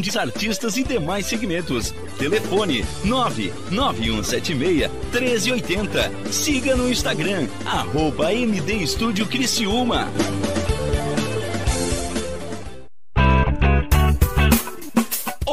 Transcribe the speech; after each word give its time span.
de 0.00 0.16
artistas 0.18 0.76
e 0.76 0.84
demais 0.84 1.26
segmentos. 1.26 1.94
Telefone 2.18 2.84
99176 3.04 4.90
1380. 5.12 6.12
Siga 6.30 6.76
no 6.76 6.90
Instagram, 6.90 7.48
arroba 7.64 8.32
MD 8.32 8.82
Estúdio 8.82 9.26
Criciúma. 9.26 10.08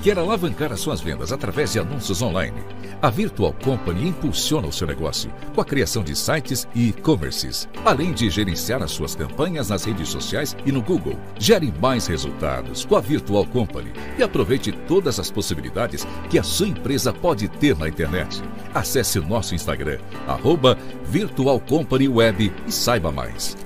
Quer 0.00 0.16
alavancar 0.16 0.72
as 0.72 0.78
suas 0.78 1.00
vendas 1.00 1.32
através 1.32 1.72
de 1.72 1.80
anúncios 1.80 2.22
online? 2.22 2.62
A 3.02 3.10
Virtual 3.10 3.52
Company 3.64 4.08
impulsiona 4.08 4.68
o 4.68 4.72
seu 4.72 4.86
negócio 4.86 5.28
com 5.52 5.60
a 5.60 5.64
criação 5.64 6.04
de 6.04 6.14
sites 6.14 6.68
e 6.72 6.90
e-commerces, 6.90 7.68
além 7.84 8.12
de 8.12 8.30
gerenciar 8.30 8.80
as 8.80 8.92
suas 8.92 9.16
campanhas 9.16 9.70
nas 9.70 9.84
redes 9.84 10.08
sociais 10.08 10.56
e 10.64 10.70
no 10.70 10.80
Google. 10.82 11.18
Gere 11.36 11.74
mais 11.80 12.06
resultados 12.06 12.84
com 12.84 12.94
a 12.94 13.00
Virtual 13.00 13.44
Company 13.46 13.92
e 14.16 14.22
aproveite 14.22 14.70
todas 14.70 15.18
as 15.18 15.32
possibilidades 15.32 16.06
que 16.30 16.38
a 16.38 16.44
sua 16.44 16.68
empresa 16.68 17.12
pode 17.12 17.48
ter 17.48 17.76
na 17.76 17.88
internet. 17.88 18.40
Acesse 18.72 19.18
o 19.18 19.26
nosso 19.26 19.52
Instagram, 19.56 19.98
arroba 20.28 20.78
Virtual 21.06 21.58
Company 21.58 22.08
Web 22.08 22.52
e 22.66 22.72
saiba 22.72 23.10
mais. 23.10 23.56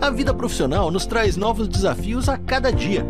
A 0.00 0.10
vida 0.10 0.34
profissional 0.34 0.90
nos 0.90 1.06
traz 1.06 1.36
novos 1.36 1.68
desafios 1.68 2.28
a 2.28 2.36
cada 2.36 2.70
dia. 2.70 3.06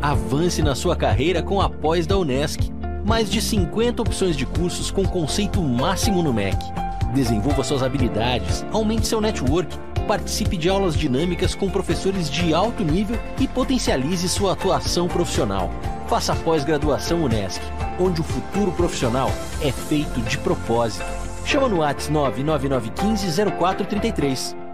Avance 0.00 0.62
na 0.62 0.74
sua 0.74 0.94
carreira 0.94 1.42
com 1.42 1.60
a 1.60 1.68
pós 1.68 2.06
da 2.06 2.16
Unesc. 2.16 2.70
Mais 3.04 3.30
de 3.30 3.40
50 3.40 4.02
opções 4.02 4.36
de 4.36 4.44
cursos 4.46 4.90
com 4.90 5.04
conceito 5.04 5.60
máximo 5.62 6.22
no 6.22 6.32
MEC. 6.32 6.56
Desenvolva 7.14 7.64
suas 7.64 7.82
habilidades, 7.82 8.64
aumente 8.72 9.06
seu 9.06 9.20
network, 9.20 9.76
participe 10.06 10.56
de 10.56 10.68
aulas 10.68 10.96
dinâmicas 10.96 11.54
com 11.54 11.70
professores 11.70 12.28
de 12.28 12.52
alto 12.52 12.84
nível 12.84 13.18
e 13.40 13.48
potencialize 13.48 14.28
sua 14.28 14.52
atuação 14.52 15.08
profissional. 15.08 15.70
Faça 16.08 16.32
a 16.32 16.36
pós-graduação 16.36 17.24
Unesc, 17.24 17.60
onde 17.98 18.20
o 18.20 18.24
futuro 18.24 18.72
profissional 18.72 19.30
é 19.60 19.72
feito 19.72 20.20
de 20.20 20.36
propósito. 20.38 21.06
Chama 21.44 21.68
no 21.68 21.78
WhatsApp 21.78 22.12
99915 22.12 23.52
0433. 23.56 24.65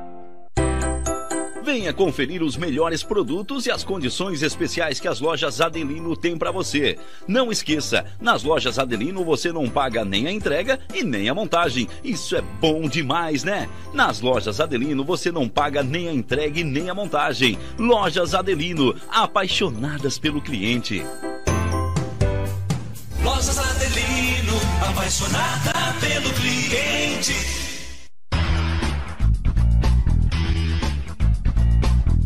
Venha 1.65 1.93
conferir 1.93 2.43
os 2.43 2.57
melhores 2.57 3.05
produtos 3.05 3.67
e 3.67 3.71
as 3.71 3.85
condições 3.85 4.43
especiais 4.43 4.99
que 4.99 5.07
as 5.07 5.21
lojas 5.21 5.61
Adelino 5.61 6.17
têm 6.17 6.37
para 6.37 6.51
você. 6.51 6.99
Não 7.29 7.53
esqueça, 7.53 8.05
nas 8.21 8.43
lojas 8.43 8.81
Adelino 8.81 9.25
você 9.25 9.53
não 9.53 9.69
paga 9.69 10.05
nem 10.05 10.27
a 10.27 10.33
entrega 10.33 10.81
e 10.93 11.05
nem 11.05 11.29
a 11.29 11.35
montagem. 11.35 11.89
Isso 12.03 12.35
é 12.35 12.43
bom 12.43 12.89
demais, 12.89 13.45
né? 13.45 13.69
Nas 13.95 14.21
lojas 14.21 14.61
Adelino 14.61 15.05
você 15.05 15.31
não 15.31 15.49
paga 15.49 15.85
nem 15.85 16.09
a 16.09 16.13
entrega 16.13 16.59
e 16.59 16.65
nem 16.65 16.91
a 16.91 16.95
montagem. 16.95 17.57
Lojas 17.79 18.35
Adelino, 18.35 18.97
apaixonadas 19.09 20.19
pelo 20.19 20.43
cliente. 20.43 21.05
Lojas 23.23 23.57
Adelino, 23.57 24.55
apaixonada 24.91 25.73
pelo 26.01 26.29
cliente. 26.35 27.62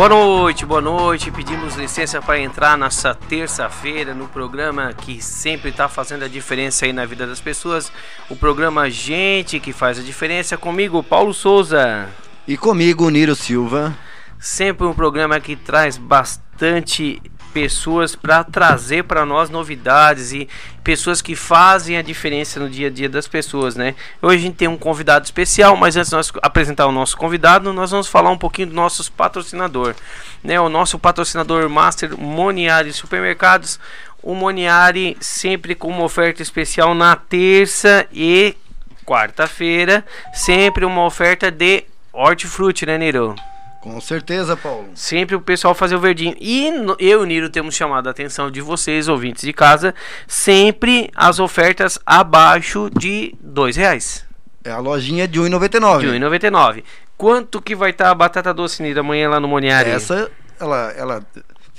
Boa 0.00 0.08
noite, 0.08 0.64
boa 0.64 0.80
noite. 0.80 1.30
Pedimos 1.30 1.76
licença 1.76 2.22
para 2.22 2.40
entrar 2.40 2.74
nessa 2.78 3.14
terça-feira 3.14 4.14
no 4.14 4.26
programa 4.26 4.94
que 4.94 5.20
sempre 5.20 5.68
está 5.68 5.90
fazendo 5.90 6.24
a 6.24 6.26
diferença 6.26 6.86
aí 6.86 6.92
na 6.94 7.04
vida 7.04 7.26
das 7.26 7.38
pessoas. 7.38 7.92
O 8.30 8.34
programa 8.34 8.88
Gente 8.88 9.60
que 9.60 9.74
faz 9.74 9.98
a 9.98 10.02
diferença. 10.02 10.56
Comigo, 10.56 11.02
Paulo 11.02 11.34
Souza. 11.34 12.08
E 12.48 12.56
comigo, 12.56 13.10
Niro 13.10 13.34
Silva. 13.34 13.94
Sempre 14.38 14.86
um 14.86 14.94
programa 14.94 15.38
que 15.38 15.54
traz 15.54 15.98
bastante 15.98 17.20
pessoas 17.52 18.14
para 18.14 18.42
trazer 18.44 19.04
para 19.04 19.26
nós 19.26 19.50
novidades 19.50 20.32
e 20.32 20.48
pessoas 20.82 21.20
que 21.20 21.36
fazem 21.36 21.96
a 21.96 22.02
diferença 22.02 22.58
no 22.58 22.68
dia 22.68 22.88
a 22.88 22.90
dia 22.90 23.08
das 23.08 23.28
pessoas, 23.28 23.76
né? 23.76 23.94
Hoje 24.22 24.36
a 24.36 24.40
gente 24.40 24.56
tem 24.56 24.68
um 24.68 24.76
convidado 24.76 25.24
especial, 25.24 25.76
mas 25.76 25.96
antes 25.96 26.10
de 26.10 26.16
nós 26.16 26.32
apresentar 26.42 26.86
o 26.86 26.92
nosso 26.92 27.16
convidado, 27.16 27.72
nós 27.72 27.90
vamos 27.90 28.08
falar 28.08 28.30
um 28.30 28.38
pouquinho 28.38 28.68
do 28.68 28.74
nosso 28.74 29.10
patrocinador, 29.12 29.94
né? 30.42 30.60
O 30.60 30.68
nosso 30.68 30.98
patrocinador 30.98 31.68
Master 31.68 32.16
Moniari 32.18 32.92
Supermercados, 32.92 33.78
o 34.22 34.34
Moniari 34.34 35.16
sempre 35.20 35.74
com 35.74 35.88
uma 35.88 36.04
oferta 36.04 36.42
especial 36.42 36.94
na 36.94 37.16
terça 37.16 38.06
e 38.12 38.56
quarta-feira, 39.04 40.04
sempre 40.32 40.84
uma 40.84 41.04
oferta 41.04 41.50
de 41.50 41.84
hortifruti, 42.12 42.86
né, 42.86 42.98
Niro? 42.98 43.34
Com 43.80 43.98
certeza, 43.98 44.56
Paulo. 44.56 44.90
Sempre 44.94 45.34
o 45.34 45.40
pessoal 45.40 45.74
fazer 45.74 45.96
o 45.96 46.00
verdinho. 46.00 46.36
E 46.38 46.68
eu 46.98 47.20
e 47.20 47.22
o 47.22 47.24
Niro 47.24 47.48
temos 47.48 47.74
chamado 47.74 48.08
a 48.08 48.10
atenção 48.10 48.50
de 48.50 48.60
vocês, 48.60 49.08
ouvintes 49.08 49.42
de 49.42 49.54
casa, 49.54 49.94
sempre 50.28 51.10
as 51.16 51.38
ofertas 51.38 51.98
abaixo 52.04 52.90
de 52.90 53.34
dois 53.40 53.76
reais. 53.76 54.26
É 54.62 54.70
a 54.70 54.78
lojinha 54.78 55.26
de 55.26 55.40
1,99. 55.40 56.00
De 56.00 56.06
1,99. 56.08 56.84
Quanto 57.16 57.60
que 57.60 57.74
vai 57.74 57.90
estar 57.90 58.04
tá 58.04 58.10
a 58.10 58.14
batata 58.14 58.52
doce, 58.52 58.82
Niro, 58.82 59.00
amanhã 59.00 59.30
lá 59.30 59.40
no 59.40 59.48
Moniari? 59.48 59.90
Essa, 59.90 60.30
ela, 60.60 60.92
ela 60.96 61.26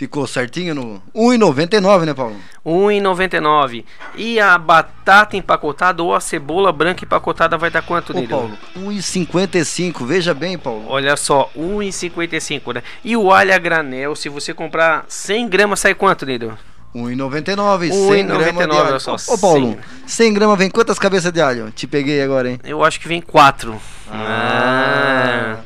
Ficou 0.01 0.25
certinho 0.25 0.73
no 0.73 0.99
1,99, 1.15 2.05
né, 2.05 2.13
Paulo? 2.15 2.35
1,99. 2.65 3.85
E 4.15 4.39
a 4.39 4.57
batata 4.57 5.37
empacotada 5.37 6.01
ou 6.01 6.15
a 6.15 6.19
cebola 6.19 6.71
branca 6.71 7.05
empacotada 7.05 7.55
vai 7.55 7.69
dar 7.69 7.83
quanto, 7.83 8.17
Ô, 8.17 8.27
Paulo, 8.27 8.57
1,55. 8.75 10.03
Veja 10.03 10.33
bem, 10.33 10.57
Paulo. 10.57 10.85
Olha 10.87 11.15
só, 11.15 11.51
1,55, 11.55 12.73
né? 12.73 12.83
E 13.03 13.15
o 13.15 13.31
alho 13.31 13.53
a 13.53 13.59
granel, 13.59 14.15
se 14.15 14.27
você 14.27 14.55
comprar 14.55 15.05
100 15.07 15.47
gramas, 15.49 15.79
sai 15.81 15.93
quanto, 15.93 16.25
Nido? 16.25 16.57
1,99, 16.95 17.91
100 17.91 18.25
gramas 18.25 18.67
de 18.67 18.75
alho. 18.75 18.99
Só, 18.99 19.35
Ô, 19.35 19.37
Paulo, 19.37 19.77
100 20.07 20.33
gramas 20.33 20.57
vem 20.57 20.71
quantas 20.71 20.97
cabeças 20.97 21.31
de 21.31 21.39
alho? 21.39 21.69
Te 21.69 21.85
peguei 21.85 22.23
agora, 22.23 22.49
hein? 22.49 22.59
Eu 22.63 22.83
acho 22.83 22.99
que 22.99 23.07
vem 23.07 23.21
4. 23.21 23.79
Ah. 24.09 25.57
ah. 25.59 25.63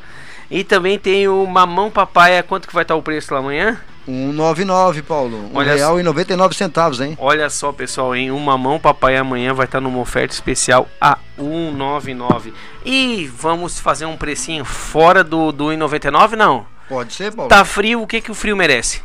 E 0.50 0.62
também 0.62 0.98
tem 0.98 1.26
o 1.26 1.46
mamão 1.46 1.90
papaya, 1.90 2.42
quanto 2.42 2.68
que 2.68 2.74
vai 2.74 2.82
estar 2.82 2.96
o 2.96 3.02
preço 3.02 3.32
lá 3.32 3.40
amanhã? 3.40 3.80
199, 4.06 5.02
Paulo. 5.02 5.50
Um 5.52 5.56
Olha 5.56 5.74
real 5.74 5.98
e 5.98 6.02
99 6.02 6.54
centavos, 6.54 7.00
hein? 7.00 7.16
Olha 7.20 7.50
só, 7.50 7.72
pessoal, 7.72 8.14
em 8.14 8.30
uma 8.30 8.56
mão 8.56 8.78
papai 8.78 9.16
amanhã 9.16 9.52
vai 9.52 9.66
estar 9.66 9.80
numa 9.80 9.98
oferta 9.98 10.32
especial 10.32 10.88
a 11.00 11.18
199. 11.36 12.54
E 12.84 13.30
vamos 13.36 13.80
fazer 13.80 14.06
um 14.06 14.16
precinho 14.16 14.64
fora 14.64 15.24
do 15.24 15.50
do 15.50 15.70
199 15.70 16.36
não? 16.36 16.66
Pode 16.88 17.12
ser, 17.14 17.34
Paulo. 17.34 17.48
Tá 17.48 17.64
frio, 17.64 18.02
o 18.02 18.06
que 18.06 18.20
que 18.20 18.30
o 18.30 18.34
frio 18.34 18.56
merece? 18.56 19.02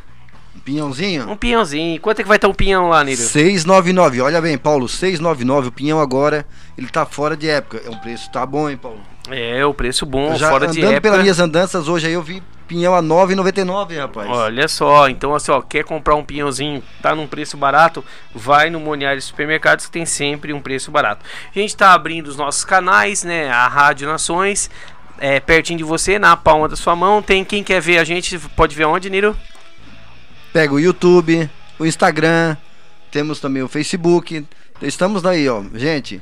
Um 0.56 0.60
pinhãozinho? 0.60 1.30
Um 1.30 1.36
pinhãozinho. 1.36 2.00
Quanto 2.00 2.20
é 2.20 2.24
que 2.24 2.28
vai 2.28 2.38
estar 2.38 2.48
um 2.48 2.54
pinhão 2.54 2.90
lá, 2.90 3.04
Nilo? 3.04 3.18
699. 3.18 4.22
Olha 4.22 4.40
bem, 4.40 4.58
Paulo, 4.58 4.88
699. 4.88 5.70
O 5.70 5.72
pinhão 5.72 6.00
agora, 6.00 6.46
ele 6.78 6.88
tá 6.88 7.06
fora 7.06 7.36
de 7.36 7.50
época. 7.50 7.82
É 7.84 7.90
um 7.90 7.98
preço 7.98 8.30
tá 8.32 8.46
bom, 8.46 8.70
hein, 8.70 8.78
Paulo? 8.78 9.00
É, 9.30 9.66
o 9.66 9.74
preço 9.74 10.06
bom, 10.06 10.36
já 10.36 10.50
fora 10.50 10.68
de 10.68 10.80
época. 10.80 10.88
Andando 10.90 11.02
pelas 11.02 11.22
minhas 11.22 11.40
andanças 11.40 11.88
hoje 11.88 12.08
aí 12.08 12.14
eu 12.14 12.22
vi 12.22 12.44
pinhão 12.72 12.96
a 12.96 13.04
9,99, 13.04 13.98
rapaz. 13.98 14.30
Olha 14.30 14.66
só, 14.66 15.10
então 15.10 15.36
assim, 15.36 15.52
ó, 15.52 15.60
quer 15.62 15.84
comprar 15.84 16.16
um 16.16 16.24
pinhãozinho, 16.24 16.82
tá 17.02 17.14
num 17.14 17.28
preço 17.28 17.58
barato, 17.58 18.02
vai 18.34 18.70
no 18.70 18.80
Moniari 18.80 19.20
Supermercados 19.20 19.88
que 19.88 19.92
tem 19.92 20.06
sempre 20.06 20.54
um 20.54 20.62
preço 20.62 20.90
barato. 20.90 21.26
A 21.54 21.60
gente 21.60 21.76
tá 21.76 21.94
abrindo 21.94 22.28
os 22.28 22.38
nossos 22.38 22.64
canais, 22.64 23.26
né, 23.26 23.50
a 23.50 23.68
Rádio 23.68 24.08
Nações, 24.08 24.72
é, 25.18 25.38
pertinho 25.42 25.80
de 25.80 25.84
você, 25.84 26.18
na 26.18 26.38
palma 26.38 26.70
da 26.70 26.78
sua 26.78 26.96
mão. 26.96 27.22
Tem 27.22 27.44
quem 27.44 27.62
quer 27.62 27.82
ver 27.82 27.98
a 27.98 28.06
gente, 28.06 28.40
pode 28.56 28.74
ver 28.74 28.86
onde, 28.86 29.10
Niro? 29.10 29.36
Pega 30.54 30.74
o 30.74 30.80
YouTube, 30.80 31.50
o 31.78 31.86
Instagram, 31.86 32.56
temos 33.12 33.42
também 33.42 33.62
o 33.62 33.68
Facebook. 33.68 34.46
Estamos 34.82 35.22
daí, 35.22 35.50
ó. 35.50 35.62
Gente, 35.74 36.22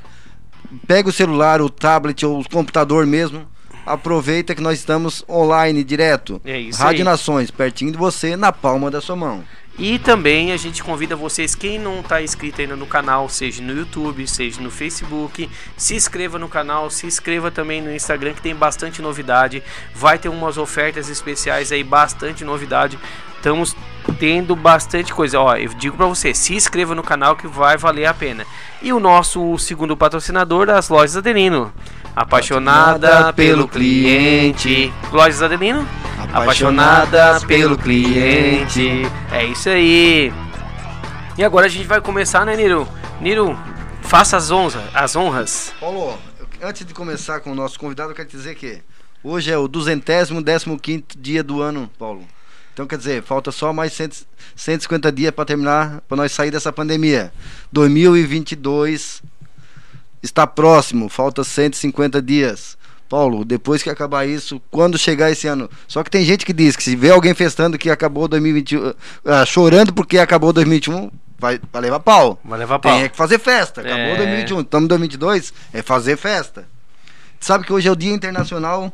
pega 0.88 1.08
o 1.10 1.14
celular, 1.14 1.62
o 1.62 1.70
tablet 1.70 2.26
ou 2.26 2.40
o 2.40 2.50
computador 2.50 3.06
mesmo. 3.06 3.46
Aproveita 3.90 4.54
que 4.54 4.62
nós 4.62 4.78
estamos 4.78 5.26
online 5.28 5.84
direto. 5.84 6.40
É 6.46 6.60
isso 6.60 6.80
Rádio 6.80 7.00
aí. 7.00 7.04
Nações, 7.04 7.50
pertinho 7.50 7.92
de 7.92 7.98
você, 7.98 8.38
na 8.38 8.52
palma 8.52 8.92
da 8.92 9.02
sua 9.02 9.16
mão. 9.16 9.44
E 9.80 9.98
também 9.98 10.52
a 10.52 10.58
gente 10.58 10.84
convida 10.84 11.16
vocês, 11.16 11.56
quem 11.56 11.80
não 11.80 12.02
está 12.02 12.22
inscrito 12.22 12.62
ainda 12.62 12.76
no 12.76 12.86
canal, 12.86 13.28
seja 13.28 13.64
no 13.64 13.74
YouTube, 13.74 14.28
seja 14.28 14.62
no 14.62 14.70
Facebook, 14.70 15.50
se 15.76 15.96
inscreva 15.96 16.38
no 16.38 16.48
canal, 16.48 16.90
se 16.92 17.08
inscreva 17.08 17.50
também 17.50 17.82
no 17.82 17.92
Instagram 17.92 18.34
que 18.34 18.42
tem 18.42 18.54
bastante 18.54 19.02
novidade. 19.02 19.64
Vai 19.96 20.20
ter 20.20 20.30
umas 20.30 20.58
ofertas 20.60 21.10
especiais 21.10 21.72
aí, 21.72 21.84
bastante 21.84 22.44
novidade. 22.44 23.00
Estamos 23.38 23.76
tendo 24.20 24.56
bastante 24.56 25.14
coisa. 25.14 25.40
Ó, 25.40 25.56
eu 25.56 25.74
digo 25.74 25.98
para 25.98 26.06
você, 26.06 26.34
se 26.34 26.54
inscreva 26.54 26.94
no 26.94 27.02
canal 27.02 27.36
que 27.36 27.48
vai 27.48 27.78
valer 27.78 28.06
a 28.06 28.14
pena. 28.14 28.46
E 28.82 28.94
o 28.94 29.00
nosso 29.00 29.58
segundo 29.58 29.98
patrocinador, 29.98 30.70
as 30.70 30.90
lojas 30.90 31.18
Adelino. 31.18 31.74
Apaixonada 32.16 33.32
pelo 33.34 33.68
cliente. 33.68 34.92
Lojas 35.12 35.42
Adelino? 35.42 35.88
Apaixonada 36.34 37.40
pelo 37.48 37.78
cliente. 37.78 39.04
É 39.32 39.46
isso 39.46 39.70
aí. 39.70 40.34
E 41.38 41.44
agora 41.44 41.68
a 41.68 41.70
gente 41.70 41.88
vai 41.88 42.02
começar, 42.02 42.46
né, 42.46 42.56
Niro? 42.56 42.88
Niro, 43.22 43.58
faça 44.02 44.38
as 44.38 44.52
honras. 44.52 44.84
As 44.94 45.16
honras. 45.16 45.74
Paulo, 45.80 46.20
antes 46.62 46.86
de 46.86 46.94
começar 46.94 47.40
com 47.40 47.52
o 47.52 47.56
nosso 47.56 47.80
convidado, 47.80 48.12
eu 48.12 48.16
quero 48.16 48.28
dizer 48.28 48.56
que 48.56 48.82
hoje 49.24 49.52
é 49.52 49.58
o 49.58 49.68
duzentésimo, 49.68 50.42
décimo 50.42 50.80
quinto 50.80 51.18
dia 51.18 51.44
do 51.44 51.62
ano, 51.62 51.90
Paulo. 51.98 52.26
Então, 52.74 52.88
quer 52.88 52.98
dizer, 52.98 53.24
falta 53.24 53.52
só 53.52 53.74
mais 53.74 53.94
100, 53.94 54.10
150 54.56 55.12
dias 55.12 55.32
para 55.32 55.46
terminar, 55.46 56.02
para 56.08 56.18
nós 56.18 56.32
sair 56.32 56.52
dessa 56.52 56.72
pandemia. 56.72 57.32
2022 57.72 59.22
está 60.22 60.46
próximo, 60.46 61.10
falta 61.10 61.44
150 61.44 62.22
dias. 62.22 62.78
Paulo, 63.08 63.44
depois 63.44 63.82
que 63.82 63.90
acabar 63.90 64.28
isso, 64.28 64.62
quando 64.70 64.98
chegar 64.98 65.32
esse 65.32 65.48
ano. 65.48 65.68
Só 65.88 66.04
que 66.04 66.12
tem 66.12 66.24
gente 66.24 66.46
que 66.46 66.54
diz 66.54 66.76
que 66.76 66.84
se 66.84 66.96
vê 66.96 67.10
alguém 67.10 67.34
festando 67.34 67.78
que 67.78 67.90
acabou 67.90 68.28
2021, 68.28 68.90
uh, 68.90 68.96
ah, 69.26 69.46
chorando 69.46 69.92
porque 69.92 70.20
acabou 70.20 70.54
2021, 70.54 71.10
vai, 71.40 71.60
vai 71.74 71.82
levar 71.82 72.00
pau. 72.02 72.40
Vai 72.46 72.60
levar 72.60 72.78
pau. 72.78 73.00
Tem 73.00 73.10
que 73.10 73.18
fazer 73.18 73.40
festa. 73.40 73.82
Acabou 73.82 73.98
é... 73.98 74.18
2021, 74.18 74.62
estamos 74.62 74.86
em 74.86 74.90
2022, 74.90 75.54
é 75.74 75.82
fazer 75.82 76.18
festa. 76.18 76.68
Sabe 77.40 77.66
que 77.66 77.74
hoje 77.74 77.88
é 77.88 77.92
o 77.92 77.96
Dia 77.96 78.14
Internacional 78.14 78.94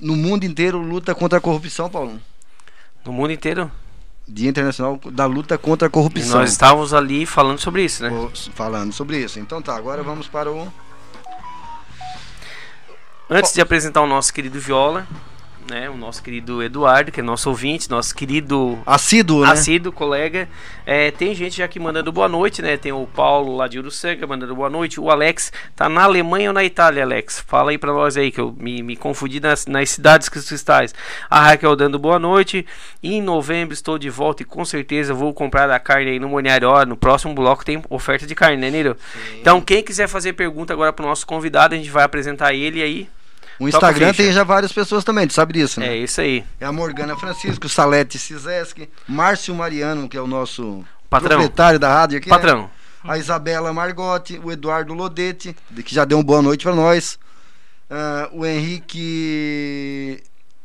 no 0.00 0.16
mundo 0.16 0.44
inteiro 0.44 0.78
luta 0.78 1.14
contra 1.14 1.38
a 1.38 1.40
corrupção, 1.40 1.88
Paulo? 1.88 2.18
No 3.04 3.12
mundo 3.12 3.32
inteiro? 3.32 3.70
Dia 4.32 4.48
Internacional 4.48 4.98
da 5.06 5.26
Luta 5.26 5.58
contra 5.58 5.88
a 5.88 5.90
Corrupção. 5.90 6.38
E 6.38 6.40
nós 6.42 6.52
estávamos 6.52 6.94
ali 6.94 7.26
falando 7.26 7.58
sobre 7.58 7.84
isso, 7.84 8.02
né? 8.02 8.10
Falando 8.54 8.92
sobre 8.92 9.18
isso. 9.18 9.40
Então 9.40 9.60
tá, 9.60 9.76
agora 9.76 10.02
vamos 10.02 10.28
para 10.28 10.50
o 10.50 10.72
Antes 13.28 13.52
de 13.52 13.60
apresentar 13.60 14.00
o 14.02 14.06
nosso 14.06 14.32
querido 14.32 14.58
Viola, 14.58 15.06
né, 15.68 15.88
o 15.88 15.96
nosso 15.96 16.22
querido 16.22 16.62
Eduardo, 16.62 17.12
que 17.12 17.20
é 17.20 17.22
nosso 17.22 17.48
ouvinte, 17.48 17.90
nosso 17.90 18.14
querido 18.14 18.78
assíduo, 18.86 19.42
né? 19.44 19.52
assíduo 19.52 19.92
colega. 19.92 20.48
É, 20.86 21.10
tem 21.10 21.34
gente 21.34 21.58
já 21.58 21.64
aqui 21.64 21.78
mandando 21.78 22.10
boa 22.10 22.28
noite, 22.28 22.62
né? 22.62 22.76
Tem 22.76 22.92
o 22.92 23.06
Paulo 23.06 23.56
lá 23.56 23.68
de 23.68 23.78
Uruçanga 23.78 24.26
mandando 24.26 24.54
boa 24.56 24.68
noite. 24.68 24.98
O 24.98 25.10
Alex 25.10 25.52
tá 25.76 25.88
na 25.88 26.02
Alemanha 26.02 26.50
ou 26.50 26.54
na 26.54 26.64
Itália, 26.64 27.04
Alex? 27.04 27.40
Fala 27.46 27.70
aí 27.70 27.78
pra 27.78 27.92
nós 27.92 28.16
aí, 28.16 28.30
que 28.30 28.40
eu 28.40 28.54
me, 28.58 28.82
me 28.82 28.96
confundi 28.96 29.38
nas, 29.38 29.66
nas 29.66 29.90
cidades 29.90 30.28
que 30.28 30.40
tu 30.40 30.54
estás. 30.54 30.94
A 31.28 31.40
Raquel 31.40 31.76
dando 31.76 31.98
boa 31.98 32.18
noite. 32.18 32.66
E 33.02 33.14
em 33.14 33.22
novembro 33.22 33.72
estou 33.72 33.98
de 33.98 34.10
volta 34.10 34.42
e 34.42 34.46
com 34.46 34.64
certeza 34.64 35.14
vou 35.14 35.32
comprar 35.32 35.70
a 35.70 35.78
carne 35.78 36.10
aí 36.10 36.18
no 36.18 36.28
Moniário. 36.28 36.68
Ó, 36.68 36.84
no 36.84 36.96
próximo 36.96 37.34
bloco 37.34 37.64
tem 37.64 37.82
oferta 37.88 38.26
de 38.26 38.34
carne, 38.34 38.56
né, 38.56 38.70
Niro? 38.70 38.96
Então, 39.40 39.60
quem 39.60 39.82
quiser 39.82 40.08
fazer 40.08 40.32
pergunta 40.32 40.72
agora 40.72 40.92
pro 40.92 41.06
nosso 41.06 41.26
convidado, 41.26 41.74
a 41.74 41.78
gente 41.78 41.90
vai 41.90 42.04
apresentar 42.04 42.54
ele 42.54 42.82
aí. 42.82 43.08
O 43.60 43.68
Instagram 43.68 44.14
tem 44.14 44.32
já 44.32 44.42
várias 44.42 44.72
pessoas 44.72 45.04
também, 45.04 45.26
tu 45.26 45.34
sabe 45.34 45.52
disso, 45.52 45.80
né? 45.80 45.88
É 45.88 45.96
isso 45.98 46.18
aí. 46.18 46.42
É 46.58 46.64
a 46.64 46.72
Morgana 46.72 47.14
Francisco, 47.14 47.68
Salete 47.68 48.18
Cizeski, 48.18 48.88
Márcio 49.06 49.54
Mariano, 49.54 50.08
que 50.08 50.16
é 50.16 50.20
o 50.20 50.26
nosso 50.26 50.82
Patrão. 51.10 51.28
proprietário 51.28 51.78
da 51.78 51.92
rádio 51.92 52.16
aqui. 52.16 52.30
Né? 52.30 52.34
Patrão. 52.34 52.62
Né? 52.62 52.70
A 53.04 53.18
Isabela 53.18 53.70
Margotti, 53.70 54.40
o 54.42 54.50
Eduardo 54.50 54.94
Lodete, 54.94 55.54
que 55.84 55.94
já 55.94 56.06
deu 56.06 56.16
uma 56.16 56.24
boa 56.24 56.40
noite 56.40 56.64
para 56.64 56.74
nós. 56.74 57.18
Uh, 57.90 58.40
o 58.40 58.46
Henrique 58.46 60.22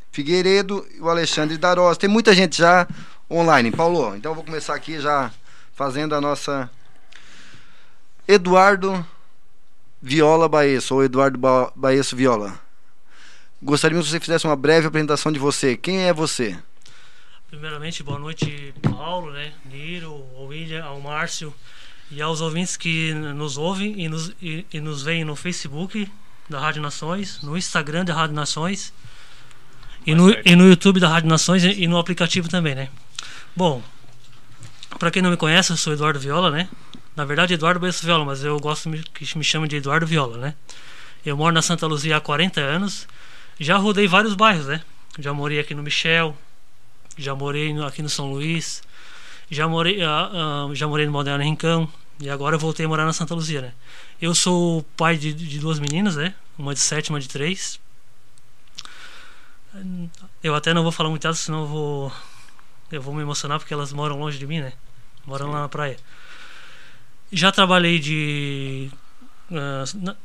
Figueiredo 0.09 0.87
e 0.95 1.01
o 1.01 1.09
Alexandre 1.09 1.57
Daros. 1.57 1.97
Tem 1.97 2.09
muita 2.09 2.33
gente 2.33 2.57
já 2.57 2.87
online. 3.29 3.71
Paulo, 3.71 4.15
então 4.15 4.31
eu 4.31 4.35
vou 4.35 4.43
começar 4.43 4.73
aqui 4.73 5.01
já 5.01 5.31
fazendo 5.73 6.15
a 6.15 6.21
nossa. 6.21 6.69
Eduardo 8.25 9.05
Viola 10.01 10.47
Baesso, 10.47 10.95
ou 10.95 11.03
Eduardo 11.03 11.37
ba 11.37 11.71
Baesso 11.75 12.15
Viola. 12.15 12.63
Gostaríamos 13.65 14.05
que 14.05 14.11
você 14.11 14.19
fizesse 14.19 14.45
uma 14.45 14.55
breve 14.55 14.85
apresentação 14.85 15.31
de 15.31 15.39
você. 15.39 15.75
Quem 15.75 16.03
é 16.03 16.13
você? 16.13 16.55
Primeiramente, 17.49 18.03
boa 18.03 18.19
noite, 18.19 18.71
Paulo, 18.79 19.31
né? 19.31 19.53
Niro, 19.65 20.23
ao 20.37 20.45
William, 20.45 20.83
ao 20.83 21.01
Márcio 21.01 21.51
e 22.11 22.21
aos 22.21 22.41
ouvintes 22.41 22.77
que 22.77 23.11
nos 23.11 23.57
ouvem 23.57 23.99
e 23.99 24.07
nos, 24.07 24.31
e, 24.39 24.67
e 24.71 24.79
nos 24.79 25.01
veem 25.01 25.25
no 25.25 25.35
Facebook 25.35 26.07
da 26.47 26.59
Rádio 26.59 26.79
Nações, 26.79 27.41
no 27.41 27.57
Instagram 27.57 28.05
da 28.05 28.13
Rádio 28.13 28.35
Nações 28.35 28.93
e 30.05 30.13
no, 30.13 30.29
e 30.29 30.55
no 30.55 30.69
YouTube 30.69 30.99
da 30.99 31.09
Rádio 31.09 31.27
Nações 31.27 31.63
e, 31.63 31.71
e 31.71 31.87
no 31.87 31.97
aplicativo 31.97 32.47
também, 32.47 32.75
né? 32.75 32.89
Bom, 33.55 33.81
para 34.99 35.09
quem 35.09 35.23
não 35.23 35.31
me 35.31 35.37
conhece, 35.37 35.71
eu 35.71 35.77
sou 35.77 35.93
Eduardo 35.93 36.19
Viola, 36.19 36.51
né? 36.51 36.69
Na 37.15 37.25
verdade, 37.25 37.55
Eduardo 37.55 37.79
Besso 37.79 38.05
Viola, 38.05 38.25
mas 38.25 38.43
eu 38.43 38.59
gosto 38.59 38.91
que 39.11 39.35
me 39.35 39.43
chamem 39.43 39.67
de 39.67 39.77
Eduardo 39.77 40.05
Viola, 40.05 40.37
né? 40.37 40.53
Eu 41.25 41.35
moro 41.35 41.51
na 41.55 41.63
Santa 41.63 41.87
Luzia 41.87 42.17
há 42.17 42.21
40 42.21 42.61
anos 42.61 43.07
já 43.59 43.77
rodei 43.77 44.07
vários 44.07 44.33
bairros, 44.33 44.67
né? 44.67 44.81
Já 45.17 45.33
morei 45.33 45.59
aqui 45.59 45.73
no 45.73 45.83
Michel, 45.83 46.35
já 47.17 47.33
morei 47.33 47.75
aqui 47.81 48.01
no 48.01 48.09
São 48.09 48.31
Luís, 48.31 48.83
já 49.49 49.67
morei, 49.67 50.03
uh, 50.03 50.67
uh, 50.69 50.75
já 50.75 50.87
morei 50.87 51.05
no 51.05 51.11
Moderno 51.11 51.43
Rincão 51.43 51.87
e 52.19 52.29
agora 52.29 52.57
voltei 52.57 52.85
a 52.85 52.89
morar 52.89 53.05
na 53.05 53.13
Santa 53.13 53.33
Luzia, 53.33 53.61
né? 53.61 53.73
Eu 54.21 54.33
sou 54.33 54.83
pai 54.97 55.17
de, 55.17 55.33
de 55.33 55.59
duas 55.59 55.79
meninas, 55.79 56.15
né? 56.15 56.33
Uma 56.57 56.73
de 56.73 56.79
sete, 56.79 57.09
uma 57.09 57.19
de 57.19 57.27
três. 57.27 57.79
Eu 60.41 60.55
até 60.55 60.73
não 60.73 60.83
vou 60.83 60.91
falar 60.91 61.09
muito 61.09 61.25
alto, 61.25 61.37
senão 61.37 61.61
eu 61.61 61.67
vou 61.67 62.13
eu 62.91 63.01
vou 63.01 63.13
me 63.13 63.21
emocionar 63.21 63.59
porque 63.59 63.73
elas 63.73 63.91
moram 63.91 64.17
longe 64.17 64.37
de 64.37 64.47
mim, 64.47 64.61
né? 64.61 64.73
Moram 65.25 65.51
lá 65.51 65.61
na 65.61 65.69
praia. 65.69 65.97
Já 67.31 67.51
trabalhei 67.51 67.99
de 67.99 68.89
uh, 69.51 70.15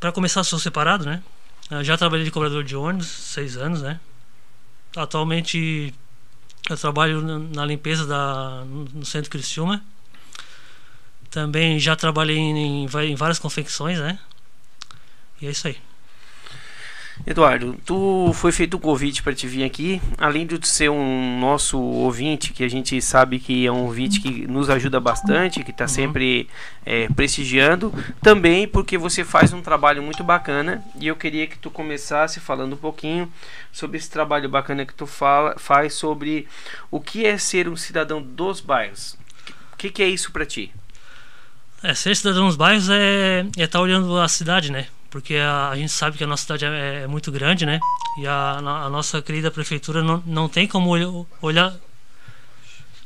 para 0.00 0.12
começar 0.12 0.44
sou 0.44 0.58
separado, 0.58 1.04
né? 1.04 1.22
Eu 1.70 1.82
já 1.82 1.96
trabalhei 1.96 2.24
de 2.24 2.30
cobrador 2.30 2.62
de 2.62 2.76
ônibus, 2.76 3.06
seis 3.06 3.56
anos, 3.56 3.82
né? 3.82 3.98
Atualmente 4.94 5.94
eu 6.68 6.76
trabalho 6.76 7.20
na 7.20 7.64
limpeza 7.64 8.06
da, 8.06 8.64
no 8.64 9.04
centro 9.04 9.30
Criciúma. 9.30 9.82
Também 11.30 11.78
já 11.78 11.96
trabalhei 11.96 12.38
em, 12.38 12.84
em 12.86 13.14
várias 13.16 13.38
confecções, 13.38 13.98
né? 13.98 14.18
E 15.40 15.46
é 15.46 15.50
isso 15.50 15.66
aí. 15.66 15.76
Eduardo, 17.26 17.76
tu 17.86 18.32
foi 18.34 18.50
feito 18.50 18.76
um 18.76 18.80
convite 18.80 19.22
para 19.22 19.32
te 19.32 19.46
vir 19.46 19.64
aqui, 19.64 20.02
além 20.18 20.46
de 20.46 20.58
tu 20.58 20.66
ser 20.66 20.90
um 20.90 21.38
nosso 21.38 21.80
ouvinte, 21.80 22.52
que 22.52 22.62
a 22.64 22.68
gente 22.68 23.00
sabe 23.00 23.38
que 23.38 23.64
é 23.64 23.72
um 23.72 23.84
ouvinte 23.84 24.20
que 24.20 24.46
nos 24.46 24.68
ajuda 24.68 25.00
bastante, 25.00 25.62
que 25.62 25.70
está 25.70 25.84
uhum. 25.84 25.88
sempre 25.88 26.48
é, 26.84 27.08
prestigiando, 27.08 27.94
também 28.20 28.66
porque 28.66 28.98
você 28.98 29.24
faz 29.24 29.52
um 29.52 29.62
trabalho 29.62 30.02
muito 30.02 30.24
bacana 30.24 30.84
e 31.00 31.06
eu 31.06 31.16
queria 31.16 31.46
que 31.46 31.56
tu 31.56 31.70
começasse 31.70 32.40
falando 32.40 32.74
um 32.74 32.78
pouquinho 32.78 33.32
sobre 33.72 33.96
esse 33.96 34.10
trabalho 34.10 34.48
bacana 34.48 34.84
que 34.84 34.94
tu 34.94 35.06
fala, 35.06 35.54
faz 35.56 35.94
sobre 35.94 36.46
o 36.90 37.00
que 37.00 37.24
é 37.24 37.38
ser 37.38 37.68
um 37.68 37.76
cidadão 37.76 38.20
dos 38.20 38.60
bairros. 38.60 39.16
O 39.72 39.76
que, 39.78 39.88
que 39.88 40.02
é 40.02 40.08
isso 40.08 40.30
para 40.30 40.44
ti? 40.44 40.72
É, 41.82 41.94
ser 41.94 42.16
cidadão 42.16 42.46
dos 42.46 42.56
bairros 42.56 42.88
é 42.90 43.46
estar 43.50 43.62
é 43.62 43.66
tá 43.66 43.80
olhando 43.80 44.18
a 44.18 44.28
cidade, 44.28 44.70
né? 44.70 44.88
Porque 45.14 45.36
a, 45.36 45.68
a, 45.68 45.76
gente 45.76 45.92
sabe 45.92 46.18
que 46.18 46.24
a 46.24 46.26
nossa 46.26 46.42
cidade 46.42 46.64
é, 46.64 47.02
é 47.02 47.06
muito 47.06 47.30
grande, 47.30 47.64
né? 47.64 47.78
E 48.18 48.26
a, 48.26 48.56
a, 48.58 48.90
nossa 48.90 49.22
querida 49.22 49.48
prefeitura 49.48 50.02
não, 50.02 50.20
não 50.26 50.48
tem 50.48 50.66
como 50.66 50.90
olhar 51.40 51.72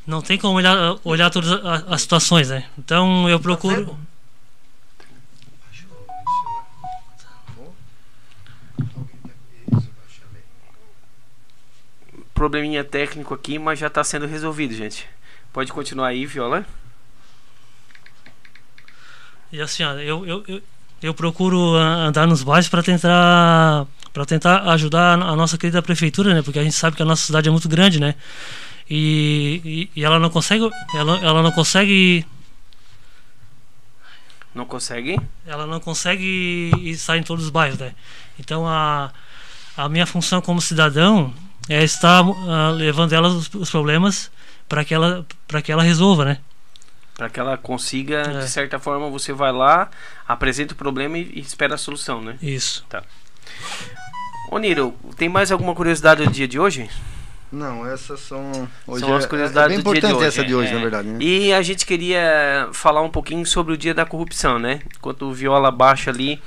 não 0.06 0.22
tem 0.22 0.38
como 0.38 0.56
olhar, 0.56 0.98
olhar 1.04 1.28
todas 1.28 1.52
as, 1.52 1.92
as 1.92 2.00
situações, 2.00 2.48
né? 2.48 2.66
Então 2.78 3.28
eu 3.28 3.38
procuro 3.38 3.94
probleminha 12.32 12.82
técnico 12.82 13.34
aqui, 13.34 13.58
mas 13.58 13.78
já 13.78 13.88
está 13.88 14.02
sendo 14.02 14.26
resolvido, 14.26 14.72
gente. 14.72 15.06
Pode 15.52 15.70
continuar 15.74 16.06
aí, 16.06 16.24
Viola. 16.24 16.64
E 19.52 19.60
assim, 19.60 19.82
ó, 19.82 19.92
eu, 19.92 20.24
eu, 20.24 20.44
eu, 20.48 20.62
eu 21.02 21.14
procuro 21.14 21.75
andar 21.75 22.26
nos 22.26 22.43
bairros 22.43 22.69
para 22.69 22.83
tentar 22.83 23.87
para 24.12 24.25
tentar 24.25 24.62
ajudar 24.73 25.12
a 25.14 25.37
nossa 25.37 25.57
querida 25.57 25.81
prefeitura, 25.81 26.35
né? 26.35 26.43
Porque 26.43 26.59
a 26.59 26.64
gente 26.64 26.75
sabe 26.75 26.97
que 26.97 27.02
a 27.02 27.07
nossa 27.07 27.25
cidade 27.25 27.49
é 27.49 27.52
muito 27.52 27.69
grande, 27.69 28.00
né? 28.00 28.14
E, 28.90 29.88
e, 29.95 30.00
e 30.00 30.05
ela 30.05 30.19
não 30.19 30.31
consegue, 30.31 30.69
ela, 30.95 31.19
ela 31.19 31.43
não 31.43 31.52
consegue 31.52 32.26
Não 34.55 34.64
consegue? 34.64 35.21
ela 35.47 35.67
não 35.67 35.78
consegue 35.78 36.73
estar 36.90 37.17
em 37.19 37.23
todos 37.23 37.45
os 37.45 37.50
bairros, 37.50 37.78
né? 37.78 37.95
Então 38.40 38.67
a, 38.67 39.12
a 39.76 39.88
minha 39.88 40.07
função 40.07 40.40
como 40.40 40.61
cidadão 40.61 41.33
é 41.69 41.85
estar 41.85 42.25
ah, 42.25 42.71
levando 42.71 43.12
ela 43.12 43.28
os, 43.28 43.52
os 43.55 43.71
problemas 43.71 44.31
para 44.69 44.85
que 44.85 44.95
ela 44.95 45.25
para 45.47 45.62
que 45.62 45.71
ela 45.71 45.83
resolva, 45.83 46.25
né? 46.25 46.38
Para 47.18 47.28
que 47.28 47.38
ela 47.40 47.58
consiga, 47.58 48.20
É. 48.22 48.38
de 48.40 48.48
certa 48.48 48.78
forma, 48.78 49.10
você 49.10 49.32
vai 49.32 49.50
lá, 49.52 49.90
apresenta 50.26 50.72
o 50.72 50.76
problema 50.76 51.18
e, 51.18 51.32
e 51.34 51.40
espera 51.40 51.75
a 51.75 51.78
solução, 51.78 52.22
né? 52.22 52.38
Isso. 52.40 52.87
Ô 54.50 54.56
Niro, 54.58 54.94
tem 55.16 55.28
mais 55.28 55.50
alguma 55.52 55.75
curiosidade 55.75 56.25
do 56.25 56.30
dia 56.30 56.46
de 56.48 56.58
hoje? 56.60 56.88
Não, 57.50 57.87
essas 57.87 58.21
são. 58.21 58.69
Hoje 58.87 59.05
São 59.05 59.17
as 59.17 59.25
é- 59.25 59.28
curiosidades 59.28 59.78
é 59.78 59.83
bem 59.83 59.85
do 59.85 59.93
dia 59.93 60.09
de 60.09 60.14
hoje. 60.14 60.26
essa 60.26 60.45
de 60.45 60.55
hoje, 60.55 60.71
é. 60.71 60.75
na 60.75 60.81
verdade. 60.81 61.09
Né? 61.09 61.19
E 61.21 61.52
a 61.52 61.62
gente 61.62 61.87
queria 61.87 62.69
falar 62.73 63.00
um 63.00 63.09
pouquinho 63.09 63.45
sobre 63.47 63.73
o 63.73 63.76
dia 63.76 63.95
da 63.95 64.05
corrupção, 64.05 64.59
né? 64.59 64.81
Enquanto 64.97 65.23
o 65.23 65.33
Viola 65.33 65.71
baixa 65.71 66.11
ali 66.11 66.40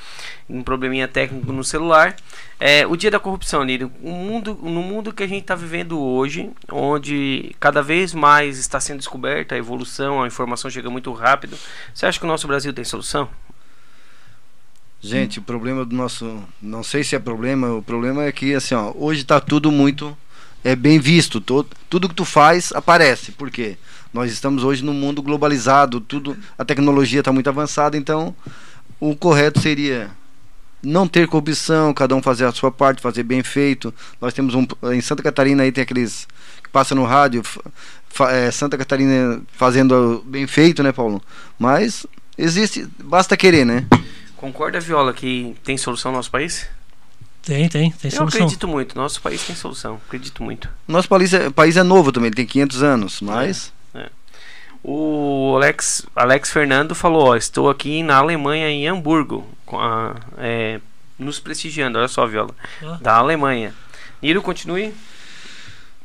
um 0.48 0.62
probleminha 0.62 1.08
técnico 1.08 1.52
no 1.52 1.64
celular. 1.64 2.16
É, 2.60 2.86
o 2.86 2.96
dia 2.96 3.10
da 3.10 3.20
corrupção, 3.20 3.64
Niro, 3.64 3.92
um 4.04 4.12
mundo, 4.12 4.54
no 4.62 4.84
mundo 4.84 5.12
que 5.12 5.24
a 5.24 5.28
gente 5.28 5.42
está 5.42 5.56
vivendo 5.56 6.00
hoje, 6.00 6.52
onde 6.72 7.56
cada 7.60 7.82
vez 7.82 8.14
mais 8.14 8.60
está 8.60 8.80
sendo 8.80 8.98
descoberta 8.98 9.56
a 9.56 9.58
evolução, 9.58 10.22
a 10.22 10.28
informação 10.28 10.70
chega 10.70 10.90
muito 10.90 11.12
rápido. 11.14 11.58
Você 11.92 12.06
acha 12.06 12.20
que 12.20 12.26
o 12.26 12.28
nosso 12.28 12.46
Brasil 12.48 12.72
tem 12.74 12.84
solução? 12.84 13.28
Gente, 15.02 15.40
o 15.40 15.42
problema 15.42 15.84
do 15.84 15.96
nosso. 15.96 16.44
Não 16.62 16.84
sei 16.84 17.04
se 17.04 17.16
é 17.16 17.20
problema, 17.20 17.74
o 17.74 17.82
problema 17.82 18.24
é 18.24 18.32
que 18.32 18.54
assim, 18.54 18.76
ó, 18.76 18.94
hoje 18.96 19.24
tá 19.24 19.40
tudo 19.40 19.72
muito 19.72 20.16
é 20.64 20.76
bem 20.76 21.00
visto. 21.00 21.40
Todo, 21.42 21.70
tudo 21.90 22.10
que 22.10 22.16
tu 22.16 22.26
faz 22.26 22.72
aparece. 22.74 23.32
Por 23.32 23.50
quê? 23.50 23.78
Nós 24.14 24.32
estamos 24.32 24.64
hoje 24.64 24.84
num 24.84 24.94
mundo 24.94 25.22
globalizado, 25.22 26.02
tudo, 26.02 26.38
a 26.58 26.66
tecnologia 26.66 27.20
está 27.20 27.32
muito 27.32 27.48
avançada, 27.50 27.96
então 27.96 28.36
o 29.00 29.16
correto 29.16 29.62
seria 29.62 30.12
não 30.84 31.08
ter 31.08 31.28
corrupção, 31.28 31.94
cada 31.94 32.16
um 32.16 32.22
fazer 32.22 32.46
a 32.46 32.52
sua 32.52 32.72
parte, 32.72 33.02
fazer 33.02 33.24
bem 33.24 33.42
feito. 33.44 33.94
Nós 34.20 34.34
temos 34.34 34.54
um 34.54 34.66
em 34.92 35.00
Santa 35.00 35.24
Catarina 35.24 35.64
aí 35.64 35.72
tem 35.72 35.84
aqueles 35.84 36.28
que 36.62 36.70
passa 36.70 36.94
no 36.94 37.06
rádio, 37.06 37.42
fa- 38.10 38.32
é, 38.32 38.52
Santa 38.52 38.78
Catarina 38.78 39.42
fazendo 39.54 40.24
bem 40.28 40.46
feito, 40.48 40.84
né, 40.84 40.92
Paulo? 40.92 41.22
Mas 41.58 42.06
existe, 42.38 42.88
basta 43.04 43.38
querer, 43.38 43.66
né? 43.66 43.86
Concorda, 44.36 44.80
Viola, 44.80 45.14
que 45.14 45.56
tem 45.64 45.78
solução 45.78 46.12
no 46.12 46.18
nosso 46.18 46.32
país? 46.32 46.68
Tem, 47.44 47.68
tem, 47.68 47.92
tem 47.92 48.12
Eu 48.12 48.18
solução. 48.18 48.26
acredito 48.42 48.68
muito, 48.68 48.96
nosso 48.96 49.20
país 49.22 49.44
tem 49.46 49.56
solução, 49.56 50.00
acredito 50.08 50.44
muito. 50.44 50.70
Nosso 50.88 51.08
país 51.10 51.34
é, 51.34 51.50
país 51.50 51.76
é 51.76 51.84
novo 51.84 52.12
também, 52.12 52.28
ele 52.28 52.36
tem 52.36 52.46
500 52.46 52.84
anos, 52.84 53.22
mas 53.22 53.74
O 54.84 55.54
Alex, 55.58 56.06
Alex 56.16 56.50
Fernando 56.52 56.96
falou: 56.96 57.28
ó, 57.28 57.36
Estou 57.36 57.70
aqui 57.70 58.02
na 58.02 58.18
Alemanha, 58.18 58.68
em 58.70 58.88
Hamburgo, 58.88 59.48
com 59.66 59.80
a- 59.80 60.16
é, 60.40 60.80
nos 61.20 61.40
prestigiando. 61.40 62.00
Olha 62.00 62.08
só, 62.08 62.26
Viola. 62.26 62.50
Ah. 62.84 62.98
Da 63.00 63.16
Alemanha. 63.18 63.76
Niro, 64.22 64.42
continue. 64.42 64.92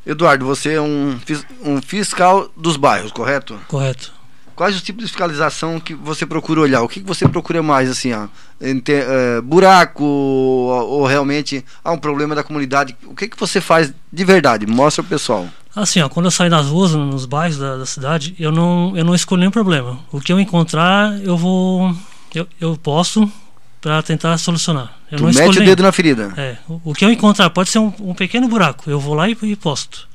Eduardo, 0.04 0.44
você 0.44 0.74
é 0.74 0.80
um, 0.80 1.18
um 1.62 1.80
fiscal 1.80 2.50
dos 2.56 2.76
bairros, 2.76 3.12
correto? 3.12 3.58
Correto. 3.66 4.12
Quais 4.56 4.74
os 4.74 4.80
tipos 4.80 5.04
de 5.04 5.10
fiscalização 5.10 5.78
que 5.78 5.92
você 5.92 6.24
procura 6.24 6.62
olhar? 6.62 6.80
O 6.80 6.88
que, 6.88 7.00
que 7.00 7.06
você 7.06 7.28
procura 7.28 7.62
mais, 7.62 7.90
assim, 7.90 8.14
ó? 8.14 8.26
Eh, 8.58 9.40
buraco 9.42 10.02
ou, 10.02 10.88
ou 10.88 11.06
realmente 11.06 11.62
há 11.84 11.92
um 11.92 11.98
problema 11.98 12.34
da 12.34 12.42
comunidade? 12.42 12.96
O 13.04 13.14
que, 13.14 13.28
que 13.28 13.38
você 13.38 13.60
faz 13.60 13.92
de 14.10 14.24
verdade? 14.24 14.66
Mostra 14.66 15.02
pro 15.02 15.10
pessoal. 15.10 15.46
Assim, 15.74 16.00
ó, 16.00 16.08
quando 16.08 16.24
eu 16.24 16.30
saio 16.30 16.48
nas 16.48 16.68
ruas, 16.68 16.92
nos 16.92 17.26
bairros 17.26 17.58
da, 17.58 17.76
da 17.76 17.84
cidade, 17.84 18.34
eu 18.38 18.50
não, 18.50 18.96
eu 18.96 19.04
não 19.04 19.14
escolho 19.14 19.40
nenhum 19.40 19.50
problema. 19.50 19.98
O 20.10 20.22
que 20.22 20.32
eu 20.32 20.40
encontrar, 20.40 21.20
eu 21.20 21.36
vou. 21.36 21.94
Eu, 22.34 22.48
eu 22.58 22.78
posto 22.78 23.30
para 23.78 24.02
tentar 24.02 24.38
solucionar. 24.38 24.96
Eu 25.12 25.18
tu 25.18 25.24
não 25.24 25.32
mete 25.34 25.50
o 25.50 25.52
nenhum. 25.52 25.66
dedo 25.66 25.82
na 25.82 25.92
ferida. 25.92 26.32
É, 26.34 26.56
o, 26.66 26.80
o 26.82 26.94
que 26.94 27.04
eu 27.04 27.12
encontrar 27.12 27.50
pode 27.50 27.68
ser 27.68 27.78
um, 27.78 27.92
um 28.00 28.14
pequeno 28.14 28.48
buraco. 28.48 28.90
Eu 28.90 28.98
vou 28.98 29.12
lá 29.12 29.28
e, 29.28 29.36
e 29.42 29.54
posto. 29.54 30.08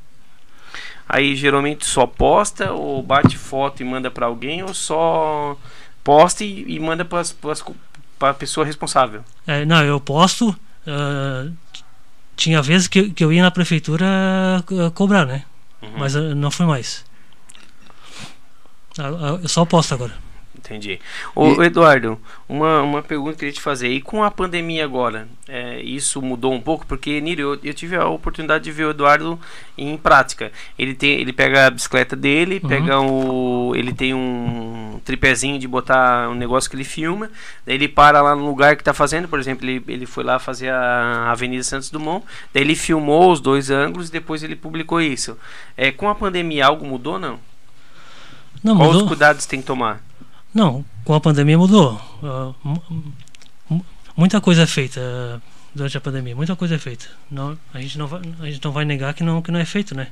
Aí 1.14 1.36
geralmente 1.36 1.86
só 1.86 2.08
posta 2.08 2.72
ou 2.72 3.04
bate 3.04 3.38
foto 3.38 3.82
e 3.82 3.86
manda 3.86 4.10
pra 4.10 4.28
alguém 4.28 4.64
ou 4.64 4.74
só 4.74 5.58
posta 6.02 6.46
e, 6.46 6.64
e 6.74 6.80
manda 6.80 7.04
pras, 7.04 7.36
pra 8.18 8.34
pessoa 8.34 8.66
responsável. 8.66 9.22
É, 9.46 9.66
não, 9.66 9.84
eu 9.84 10.00
posto. 10.00 10.56
ah, 10.88 11.52
tinha 12.38 12.62
vezes 12.62 12.88
que, 12.88 13.10
que 13.10 13.26
eu 13.26 13.34
ia 13.34 13.44
na 13.44 13.52
prefeitura 13.52 14.06
ah, 14.08 14.92
cobrar, 14.94 15.26
né? 15.26 15.44
Uhum. 15.82 15.92
Mas 15.98 16.16
ah, 16.16 16.34
não 16.34 16.50
fui 16.50 16.66
mais. 16.66 17.04
Eu 19.44 19.50
só 19.50 19.66
posto 19.66 19.94
agora. 19.94 20.14
Entendi. 20.72 21.00
Ô, 21.36 21.62
Eduardo, 21.62 22.18
uma, 22.48 22.82
uma 22.82 23.02
pergunta 23.04 23.32
que 23.32 23.36
eu 23.36 23.40
queria 23.40 23.54
te 23.54 23.62
fazer. 23.62 23.90
E 23.90 24.02
com 24.02 24.24
a 24.24 24.32
pandemia 24.32 24.86
agora, 24.86 25.28
é, 25.50 25.82
isso 25.82 26.22
mudou 26.22 26.54
um 26.54 26.62
pouco? 26.62 26.86
Porque, 26.88 27.20
Niro, 27.20 27.42
eu, 27.42 27.60
eu 27.62 27.74
tive 27.74 27.98
a 27.98 28.08
oportunidade 28.08 28.64
de 28.64 28.72
ver 28.72 28.86
o 28.86 28.92
Eduardo 28.92 29.38
em 29.78 29.98
prática. 29.98 30.50
Ele, 30.80 30.94
tem, 30.96 31.20
ele 31.20 31.34
pega 31.34 31.68
a 31.68 31.70
bicicleta 31.70 32.16
dele, 32.16 32.60
Uhum. 32.64 32.70
pega 32.70 33.00
o. 33.02 33.74
Ele 33.76 33.92
tem 33.92 34.14
um 34.14 35.00
tripézinho 35.04 35.60
de 35.60 35.68
botar 35.68 36.30
um 36.30 36.36
negócio 36.36 36.70
que 36.70 36.76
ele 36.76 36.84
filma. 36.86 37.30
Daí 37.66 37.76
ele 37.76 37.88
para 37.90 38.22
lá 38.22 38.34
no 38.36 38.46
lugar 38.46 38.76
que 38.78 38.84
tá 38.84 38.94
fazendo. 38.94 39.28
Por 39.28 39.40
exemplo, 39.40 39.68
ele, 39.68 39.84
ele 39.88 40.06
foi 40.06 40.24
lá 40.24 40.40
fazer 40.40 40.70
a 40.70 41.32
Avenida 41.32 41.64
Santos 41.64 41.90
Dumont. 41.90 42.26
Daí 42.54 42.64
ele 42.64 42.76
filmou 42.76 43.32
os 43.32 43.42
dois 43.42 43.70
ângulos 43.70 44.08
e 44.08 44.12
depois 44.12 44.42
ele 44.42 44.56
publicou 44.56 45.02
isso. 45.02 45.38
É, 45.76 45.92
com 45.92 46.08
a 46.08 46.16
pandemia, 46.16 46.66
algo 46.68 46.86
mudou 46.86 47.20
não? 47.20 47.40
Não, 48.64 48.80
os 48.80 48.94
mudou. 48.94 49.08
cuidados 49.08 49.46
tem 49.46 49.60
que 49.60 49.66
tomar? 49.66 50.02
Não, 50.54 50.84
com 51.06 51.14
a 51.14 51.20
pandemia 51.22 51.58
mudou. 51.58 52.00
Mu- 52.64 52.84
mu- 53.70 53.86
muita 54.18 54.42
coisa 54.42 54.64
é 54.64 54.68
feita 54.68 55.00
ah, 55.02 55.40
durante 55.74 55.98
a 55.98 56.02
pandemia, 56.02 56.36
muita 56.36 56.56
coisa 56.56 56.76
é 56.76 56.78
feita. 56.78 57.08
Não, 57.30 57.58
a, 57.74 57.80
gente 57.82 57.98
não 57.98 58.08
vai, 58.08 58.22
a 58.42 58.46
gente 58.46 58.64
não 58.64 58.72
vai 58.72 58.84
negar 58.86 59.14
que 59.14 59.24
não, 59.24 59.42
que 59.42 59.52
não 59.52 59.60
é 59.60 59.66
feito, 59.66 59.96
né? 59.96 60.08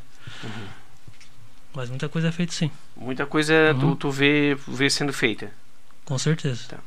Mas 1.76 1.90
muita 1.90 2.10
coisa 2.10 2.30
é 2.30 2.32
feita 2.32 2.54
sim, 2.54 2.72
Muita 2.96 3.26
coisa 3.26 3.54
tu, 3.80 3.86
Uhum. 3.88 3.96
tu 3.96 4.10
vê, 4.12 4.58
vê 4.68 4.90
sendo 4.90 5.14
feita. 5.14 5.52
com 6.06 6.18
certeza. 6.18 6.78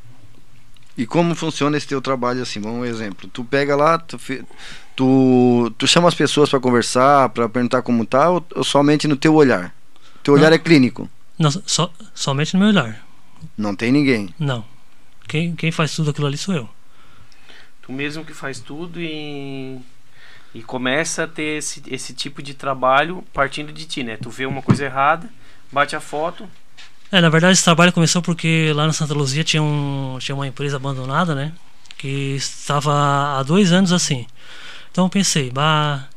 E 0.97 1.07
como 1.07 1.35
funciona 1.35 1.77
esse 1.77 1.87
teu 1.87 2.03
trabalho 2.03 2.43
assim? 2.43 2.61
Vamos 2.61 2.81
um 2.81 2.85
exemplo. 2.85 3.29
Tu 3.33 3.43
pega 3.45 3.75
lá, 3.75 3.99
tu, 3.99 4.19
tu, 4.95 5.73
tu 5.79 5.87
chama 5.87 6.09
as 6.09 6.15
pessoas 6.15 6.51
para 6.51 6.61
conversar, 6.61 7.29
para 7.31 7.49
perguntar 7.49 7.81
como 7.83 8.05
tá, 8.05 8.29
ou, 8.29 8.45
ou 8.55 8.63
somente 8.65 9.09
no 9.09 9.17
teu 9.17 9.35
olhar? 9.35 9.75
Teu 10.23 10.35
olhar 10.35 10.51
Não. 10.51 10.57
é 10.57 10.59
clínico. 10.59 11.09
Não, 11.39 11.51
só, 11.51 11.91
somente 12.15 12.53
no 12.55 12.61
meu 12.61 12.69
olhar. 12.69 13.01
Não 13.57 13.75
tem 13.75 13.93
ninguém. 13.93 14.35
Não. 14.39 14.65
Quem, 15.29 15.55
quem 15.57 15.73
faz 15.73 15.95
tudo 15.95 16.11
aquilo 16.11 16.27
ali 16.27 16.37
sou 16.39 16.55
eu. 16.55 16.69
Tu 17.83 17.93
mesmo 17.93 18.25
que 18.25 18.33
faz 18.35 18.61
tudo 18.61 19.01
e 19.01 19.81
e 20.55 20.63
começa 20.63 21.25
a 21.25 21.29
ter 21.29 21.59
esse, 21.59 21.83
esse 21.89 22.15
tipo 22.15 22.43
de 22.43 22.55
trabalho 22.55 23.25
partindo 23.33 23.73
de 23.73 23.87
ti, 23.87 24.03
né? 24.05 24.17
Tu 24.19 24.31
vê 24.31 24.47
uma 24.47 24.63
coisa 24.63 24.85
errada, 24.85 25.31
bate 25.73 25.97
a 25.97 26.01
foto, 26.01 26.49
É, 27.11 27.21
na 27.21 27.29
verdade 27.29 27.53
esse 27.53 27.65
trabalho 27.65 27.93
começou 27.93 28.23
porque 28.23 28.73
lá 28.75 28.87
na 28.87 28.93
Santa 28.93 29.13
Luzia 29.15 29.45
tinha, 29.45 29.63
um, 29.63 30.17
tinha 30.19 30.35
uma 30.35 30.47
empresa 30.47 30.77
abandonada, 30.77 31.35
né? 31.35 31.53
Que 31.99 32.35
estava 32.37 33.39
há 33.39 33.43
dois 33.43 33.71
anos 33.73 33.93
assim. 33.93 34.27
Então 34.91 35.05
eu 35.07 35.11
pensei, 35.11 35.51
bah, 35.51 36.09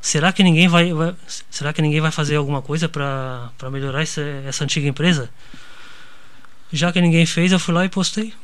será 0.00 0.32
que 0.32 0.42
ninguém 0.44 0.68
vai, 0.68 0.92
vai- 0.92 1.14
será 1.50 1.72
que 1.72 1.82
ninguém 1.82 2.00
vai 2.00 2.12
fazer 2.12 2.36
alguma 2.36 2.62
coisa 2.62 2.88
para 2.88 3.50
melhorar 3.70 4.02
essa, 4.02 4.20
essa 4.46 4.64
antiga 4.64 4.88
empresa? 4.88 5.30
Já 6.74 6.92
que 6.92 7.00
ninguém 7.00 7.24
fez, 7.24 7.52
eu 7.52 7.60
fui 7.60 7.72
lá 7.72 7.84
e 7.84 7.88
postei. 7.88 8.34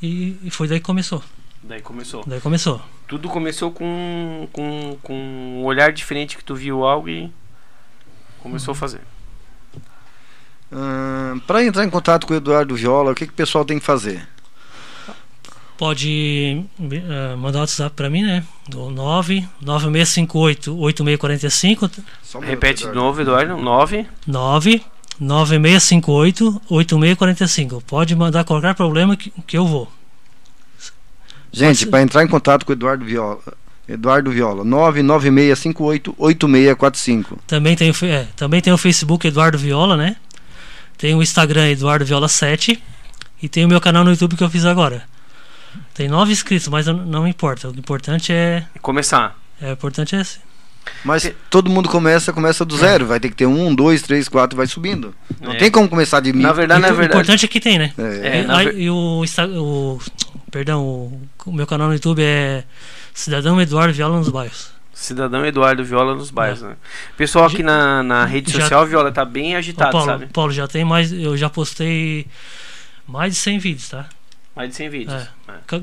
E, 0.00 0.38
e 0.44 0.50
foi 0.50 0.68
daí 0.68 0.78
que 0.78 0.86
começou. 0.86 1.20
daí 1.60 1.82
começou. 1.82 2.22
Daí 2.24 2.40
começou. 2.40 2.80
Tudo 3.08 3.28
começou 3.28 3.72
com, 3.72 4.48
com, 4.52 4.96
com 5.02 5.14
um 5.14 5.64
olhar 5.64 5.92
diferente 5.92 6.36
que 6.36 6.44
tu 6.44 6.54
viu 6.54 6.84
algo 6.84 7.08
e 7.08 7.32
começou 8.38 8.72
a 8.72 8.74
fazer. 8.76 9.00
para 11.48 11.64
entrar 11.64 11.84
em 11.84 11.90
contato 11.90 12.28
com 12.28 12.32
o 12.32 12.36
Eduardo 12.36 12.76
Viola, 12.76 13.10
o 13.10 13.14
que, 13.14 13.26
que 13.26 13.32
o 13.32 13.36
pessoal 13.36 13.64
tem 13.64 13.80
que 13.80 13.84
fazer? 13.84 14.24
Pode 15.76 16.64
eh, 16.78 17.34
mandar 17.36 17.58
o 17.58 17.60
WhatsApp 17.62 17.96
para 17.96 18.08
mim, 18.08 18.22
né? 18.22 18.44
O 18.72 18.88
9 18.88 19.48
9658 19.60 20.78
8645 20.78 21.90
Só 22.22 22.38
um 22.38 22.40
minuto, 22.40 22.50
Repete 22.54 22.86
de 22.86 22.92
novo, 22.92 23.20
Eduardo. 23.20 23.56
9. 23.56 24.06
9 24.28 24.93
9658 25.20 26.60
8645. 26.68 27.80
Pode 27.82 28.14
mandar 28.14 28.44
qualquer 28.44 28.74
problema 28.74 29.16
que, 29.16 29.32
que 29.46 29.56
eu 29.56 29.66
vou. 29.66 29.90
Gente, 31.52 31.86
para 31.86 32.02
entrar 32.02 32.24
em 32.24 32.28
contato 32.28 32.66
com 32.66 32.72
o 32.72 32.74
Eduardo 32.74 33.04
Viola, 33.04 33.38
Eduardo 33.88 34.30
Viola, 34.30 34.64
99658 34.64 36.14
8645. 36.18 37.38
Também 37.46 37.76
tem, 37.76 37.92
é, 38.02 38.26
também 38.36 38.60
tem 38.60 38.72
o 38.72 38.78
Facebook 38.78 39.26
Eduardo 39.26 39.56
Viola, 39.58 39.96
né? 39.96 40.16
Tem 40.98 41.14
o 41.14 41.22
Instagram 41.22 41.68
Eduardo 41.70 42.04
Viola 42.04 42.28
7 42.28 42.82
e 43.42 43.48
tem 43.48 43.64
o 43.64 43.68
meu 43.68 43.80
canal 43.80 44.02
no 44.04 44.10
YouTube 44.10 44.36
que 44.36 44.42
eu 44.44 44.50
fiz 44.50 44.64
agora. 44.64 45.02
Tem 45.92 46.08
nove 46.08 46.32
inscritos, 46.32 46.66
mas 46.68 46.86
eu- 46.86 46.94
não 46.94 47.26
importa. 47.26 47.68
O 47.68 47.72
importante 47.72 48.32
é. 48.32 48.64
Começar. 48.80 49.36
É, 49.60 49.70
o 49.70 49.72
importante 49.74 50.16
é 50.16 50.22
Mas 51.04 51.30
todo 51.50 51.70
mundo 51.70 51.88
começa, 51.88 52.32
começa 52.32 52.64
do 52.64 52.76
zero. 52.76 53.06
Vai 53.06 53.20
ter 53.20 53.28
que 53.28 53.36
ter 53.36 53.46
um, 53.46 53.74
dois, 53.74 54.02
três, 54.02 54.28
quatro, 54.28 54.56
vai 54.56 54.66
subindo. 54.66 55.14
Não 55.40 55.52
É. 55.52 55.56
tem 55.56 55.70
como 55.70 55.88
começar 55.88 56.20
de 56.20 56.32
mil. 56.32 56.42
Na 56.42 56.52
verdade, 56.52 56.80
na 56.80 56.88
o 56.88 56.94
verdade. 56.94 57.12
importante 57.20 57.44
é 57.44 57.48
que 57.48 57.60
tem, 57.60 57.78
né? 57.78 57.92
É. 57.98 58.38
É, 58.38 58.40
e, 58.42 58.64
ver- 58.64 58.78
e 58.78 58.90
o, 58.90 59.24
o. 59.56 60.00
Perdão, 60.50 60.82
o, 60.84 61.22
o 61.46 61.52
meu 61.52 61.66
canal 61.66 61.88
no 61.88 61.94
YouTube 61.94 62.22
é 62.22 62.64
Cidadão 63.12 63.60
Eduardo 63.60 63.92
Viola 63.92 64.18
nos 64.18 64.28
Bairros. 64.28 64.72
Cidadão 64.92 65.44
Eduardo 65.44 65.84
Viola 65.84 66.14
nos 66.14 66.30
bairros, 66.30 66.62
né? 66.62 66.76
Pessoal 67.16 67.46
aqui 67.46 67.62
na, 67.64 68.02
na 68.02 68.24
rede 68.24 68.52
Já- 68.52 68.60
social, 68.60 68.86
Viola, 68.86 69.10
tá 69.10 69.24
bem 69.24 69.54
Ô, 69.56 69.58
agitado, 69.58 69.90
Paulo, 69.90 70.06
sabe? 70.06 70.26
Paulo, 70.32 70.52
já 70.52 70.68
tem 70.68 70.84
mais. 70.84 71.12
Eu 71.12 71.36
já 71.36 71.50
postei 71.50 72.26
mais 73.06 73.32
de 73.34 73.38
100 73.40 73.58
vídeos, 73.58 73.88
tá? 73.88 74.06
Mais 74.54 74.70
de 74.70 74.76
100 74.76 74.88
vídeos. 74.88 75.22
É. 75.48 75.52
É. 75.72 75.78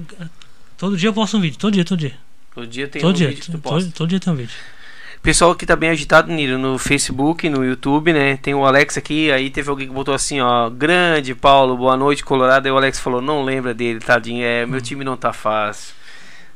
Todo 0.77 0.95
dia 0.97 1.09
eu 1.09 1.13
posto 1.13 1.37
um 1.37 1.41
vídeo, 1.41 1.57
todo 1.59 1.73
dia, 1.73 1.83
todo 1.85 1.99
dia. 1.99 2.13
Todo 2.55 2.65
dia 2.67 2.87
tem 2.87 3.01
todo 3.01 3.11
um 3.11 3.13
dia, 3.13 3.27
vídeo 3.27 3.41
que 3.43 3.51
tu 3.51 3.57
todo, 3.59 3.61
posta. 3.61 3.91
todo 3.93 4.07
dia 4.09 4.19
tem 4.19 4.31
um 4.33 4.35
vídeo. 4.37 4.55
Pessoal 5.21 5.53
que 5.53 5.67
tá 5.67 5.75
bem 5.75 5.91
agitado, 5.91 6.31
Niro, 6.31 6.57
no 6.57 6.79
Facebook, 6.79 7.47
no 7.47 7.63
YouTube, 7.63 8.11
né? 8.11 8.37
Tem 8.37 8.55
o 8.55 8.65
Alex 8.65 8.97
aqui, 8.97 9.31
aí 9.31 9.51
teve 9.51 9.69
alguém 9.69 9.87
que 9.87 9.93
botou 9.93 10.15
assim, 10.15 10.41
ó, 10.41 10.67
grande 10.67 11.35
Paulo, 11.35 11.77
boa 11.77 11.95
noite, 11.95 12.25
Colorado. 12.25 12.65
Aí 12.65 12.71
o 12.71 12.77
Alex 12.77 12.99
falou, 12.99 13.21
não 13.21 13.43
lembra 13.43 13.71
dele, 13.71 13.99
tadinho, 13.99 14.43
é, 14.43 14.65
meu 14.65 14.81
time 14.81 15.03
não 15.03 15.15
tá 15.15 15.31
fácil. 15.31 15.93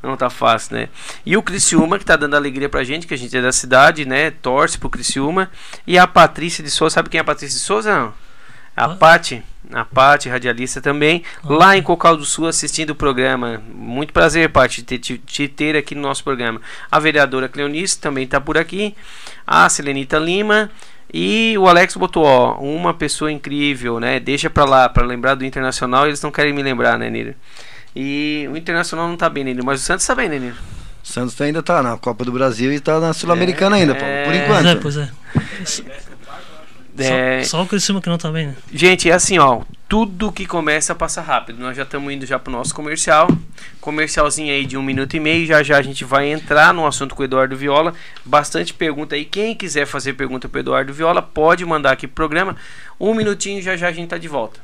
Não 0.01 0.17
tá 0.17 0.31
fácil, 0.31 0.77
né? 0.77 0.89
E 1.23 1.37
o 1.37 1.43
Criciúma, 1.43 1.99
que 1.99 2.05
tá 2.05 2.15
dando 2.15 2.35
alegria 2.35 2.67
pra 2.67 2.83
gente, 2.83 3.05
que 3.05 3.13
a 3.13 3.17
gente 3.17 3.37
é 3.37 3.41
da 3.41 3.51
cidade, 3.51 4.03
né? 4.03 4.31
Torce 4.31 4.79
pro 4.79 4.89
Criciúma. 4.89 5.49
E 5.85 5.97
a 5.99 6.07
Patrícia 6.07 6.63
de 6.63 6.71
Souza, 6.71 6.95
sabe 6.95 7.09
quem 7.09 7.19
é 7.19 7.21
a 7.21 7.23
Patrícia 7.23 7.59
de 7.59 7.63
Souza? 7.63 7.95
Não? 7.95 8.24
A 8.75 8.85
Ah. 8.85 8.89
Pati, 8.89 9.41
a 9.71 9.85
Pati, 9.85 10.27
radialista 10.29 10.81
também, 10.81 11.23
lá 11.43 11.77
em 11.77 11.81
Cocal 11.81 12.17
do 12.17 12.25
Sul 12.25 12.47
assistindo 12.47 12.89
o 12.91 12.95
programa. 12.95 13.61
Muito 13.73 14.11
prazer, 14.13 14.49
Pati, 14.49 14.83
te, 14.83 14.97
te, 14.99 15.17
te 15.17 15.47
ter 15.47 15.75
aqui 15.75 15.95
no 15.95 16.01
nosso 16.01 16.23
programa. 16.23 16.59
A 16.91 16.99
vereadora 16.99 17.47
Cleonice 17.47 17.97
também 17.99 18.25
está 18.25 18.39
por 18.41 18.57
aqui. 18.57 18.95
A 19.47 19.67
Selenita 19.69 20.17
Lima. 20.17 20.69
E 21.13 21.55
o 21.57 21.67
Alex 21.69 21.95
botou, 21.95 22.25
ó, 22.25 22.55
uma 22.59 22.93
pessoa 22.93 23.31
incrível, 23.31 23.99
né? 24.01 24.19
Deixa 24.19 24.49
pra 24.49 24.65
lá, 24.65 24.89
pra 24.89 25.05
lembrar 25.05 25.35
do 25.35 25.45
Internacional, 25.45 26.07
eles 26.07 26.21
não 26.21 26.31
querem 26.31 26.51
me 26.51 26.61
lembrar, 26.61 26.97
né, 26.97 27.09
Niro? 27.09 27.33
E 27.95 28.49
o 28.51 28.57
Internacional 28.57 29.07
não 29.07 29.15
tá 29.15 29.29
bem, 29.29 29.43
Niro? 29.45 29.63
Mas 29.63 29.79
o 29.81 29.83
Santos 29.83 30.05
tá 30.05 30.13
bem, 30.13 30.27
né, 30.27 30.37
Niro? 30.39 30.55
O 31.01 31.07
Santos 31.07 31.39
ainda 31.39 31.63
tá 31.63 31.81
na 31.81 31.95
Copa 31.95 32.25
do 32.25 32.31
Brasil 32.33 32.73
e 32.73 32.79
tá 32.81 32.99
na 32.99 33.13
Sul-Americana 33.13 33.77
ainda, 33.77 33.95
Paulo, 33.95 34.13
por 34.25 34.33
É. 34.33 34.43
enquanto. 34.43 34.81
Pois 34.81 34.97
é, 34.97 35.09
pois 35.61 35.79
é. 35.79 36.14
É, 36.97 37.43
Só, 37.43 37.57
só 37.57 37.63
o 37.63 37.67
Criciúma 37.67 38.01
que 38.01 38.09
não 38.09 38.17
tá 38.17 38.31
bem, 38.31 38.47
né? 38.47 38.55
Gente, 38.71 39.09
é 39.09 39.13
assim, 39.13 39.37
ó. 39.37 39.61
Tudo 39.87 40.31
que 40.31 40.45
começa 40.45 40.95
passa 40.95 41.21
rápido. 41.21 41.59
Nós 41.59 41.77
já 41.77 41.83
estamos 41.83 42.11
indo 42.11 42.25
já 42.25 42.39
pro 42.39 42.51
nosso 42.51 42.73
comercial. 42.73 43.27
Comercialzinho 43.79 44.51
aí 44.51 44.65
de 44.65 44.77
um 44.77 44.81
minuto 44.81 45.15
e 45.15 45.19
meio. 45.19 45.45
Já 45.45 45.61
já 45.61 45.77
a 45.77 45.81
gente 45.81 46.03
vai 46.03 46.31
entrar 46.31 46.73
no 46.73 46.87
assunto 46.87 47.13
com 47.13 47.21
o 47.21 47.25
Eduardo 47.25 47.55
Viola. 47.55 47.93
Bastante 48.23 48.73
pergunta 48.73 49.15
aí. 49.15 49.25
Quem 49.25 49.53
quiser 49.55 49.85
fazer 49.85 50.13
pergunta 50.13 50.49
pro 50.49 50.59
Eduardo 50.59 50.93
Viola, 50.93 51.21
pode 51.21 51.63
mandar 51.65 51.91
aqui 51.91 52.07
pro 52.07 52.15
programa. 52.15 52.55
Um 52.99 53.13
minutinho, 53.13 53.61
já 53.61 53.77
já 53.77 53.89
a 53.89 53.91
gente 53.91 54.09
tá 54.09 54.17
de 54.17 54.27
volta. 54.27 54.59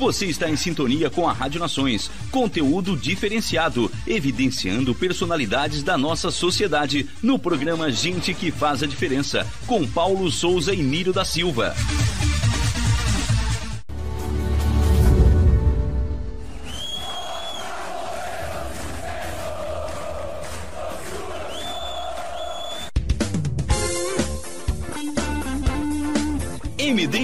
Você 0.00 0.24
está 0.24 0.48
em 0.48 0.56
sintonia 0.56 1.10
com 1.10 1.28
a 1.28 1.32
Rádio 1.34 1.60
Nações. 1.60 2.10
Conteúdo 2.30 2.96
diferenciado, 2.96 3.92
evidenciando 4.06 4.94
personalidades 4.94 5.82
da 5.82 5.98
nossa 5.98 6.30
sociedade 6.30 7.06
no 7.22 7.38
programa 7.38 7.92
Gente 7.92 8.32
que 8.32 8.50
Faz 8.50 8.82
a 8.82 8.86
Diferença, 8.86 9.46
com 9.66 9.86
Paulo 9.86 10.30
Souza 10.30 10.72
e 10.72 10.82
Nírio 10.82 11.12
da 11.12 11.22
Silva. 11.22 11.76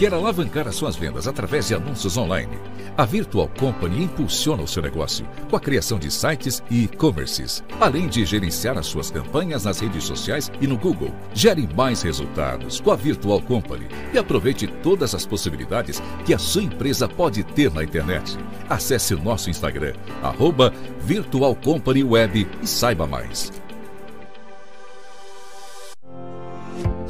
Quer 0.00 0.14
alavancar 0.14 0.66
as 0.66 0.76
suas 0.76 0.96
vendas 0.96 1.28
através 1.28 1.68
de 1.68 1.74
anúncios 1.74 2.16
online? 2.16 2.58
A 2.96 3.04
Virtual 3.04 3.50
Company 3.58 4.04
impulsiona 4.04 4.62
o 4.62 4.66
seu 4.66 4.82
negócio 4.82 5.28
com 5.50 5.56
a 5.56 5.60
criação 5.60 5.98
de 5.98 6.10
sites 6.10 6.62
e 6.70 6.84
e-commerces, 6.84 7.62
além 7.78 8.08
de 8.08 8.24
gerenciar 8.24 8.78
as 8.78 8.86
suas 8.86 9.10
campanhas 9.10 9.64
nas 9.64 9.78
redes 9.78 10.04
sociais 10.04 10.50
e 10.58 10.66
no 10.66 10.78
Google. 10.78 11.14
Gere 11.34 11.68
mais 11.76 12.00
resultados 12.00 12.80
com 12.80 12.90
a 12.90 12.96
Virtual 12.96 13.42
Company 13.42 13.88
e 14.14 14.16
aproveite 14.16 14.66
todas 14.66 15.14
as 15.14 15.26
possibilidades 15.26 16.02
que 16.24 16.32
a 16.32 16.38
sua 16.38 16.62
empresa 16.62 17.06
pode 17.06 17.44
ter 17.44 17.70
na 17.70 17.84
internet. 17.84 18.38
Acesse 18.70 19.12
o 19.12 19.22
nosso 19.22 19.50
Instagram, 19.50 19.92
arroba 20.22 20.72
Virtual 21.02 21.54
Company 21.54 22.02
Web 22.02 22.48
e 22.62 22.66
saiba 22.66 23.06
mais. 23.06 23.59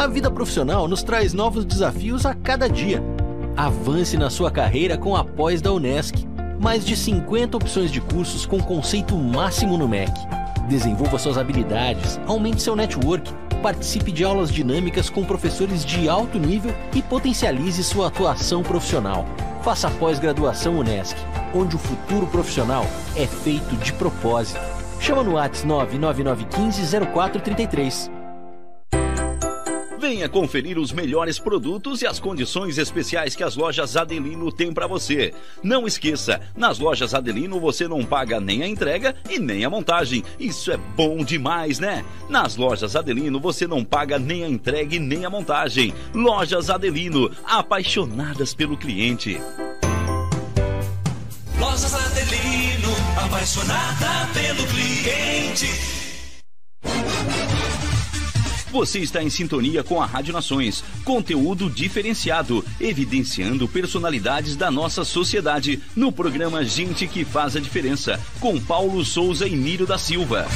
A 0.00 0.06
vida 0.06 0.30
profissional 0.30 0.88
nos 0.88 1.02
traz 1.02 1.34
novos 1.34 1.62
desafios 1.62 2.24
a 2.24 2.32
cada 2.32 2.66
dia. 2.66 3.02
Avance 3.54 4.16
na 4.16 4.30
sua 4.30 4.50
carreira 4.50 4.96
com 4.96 5.14
a 5.14 5.22
pós 5.22 5.60
da 5.60 5.70
Unesc. 5.74 6.26
Mais 6.58 6.86
de 6.86 6.96
50 6.96 7.58
opções 7.58 7.92
de 7.92 8.00
cursos 8.00 8.46
com 8.46 8.62
conceito 8.62 9.14
máximo 9.14 9.76
no 9.76 9.86
MEC. 9.86 10.10
Desenvolva 10.70 11.18
suas 11.18 11.36
habilidades, 11.36 12.18
aumente 12.26 12.62
seu 12.62 12.74
network, 12.74 13.30
participe 13.62 14.10
de 14.10 14.24
aulas 14.24 14.50
dinâmicas 14.50 15.10
com 15.10 15.22
professores 15.22 15.84
de 15.84 16.08
alto 16.08 16.38
nível 16.38 16.74
e 16.94 17.02
potencialize 17.02 17.84
sua 17.84 18.06
atuação 18.06 18.62
profissional. 18.62 19.26
Faça 19.62 19.88
a 19.88 19.90
pós-graduação 19.90 20.78
Unesc, 20.78 21.14
onde 21.54 21.76
o 21.76 21.78
futuro 21.78 22.26
profissional 22.26 22.86
é 23.14 23.26
feito 23.26 23.76
de 23.76 23.92
propósito. 23.92 24.60
Chama 24.98 25.22
no 25.22 25.32
WhatsApp 25.32 25.68
99915 25.68 27.06
0433. 27.12 28.19
Venha 30.00 30.30
conferir 30.30 30.78
os 30.78 30.92
melhores 30.92 31.38
produtos 31.38 32.00
e 32.00 32.06
as 32.06 32.18
condições 32.18 32.78
especiais 32.78 33.36
que 33.36 33.44
as 33.44 33.54
lojas 33.54 33.98
Adelino 33.98 34.50
têm 34.50 34.72
para 34.72 34.86
você. 34.86 35.34
Não 35.62 35.86
esqueça, 35.86 36.40
nas 36.56 36.78
lojas 36.78 37.12
Adelino 37.12 37.60
você 37.60 37.86
não 37.86 38.02
paga 38.02 38.40
nem 38.40 38.62
a 38.62 38.66
entrega 38.66 39.14
e 39.28 39.38
nem 39.38 39.62
a 39.62 39.68
montagem. 39.68 40.24
Isso 40.38 40.72
é 40.72 40.78
bom 40.78 41.22
demais, 41.22 41.78
né? 41.78 42.02
Nas 42.30 42.56
lojas 42.56 42.96
Adelino 42.96 43.38
você 43.38 43.66
não 43.66 43.84
paga 43.84 44.18
nem 44.18 44.42
a 44.42 44.48
entrega 44.48 44.96
e 44.96 44.98
nem 44.98 45.26
a 45.26 45.30
montagem. 45.30 45.92
Lojas 46.14 46.70
Adelino, 46.70 47.30
apaixonadas 47.44 48.54
pelo 48.54 48.78
cliente. 48.78 49.38
Lojas 51.58 51.92
Adelino, 51.92 52.88
apaixonada 53.22 54.30
pelo 54.32 54.66
cliente. 54.66 56.00
Você 58.70 59.00
está 59.00 59.20
em 59.22 59.28
sintonia 59.28 59.82
com 59.82 60.00
a 60.00 60.06
Rádio 60.06 60.32
Nações. 60.32 60.84
Conteúdo 61.04 61.68
diferenciado, 61.68 62.64
evidenciando 62.80 63.66
personalidades 63.66 64.54
da 64.54 64.70
nossa 64.70 65.04
sociedade 65.04 65.82
no 65.96 66.12
programa 66.12 66.64
Gente 66.64 67.08
que 67.08 67.24
Faz 67.24 67.56
a 67.56 67.60
Diferença, 67.60 68.20
com 68.38 68.60
Paulo 68.60 69.04
Souza 69.04 69.46
e 69.46 69.56
Nírio 69.56 69.86
da 69.86 69.98
Silva. 69.98 70.46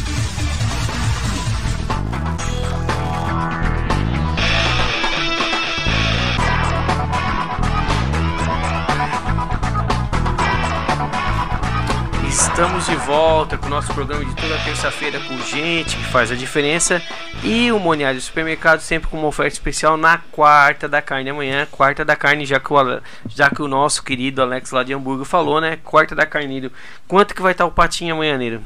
Estamos 12.54 12.86
de 12.86 12.94
volta 12.94 13.58
com 13.58 13.66
o 13.66 13.68
nosso 13.68 13.92
programa 13.92 14.24
de 14.24 14.32
toda 14.36 14.56
terça-feira 14.58 15.18
com 15.18 15.36
gente 15.38 15.96
que 15.96 16.04
faz 16.04 16.30
a 16.30 16.36
diferença 16.36 17.02
e 17.42 17.72
o 17.72 17.80
Moniário 17.80 18.20
Supermercado 18.20 18.78
sempre 18.78 19.10
com 19.10 19.18
uma 19.18 19.26
oferta 19.26 19.54
especial 19.54 19.96
na 19.96 20.18
quarta 20.30 20.88
da 20.88 21.02
carne 21.02 21.30
amanhã, 21.30 21.66
quarta 21.68 22.04
da 22.04 22.14
carne, 22.14 22.46
já 22.46 22.60
que 22.60 22.72
o, 22.72 23.00
já 23.26 23.50
que 23.50 23.60
o 23.60 23.66
nosso 23.66 24.04
querido 24.04 24.40
Alex 24.40 24.70
lá 24.70 24.84
de 24.84 24.94
Hamburgo 24.94 25.24
falou, 25.24 25.60
né? 25.60 25.80
Quarta 25.82 26.14
da 26.14 26.26
carne, 26.26 26.70
Quanto 27.08 27.34
que 27.34 27.42
vai 27.42 27.50
estar 27.50 27.66
o 27.66 27.72
patinho 27.72 28.14
amanhã, 28.14 28.38
Niro? 28.38 28.60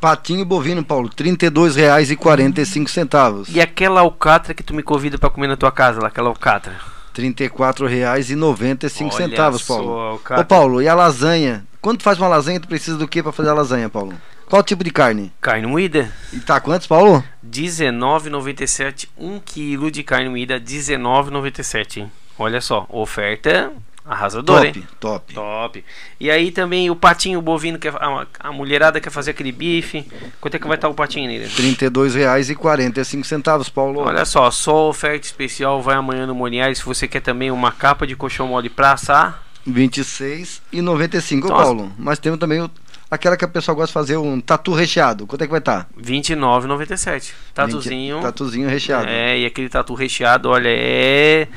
Patinho 0.00 0.44
bovino, 0.44 0.84
Paulo, 0.84 1.08
R$ 1.08 1.14
32,45. 1.14 3.44
E 3.48 3.60
aquela 3.60 4.00
alcatra 4.00 4.52
que 4.52 4.64
tu 4.64 4.74
me 4.74 4.82
convida 4.82 5.18
para 5.18 5.30
comer 5.30 5.46
na 5.46 5.56
tua 5.56 5.70
casa, 5.70 6.00
lá, 6.00 6.08
aquela 6.08 6.30
alcatra? 6.30 6.74
R$ 7.14 7.32
34,95, 7.32 9.66
Paulo. 9.66 10.14
Ô, 10.14 10.44
Paulo, 10.44 10.82
e 10.82 10.88
a 10.88 10.94
lasanha? 10.94 11.64
Quando 11.80 12.02
faz 12.02 12.18
uma 12.18 12.28
lasanha, 12.28 12.60
tu 12.60 12.68
precisa 12.68 12.96
do 12.96 13.08
que 13.08 13.22
para 13.22 13.32
fazer 13.32 13.50
a 13.50 13.54
lasanha, 13.54 13.88
Paulo? 13.88 14.14
Qual 14.46 14.62
tipo 14.62 14.82
de 14.82 14.90
carne? 14.90 15.32
Carne 15.40 15.66
moída. 15.66 16.12
E 16.32 16.40
tá 16.40 16.60
quantos, 16.60 16.86
Paulo? 16.86 17.22
R$19,97. 17.42 19.08
1 19.16 19.40
kg 19.40 19.90
de 19.90 20.02
carne 20.02 20.28
moída, 20.28 20.54
R$19,97. 20.54 22.08
Olha 22.38 22.60
só, 22.60 22.86
oferta 22.88 23.72
arrasadora, 24.04 24.66
top, 24.66 24.78
hein? 24.78 24.86
Top, 24.98 25.34
top. 25.34 25.84
E 26.18 26.30
aí 26.30 26.50
também 26.50 26.90
o 26.90 26.96
patinho 26.96 27.40
bovino, 27.40 27.78
que 27.78 27.88
a, 27.88 28.26
a 28.38 28.52
mulherada 28.52 29.00
quer 29.00 29.10
fazer 29.10 29.32
aquele 29.32 29.52
bife. 29.52 30.06
Quanto 30.40 30.54
é 30.54 30.58
que 30.58 30.66
vai 30.66 30.76
estar 30.76 30.88
o 30.88 30.94
patinho 30.94 31.28
nele? 31.28 31.44
R$32,45, 31.44 33.72
Paulo. 33.72 34.00
Olha 34.00 34.24
só, 34.24 34.50
só 34.50 34.88
oferta 34.88 35.26
especial 35.26 35.82
vai 35.82 35.96
amanhã 35.96 36.26
no 36.26 36.34
Moniares. 36.34 36.78
Se 36.78 36.84
você 36.84 37.06
quer 37.06 37.20
também 37.20 37.50
uma 37.50 37.72
capa 37.72 38.06
de 38.06 38.16
colchão 38.16 38.48
mole 38.48 38.68
pra 38.68 38.92
assar, 38.92 39.42
26 39.66 40.62
e 40.72 40.82
95, 40.82 41.48
Nossa. 41.48 41.62
Paulo. 41.62 41.92
Mas 41.98 42.18
temos 42.18 42.38
também 42.38 42.60
o, 42.60 42.70
aquela 43.10 43.36
que 43.36 43.44
a 43.44 43.48
pessoa 43.48 43.74
gosta 43.74 43.88
de 43.88 43.92
fazer 43.92 44.16
um 44.16 44.40
tatu 44.40 44.72
recheado. 44.72 45.26
Quanto 45.26 45.42
é 45.42 45.46
que 45.46 45.50
vai 45.50 45.60
estar? 45.60 45.84
Tá? 45.84 46.00
29,97. 46.00 47.32
Tatuzinho. 47.54 48.16
20, 48.16 48.22
tatuzinho 48.22 48.68
recheado. 48.68 49.08
É, 49.08 49.38
e 49.38 49.46
aquele 49.46 49.68
tatu 49.68 49.94
recheado, 49.94 50.48
olha, 50.48 50.70
é. 50.70 51.48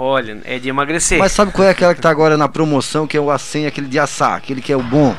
Olha, 0.00 0.40
é 0.44 0.60
de 0.60 0.68
emagrecer. 0.68 1.18
Mas 1.18 1.32
sabe 1.32 1.50
qual 1.50 1.66
é 1.66 1.72
aquela 1.72 1.92
que 1.92 2.00
tá 2.00 2.08
agora 2.08 2.36
na 2.36 2.48
promoção, 2.48 3.04
que 3.04 3.16
é 3.16 3.20
o 3.20 3.32
acém, 3.32 3.66
aquele 3.66 3.88
de 3.88 3.98
assar, 3.98 4.34
aquele 4.34 4.62
que 4.62 4.72
é 4.72 4.76
o 4.76 4.82
bom? 4.82 5.14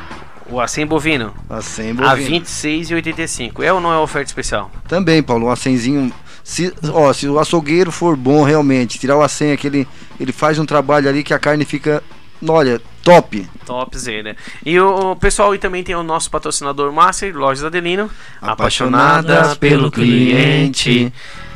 O 0.48 0.58
acém 0.58 0.86
bovino. 0.86 1.34
Acém 1.50 1.94
bovino. 1.94 2.10
A 2.10 2.16
26,85. 2.16 3.62
É 3.62 3.72
ou 3.72 3.80
não 3.80 3.92
é 3.92 3.98
oferta 3.98 4.28
especial? 4.28 4.70
Também, 4.88 5.22
Paulo, 5.22 5.46
um 5.46 5.50
acenzinho 5.50 6.10
se, 6.42 6.72
ó, 6.92 7.12
se 7.12 7.28
o 7.28 7.38
açougueiro 7.38 7.92
for 7.92 8.16
bom 8.16 8.42
realmente, 8.42 8.98
tirar 8.98 9.16
o 9.16 9.22
acém 9.22 9.52
aquele, 9.52 9.86
ele 10.18 10.32
faz 10.32 10.58
um 10.58 10.64
trabalho 10.64 11.08
ali 11.08 11.22
que 11.22 11.34
a 11.34 11.38
carne 11.38 11.64
fica, 11.64 12.02
olha, 12.48 12.80
top. 13.04 13.46
Topzera. 13.66 14.34
E 14.64 14.80
o, 14.80 15.12
o 15.12 15.16
pessoal 15.16 15.54
e 15.54 15.58
também 15.58 15.84
tem 15.84 15.94
o 15.94 16.02
nosso 16.02 16.30
patrocinador 16.30 16.92
Master, 16.92 17.36
Lojas 17.36 17.64
Adelino, 17.64 18.10
apaixonadas 18.40 19.56
pelo 19.58 19.90
cliente. 19.90 21.12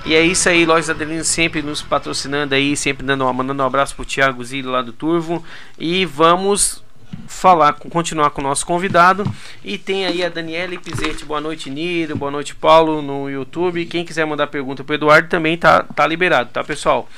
E 0.07 0.15
é 0.15 0.21
isso 0.21 0.49
aí, 0.51 0.67
Lojas 0.67 0.91
Adelino 0.91 1.25
sempre 1.25 1.63
nos 1.63 1.81
patrocinando 1.81 2.55
aí, 2.55 2.77
sempre 2.77 3.07
dando, 3.07 3.33
mandando 3.33 3.63
um 3.63 3.67
abraço 3.67 3.95
pro 3.97 4.05
Thiago 4.05 4.45
Zilli 4.45 4.69
lá 4.69 4.83
do 4.83 4.93
Turvo. 4.93 5.43
E 5.79 6.05
vamos 6.05 6.85
falar, 7.27 7.73
continuar 7.73 8.31
com 8.31 8.43
o 8.43 8.45
nosso 8.45 8.67
convidado. 8.67 9.25
E 9.65 9.79
tem 9.79 10.05
aí 10.05 10.23
a 10.23 10.29
Daniela 10.29 10.79
Pizetti. 10.79 11.25
Boa 11.25 11.41
noite, 11.41 11.71
Niro. 11.71 12.17
Boa 12.17 12.31
noite, 12.31 12.55
Paulo, 12.55 13.01
no 13.01 13.31
YouTube. 13.31 13.87
Quem 13.87 14.05
quiser 14.05 14.27
mandar 14.27 14.47
pergunta 14.49 14.85
pro 14.85 14.95
Eduardo 14.95 15.29
também 15.29 15.57
tá, 15.57 15.83
tá 15.83 16.07
liberado, 16.07 16.51
tá, 16.53 16.63
pessoal? 16.63 17.09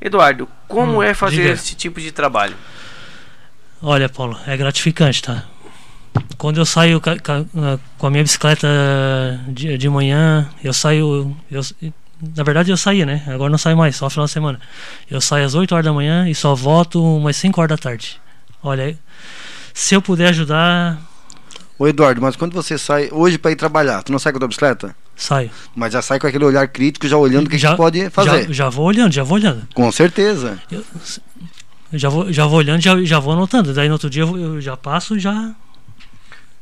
Eduardo, 0.00 0.48
como 0.66 0.98
hum, 0.98 1.02
é 1.02 1.14
fazer 1.14 1.36
diga. 1.36 1.50
esse 1.50 1.76
tipo 1.76 2.00
de 2.00 2.10
trabalho? 2.10 2.56
Olha, 3.80 4.08
Paulo, 4.08 4.36
é 4.46 4.56
gratificante, 4.56 5.22
tá? 5.22 5.44
Quando 6.36 6.58
eu 6.58 6.66
saio 6.66 7.00
com 7.00 8.06
a 8.06 8.10
minha 8.10 8.22
bicicleta 8.22 8.68
de, 9.48 9.78
de 9.78 9.88
manhã, 9.88 10.50
eu 10.62 10.72
saio. 10.72 11.36
Eu, 11.50 11.62
na 12.36 12.42
verdade 12.42 12.70
eu 12.70 12.76
saía, 12.76 13.04
né? 13.04 13.22
Agora 13.26 13.50
não 13.50 13.58
saio 13.58 13.76
mais, 13.76 13.96
só 13.96 14.08
final 14.08 14.26
de 14.26 14.32
semana. 14.32 14.60
Eu 15.10 15.20
saio 15.20 15.44
às 15.44 15.54
8 15.54 15.72
horas 15.74 15.84
da 15.84 15.92
manhã 15.92 16.28
e 16.28 16.34
só 16.34 16.54
volto 16.54 17.02
umas 17.02 17.36
5 17.36 17.60
horas 17.60 17.70
da 17.70 17.78
tarde. 17.78 18.20
Olha, 18.62 18.98
se 19.72 19.94
eu 19.94 20.00
puder 20.00 20.28
ajudar. 20.28 20.98
Ô 21.78 21.88
Eduardo, 21.88 22.22
mas 22.22 22.36
quando 22.36 22.52
você 22.52 22.78
sai 22.78 23.08
hoje 23.10 23.36
para 23.36 23.50
ir 23.50 23.56
trabalhar, 23.56 24.02
tu 24.02 24.12
não 24.12 24.18
sai 24.18 24.32
com 24.32 24.38
a 24.38 24.40
tua 24.40 24.48
bicicleta? 24.48 24.94
Saio. 25.16 25.50
Mas 25.74 25.92
já 25.92 26.00
sai 26.00 26.18
com 26.18 26.26
aquele 26.26 26.44
olhar 26.44 26.66
crítico, 26.68 27.06
já 27.06 27.16
olhando 27.16 27.46
o 27.46 27.50
que, 27.50 27.58
já, 27.58 27.72
que 27.72 27.76
pode 27.76 28.10
fazer. 28.10 28.46
Já, 28.46 28.52
já, 28.52 28.68
vou 28.68 28.86
olhando, 28.86 29.12
já 29.12 29.22
vou 29.22 29.36
olhando. 29.36 29.66
Com 29.74 29.90
certeza. 29.90 30.60
Eu, 30.70 30.84
eu 31.92 31.98
já, 31.98 32.08
vou, 32.08 32.32
já 32.32 32.46
vou 32.46 32.58
olhando, 32.58 32.80
já, 32.80 33.02
já 33.04 33.18
vou 33.18 33.32
anotando. 33.32 33.74
Daí 33.74 33.88
no 33.88 33.94
outro 33.94 34.08
dia 34.08 34.22
eu, 34.22 34.36
eu 34.36 34.60
já 34.60 34.76
passo 34.76 35.18
já. 35.18 35.54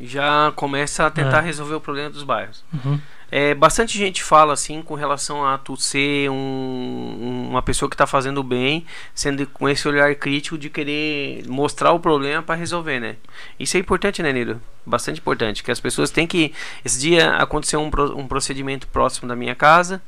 Já 0.01 0.53
começa 0.57 1.07
a 1.07 1.11
tentar 1.11 1.39
é. 1.39 1.43
resolver 1.43 1.75
o 1.75 1.81
problema 1.81 2.11
dos 2.11 2.23
bairros. 2.23 2.65
Uhum. 2.73 2.99
É, 3.35 3.55
bastante 3.55 3.97
gente 3.97 4.23
fala 4.23 4.53
assim 4.53 4.83
com 4.83 4.95
relação 4.95 5.43
a 5.43 5.57
tu 5.57 5.75
ser 5.75 6.29
um, 6.29 7.49
uma 7.49 7.63
pessoa 7.63 7.89
que 7.89 7.95
está 7.95 8.07
fazendo 8.07 8.43
bem, 8.43 8.85
sendo 9.15 9.47
com 9.47 9.67
esse 9.67 9.89
olhar 9.89 10.15
crítico 10.17 10.59
de 10.59 10.69
querer 10.69 11.43
mostrar 11.49 11.93
o 11.93 11.99
problema 11.99 12.43
para 12.43 12.57
resolver, 12.57 13.01
né? 13.01 13.17
Isso 13.59 13.75
é 13.79 13.81
importante, 13.81 14.23
né, 14.23 14.35
Nilo? 14.35 14.61
Bastante 14.85 15.21
importante, 15.21 15.63
que 15.63 15.71
as 15.71 15.79
pessoas 15.79 16.11
têm 16.11 16.27
que. 16.27 16.53
Esse 16.85 16.99
dia 16.99 17.37
aconteceu 17.37 17.81
um, 17.81 17.91
um 18.19 18.27
procedimento 18.27 18.89
próximo 18.89 19.29
da 19.29 19.37
minha 19.37 19.55
casa. 19.55 20.03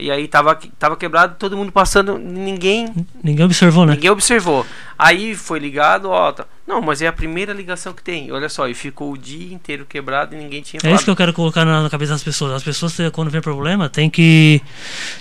E 0.00 0.10
aí 0.10 0.26
tava, 0.26 0.58
tava 0.78 0.96
quebrado, 0.96 1.36
todo 1.38 1.56
mundo 1.56 1.70
passando, 1.70 2.16
ninguém. 2.16 2.88
Ninguém 3.22 3.44
observou, 3.44 3.84
né? 3.84 3.94
Ninguém 3.94 4.10
observou. 4.10 4.64
Aí 4.98 5.34
foi 5.34 5.58
ligado, 5.58 6.08
ó. 6.08 6.32
Tá, 6.32 6.46
não, 6.66 6.80
mas 6.80 7.02
é 7.02 7.06
a 7.06 7.12
primeira 7.12 7.52
ligação 7.52 7.92
que 7.92 8.02
tem. 8.02 8.32
Olha 8.32 8.48
só, 8.48 8.66
e 8.66 8.72
ficou 8.72 9.12
o 9.12 9.18
dia 9.18 9.52
inteiro 9.52 9.84
quebrado 9.84 10.34
e 10.34 10.38
ninguém 10.38 10.62
tinha 10.62 10.80
falado. 10.80 10.94
É 10.94 10.96
isso 10.96 11.04
que 11.04 11.10
eu 11.10 11.16
quero 11.16 11.34
colocar 11.34 11.66
na, 11.66 11.82
na, 11.82 11.90
cabeça 11.90 12.12
das 12.12 12.22
pessoas. 12.22 12.52
As 12.52 12.62
pessoas, 12.62 12.96
quando 13.12 13.30
vê 13.30 13.42
problema, 13.42 13.90
tem 13.90 14.08
que, 14.08 14.62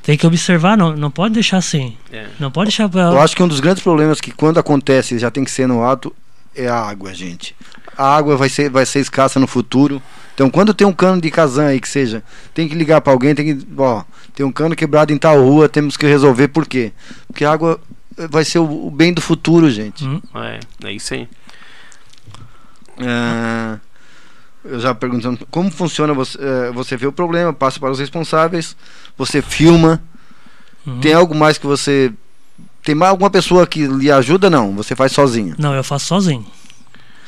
tem 0.02 0.17
que 0.17 0.26
observar, 0.26 0.78
não, 0.78 0.95
não 0.95 1.12
pode 1.12 1.34
deixar 1.34 1.58
assim. 1.58 1.98
É. 2.10 2.28
Não 2.39 2.50
pode 2.50 2.69
deixar. 2.69 2.89
Eu 2.93 3.19
acho 3.19 3.36
que 3.36 3.43
um 3.43 3.48
dos 3.50 3.60
grandes 3.60 3.84
problemas 3.84 4.22
que 4.22 4.32
quando 4.32 4.60
acontece 4.60 5.19
já 5.19 5.30
tem 5.30 5.43
que 5.43 5.52
ser 5.52 5.67
no 5.67 5.84
ato 5.84 6.15
é 6.56 6.67
a 6.67 6.76
água, 6.76 7.13
gente. 7.13 7.54
A 8.00 8.16
água 8.16 8.38
vai 8.38 8.48
ser, 8.48 8.70
vai 8.70 8.86
ser 8.86 9.00
escassa 9.00 9.40
no 9.40 9.48
futuro. 9.48 10.02
Então, 10.34 10.50
quando 10.50 10.74
tem 10.74 10.88
um 10.88 10.94
cano 10.94 11.22
de 11.22 11.30
Kazan 11.30 11.66
aí 11.66 11.82
que 11.82 11.90
seja, 11.90 12.24
tem 12.54 12.66
que 12.70 12.74
ligar 12.74 13.02
para 13.02 13.12
alguém, 13.12 13.36
tem 13.36 13.58
que, 13.58 13.68
ó, 13.78 14.04
tem 14.34 14.46
um 14.46 14.52
cano 14.54 14.74
quebrado 14.74 15.12
em 15.12 15.18
tal 15.18 15.44
rua, 15.44 15.68
temos 15.68 15.98
que 15.98 16.06
resolver 16.06 16.48
por 16.48 16.66
quê? 16.66 16.94
Porque 17.28 17.44
a 17.44 17.52
água 17.52 17.78
vai 18.30 18.46
ser 18.46 18.60
o, 18.60 18.88
o 18.88 18.90
bem 18.90 19.14
do 19.14 19.22
futuro, 19.22 19.70
gente. 19.70 20.06
Hum. 20.06 20.22
É, 20.34 20.60
é 20.86 20.94
isso 20.94 21.14
aí. 21.14 21.28
É, 23.00 23.80
eu 24.64 24.80
já 24.80 24.96
perguntando 24.96 25.46
como 25.52 25.70
funciona, 25.70 26.14
você, 26.14 26.38
é, 26.42 26.72
você 26.72 26.96
vê 26.96 27.08
o 27.08 27.12
problema, 27.12 27.52
passa 27.52 27.78
para 27.78 27.92
os 27.92 28.00
responsáveis, 28.00 28.78
você 29.18 29.42
filma. 29.42 30.02
Uhum. 30.88 31.02
Tem 31.02 31.14
algo 31.14 31.36
mais 31.36 31.58
que 31.58 31.68
você. 31.68 32.14
Tem 32.82 32.96
mais 32.96 33.12
alguma 33.12 33.30
pessoa 33.30 33.68
que 33.68 33.86
lhe 33.86 34.10
ajuda? 34.10 34.50
Não, 34.50 34.74
você 34.74 34.96
faz 34.96 35.12
sozinho. 35.12 35.56
Não, 35.58 35.74
eu 35.76 35.84
faço 35.84 36.06
sozinho. 36.06 36.46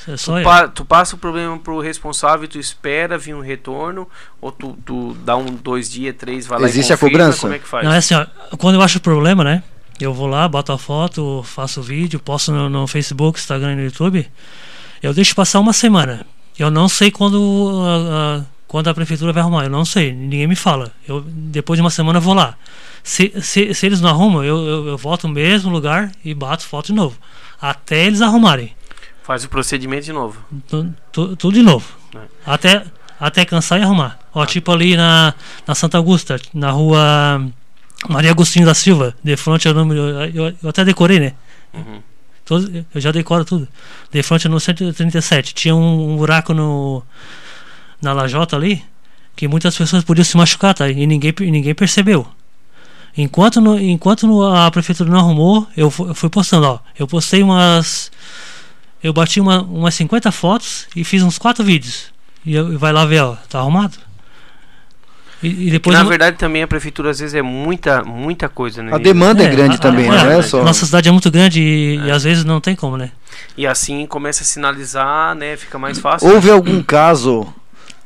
É 0.08 0.18
só 0.18 0.38
tu, 0.38 0.44
pa, 0.44 0.68
tu, 0.68 0.86
passa 0.86 1.16
o 1.16 1.20
problema 1.20 1.58
pro 1.60 1.80
responsável, 1.80 2.48
tu 2.48 2.58
espera 2.58 3.18
vir 3.18 3.36
um 3.36 3.42
retorno, 3.42 4.08
ou 4.40 4.52
tu, 4.52 4.78
tu 4.86 5.14
dá 5.26 5.38
um, 5.38 5.46
dois 5.46 5.90
dias, 5.90 6.16
três, 6.18 6.48
vai 6.48 6.60
lá 6.60 6.68
Existe 6.68 6.94
a 6.94 6.98
cobrança? 6.98 7.42
Como 7.42 7.54
é 7.54 7.60
que 7.60 7.68
faz? 7.68 7.86
Não, 7.86 7.94
é 7.94 7.98
assim, 7.98 8.16
ó, 8.16 8.26
quando 8.58 8.76
eu 8.76 8.82
acho 8.82 8.98
o 8.98 9.02
problema, 9.02 9.44
né? 9.44 9.64
Eu 10.00 10.14
vou 10.14 10.26
lá, 10.26 10.48
boto 10.48 10.72
a 10.72 10.78
foto, 10.78 11.44
faço 11.46 11.80
o 11.80 11.84
vídeo, 11.84 12.20
posto 12.20 12.52
no, 12.52 12.68
no, 12.68 12.88
Facebook, 12.88 13.40
Instagram 13.40 13.74
e 13.74 13.76
no 13.76 13.84
YouTube. 13.84 14.28
Eu 15.02 15.14
deixo 15.14 15.36
passar 15.36 15.60
uma 15.60 15.74
semana. 15.74 16.26
Eu 16.58 16.72
não 16.72 16.90
sei 16.90 17.12
quando, 17.12 17.36
uh, 17.36 18.40
uh, 18.40 18.46
quando 18.68 18.88
a 18.88 18.94
prefeitura 18.96 19.32
vai 19.32 19.42
arrumar. 19.42 19.66
Eu 19.66 19.70
não 19.70 19.86
sei, 19.86 20.12
ninguém 20.12 20.48
me 20.48 20.56
fala. 20.56 20.92
Eu, 21.08 21.22
depois 21.22 21.78
de 21.78 21.82
uma 21.82 21.92
semana 21.92 22.18
eu 22.18 22.22
vou 22.22 22.34
lá. 22.34 22.58
Se, 23.04 23.32
se, 23.42 23.76
se 23.76 23.86
eles 23.86 24.02
não 24.02 24.10
arrumam, 24.10 24.44
eu, 24.44 24.58
eu, 24.66 24.88
eu 24.88 24.98
volto 24.98 25.28
no 25.28 25.36
mesmo 25.36 25.70
lugar 25.70 26.12
e 26.26 26.34
bato 26.34 26.66
foto 26.66 26.88
de 26.88 26.94
novo. 26.94 27.16
Até 27.62 28.06
eles 28.06 28.22
arrumarem. 28.22 28.74
Faz 29.32 29.46
o 29.46 29.50
procedimento 29.50 30.04
de 30.04 30.12
novo. 30.12 30.38
Tudo, 30.68 30.94
tudo, 31.10 31.36
tudo 31.38 31.54
de 31.54 31.62
novo. 31.62 31.88
É. 32.14 32.20
Até, 32.46 32.84
até 33.18 33.46
cansar 33.46 33.80
e 33.80 33.82
arrumar. 33.82 34.20
Ó, 34.34 34.42
ah. 34.42 34.46
tipo 34.46 34.70
ali 34.74 34.98
na, 34.98 35.34
na 35.66 35.74
Santa 35.74 35.98
Augusta, 35.98 36.38
na 36.54 36.70
rua 36.70 37.50
Maria 38.10 38.32
Agostinho 38.32 38.66
da 38.66 38.74
Silva, 38.74 39.16
de 39.24 39.38
frente 39.38 39.70
ao 39.70 39.74
número. 39.74 40.02
Eu, 40.36 40.54
eu 40.62 40.70
até 40.70 40.84
decorei, 40.84 41.18
né? 41.18 41.34
Uhum. 41.74 42.02
Todo, 42.44 42.86
eu 42.94 43.00
já 43.00 43.10
decoro 43.14 43.46
tudo. 43.46 43.70
De 44.12 44.22
frente 44.22 44.50
no 44.50 44.60
137. 44.60 45.54
Tinha 45.54 45.74
um, 45.78 46.12
um 46.12 46.18
buraco 46.18 46.54
no, 46.54 47.02
na 48.02 48.12
lajota 48.12 48.58
ali 48.58 48.84
que 49.34 49.48
muitas 49.48 49.78
pessoas 49.78 50.04
podiam 50.04 50.26
se 50.26 50.36
machucar, 50.36 50.74
tá? 50.74 50.90
E 50.90 51.08
ninguém, 51.08 51.34
ninguém 51.40 51.74
percebeu. 51.74 52.28
Enquanto, 53.18 53.62
no, 53.62 53.80
enquanto 53.80 54.44
a 54.44 54.70
prefeitura 54.70 55.10
não 55.10 55.20
arrumou, 55.20 55.66
eu, 55.78 55.86
eu 56.00 56.14
fui 56.14 56.30
postando, 56.30 56.68
ó. 56.68 56.80
Eu 57.00 57.08
postei 57.08 57.42
umas 57.42 58.12
eu 59.04 59.14
bati 59.14 59.40
uma, 59.40 59.62
umas 59.62 59.94
50 59.96 60.32
fotos 60.32 60.88
e 60.96 61.04
fiz 61.04 61.24
uns 61.24 61.38
4 61.38 61.64
vídeos. 61.64 62.12
E 62.46 62.54
eu, 62.56 62.78
vai 62.78 62.92
lá 62.92 63.06
ver, 63.06 63.22
ó, 63.22 63.36
tá 63.50 63.60
arrumado. 63.60 63.98
E, 65.44 65.48
e 65.48 65.56
Que, 65.66 65.72
depois 65.72 65.96
na 65.98 66.04
uma- 66.04 66.10
verdade 66.10 66.38
também 66.38 66.62
a 66.62 66.68
prefeitura 66.68 67.10
às 67.10 67.20
vezes 67.20 67.34
é 67.34 67.42
muita, 67.42 68.04
muita 68.04 68.48
coisa, 68.48 68.84
né? 68.84 68.94
A 68.94 69.00
demanda 69.00 69.42
é, 69.44 69.48
É, 69.48 69.50
grande 69.50 69.76
a- 69.76 69.80
também, 69.80 70.08
a- 70.08 70.24
não 70.24 70.32
é 70.32 70.38
é, 70.40 70.42
só. 70.44 70.64
Nossa 70.64 70.86
cidade 70.86 71.10
é 71.10 71.12
muito 71.12 71.32
grande 71.32 71.60
e, 71.62 71.96
e 71.98 72.12
às 72.12 72.24
vezes 72.24 72.44
não 72.46 72.62
tem 72.62 72.76
como, 72.76 72.96
né? 72.96 73.12
E 73.58 73.66
assim 73.66 74.06
começa 74.06 74.44
a 74.44 74.46
sinalizar, 74.46 75.34
né? 75.34 75.58
Fica 75.58 75.80
mais 75.80 75.98
fácil. 76.00 76.30
Houve 76.30 76.52
algum 76.52 76.84
caso 76.84 77.52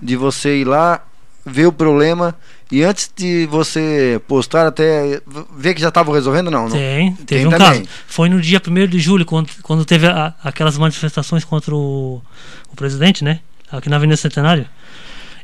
de 0.02 0.16
você 0.16 0.62
ir 0.62 0.66
lá, 0.66 1.02
ver 1.46 1.66
o 1.66 1.74
problema 1.74 2.34
e 2.72 2.84
antes 2.84 3.12
de 3.16 3.46
você 3.48 4.20
postar 4.28 4.66
até 4.68 5.22
ver 5.58 5.74
que 5.76 5.82
já 5.82 5.90
estavam 5.90 6.14
resolvendo, 6.14 6.50
não? 6.50 6.64
não? 6.64 6.72
Tem, 6.72 7.14
teve 7.14 7.26
Tem 7.26 7.48
um 7.48 7.50
também. 7.52 7.68
caso. 7.84 7.84
Foi 8.08 8.28
no 8.30 8.42
dia 8.42 8.62
1 8.66 8.88
de 8.88 9.00
julho, 9.00 9.26
quando, 9.26 9.50
quando 9.62 9.86
teve 9.86 10.08
a- 10.08 10.34
aquelas 10.44 10.78
manifestações 10.78 11.44
contra 11.46 11.76
o, 11.76 12.22
o 12.72 12.76
presidente, 12.76 13.24
né? 13.24 13.40
Aqui 13.72 13.90
na 13.90 13.96
Avenida 13.98 14.18
Centenário. 14.18 14.66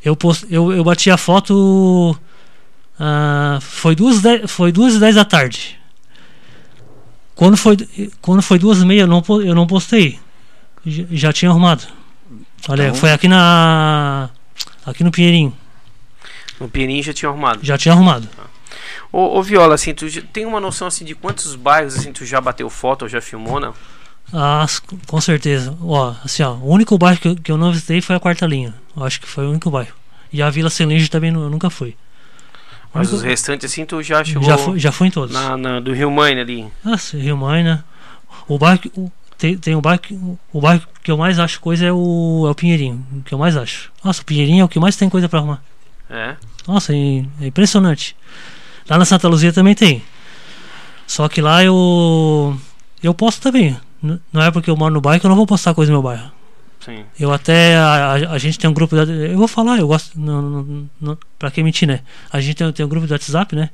Eu, 0.04 0.16
post, 0.16 0.46
eu, 0.50 0.72
eu 0.74 0.84
bati 0.84 1.12
a 1.12 1.18
foto. 1.18 2.18
ah, 3.00 3.60
foi 3.62 3.96
duas 3.96 4.22
foi 4.48 4.72
duas 4.72 4.96
e 4.96 5.00
dez 5.00 5.16
da 5.16 5.24
tarde. 5.26 5.78
Quando 7.36 7.58
foi, 7.58 7.78
quando 8.22 8.42
foi 8.42 8.60
duas 8.60 8.80
e 8.82 8.86
meia, 8.86 9.02
eu 9.02 9.08
não, 9.08 9.24
eu 9.44 9.56
não 9.56 9.66
postei. 9.68 10.20
Já, 10.86 11.04
já 11.12 11.34
tinha 11.34 11.50
arrumado. 11.52 11.84
Olha, 12.68 12.84
Então- 12.84 12.96
foi 12.96 13.12
aqui 13.12 13.28
na. 13.28 14.30
Aqui 14.86 15.04
no 15.04 15.12
Pinheirinho. 15.12 15.56
O 16.62 16.70
Pinheirinho 16.70 17.04
já 17.04 17.14
tinha 17.14 17.30
arrumado. 17.30 17.60
Já 17.64 17.78
tinha 17.78 17.94
arrumado. 17.94 18.28
Ô, 19.12 19.38
ô, 19.40 19.44
Viola, 19.44 19.76
assim, 19.76 19.94
tu 19.94 20.06
tem 20.28 20.46
uma 20.46 20.60
noção 20.60 20.88
assim 20.88 21.04
de 21.04 21.14
quantos 21.16 21.56
bairros 21.56 21.98
assim 21.98 22.14
tu 22.14 22.26
já 22.26 22.40
bateu 22.40 22.70
foto 22.70 23.02
ou 23.04 23.10
já 23.10 23.20
filmou, 23.20 23.60
não? 23.60 23.74
Ah, 24.34 24.66
com 25.08 25.20
certeza. 25.20 25.76
Ó, 25.82 26.14
assim, 26.24 26.42
ó, 26.44 26.54
o 26.54 26.70
único 26.72 26.98
bairro 26.98 27.20
que 27.20 27.28
eu, 27.28 27.36
que 27.36 27.52
eu 27.52 27.58
não 27.58 27.72
visitei 27.72 28.00
foi 28.02 28.16
a 28.16 28.20
quarta 28.20 28.46
linha. 28.46 28.74
Eu 28.96 29.04
acho 29.04 29.20
que 29.20 29.28
foi 29.28 29.46
o 29.46 29.50
único 29.50 29.70
bairro. 29.70 29.94
E 30.32 30.42
a 30.42 30.50
Vila 30.50 30.70
Celinge 30.70 31.10
também 31.10 31.34
eu 31.34 31.50
nunca 31.50 31.70
fui. 31.70 31.96
Mas 32.94 33.08
Único- 33.08 33.16
os 33.18 33.22
restantes 33.24 33.70
assim 33.70 33.86
tu 33.86 34.02
já 34.02 34.24
chegou 34.24 34.44
já, 34.44 34.58
fui 34.58 34.80
já 34.80 34.92
fui 34.92 35.08
em 35.08 35.12
todos. 35.12 35.34
na, 35.34 35.58
na- 35.58 35.80
do 35.82 35.92
Rio 35.94 36.10
Mãe 36.12 36.40
ali. 36.40 36.68
Nossa, 36.84 37.18
Rio 37.18 37.36
Maina. 37.36 37.84
O 38.48 38.58
bairro 38.58 38.80
que, 38.80 38.92
o, 38.96 39.12
tem, 39.38 39.58
tem 39.58 39.76
o 39.76 39.82
bairro 39.82 40.00
que, 40.02 40.14
o 40.54 40.62
bairro 40.62 40.84
que 41.04 41.12
eu 41.12 41.18
mais 41.18 41.38
acho 41.40 41.60
coisa 41.60 41.86
é 41.86 41.92
o, 41.92 42.46
é 42.48 42.50
o 42.52 42.56
Pinheirinho. 42.56 43.06
O 43.14 43.22
que 43.24 43.34
eu 43.34 43.38
mais 43.38 43.58
acho. 43.58 43.92
Nossa, 44.04 44.22
o 44.22 44.26
Pinheirinho 44.26 44.62
é 44.62 44.66
o 44.66 44.70
que 44.70 44.80
mais 44.80 44.96
tem 44.96 45.10
coisa 45.10 45.28
pra 45.28 45.40
arrumar. 45.40 45.62
É. 46.10 46.36
Nossa, 46.68 46.94
é, 46.94 47.26
é 47.42 47.48
impressionante. 47.48 48.16
Lá 48.90 48.98
na 48.98 49.06
Santa 49.06 49.28
Luzia 49.28 49.52
também 49.54 49.76
tem. 49.76 50.02
Só 51.08 51.28
que 51.28 51.42
lá 51.42 51.64
eu. 51.64 52.58
Eu 53.04 53.14
posto 53.14 53.42
também. 53.42 53.78
Não 54.02 54.42
é 54.42 54.50
porque 54.52 54.70
eu 54.70 54.76
moro 54.78 54.94
no 54.94 55.02
bairro 55.02 55.20
que 55.20 55.26
eu 55.26 55.30
não 55.30 55.36
vou 55.36 55.46
postar 55.46 55.74
coisa 55.74 55.92
no 55.92 55.98
meu 56.00 56.04
bairro. 56.04 56.32
Sim. 56.80 57.04
Eu 57.20 57.32
até. 57.32 57.76
A, 57.76 58.14
a- 58.32 58.38
gente 58.38 58.58
tem 58.58 58.70
um 58.70 58.74
grupo. 58.74 58.96
Eu 58.96 59.38
vou 59.38 59.48
falar, 59.48 59.78
eu 59.78 59.88
gosto. 59.88 60.20
Não, 60.20 60.42
não, 60.42 60.90
não, 61.00 61.18
pra 61.38 61.52
quem 61.52 61.64
mentir, 61.64 61.88
né? 61.88 62.00
A 62.32 62.40
gente 62.40 62.56
tem, 62.56 62.72
tem 62.72 62.86
um 62.86 62.90
grupo 62.90 63.06
do 63.06 63.12
WhatsApp, 63.12 63.56
né? 63.56 63.70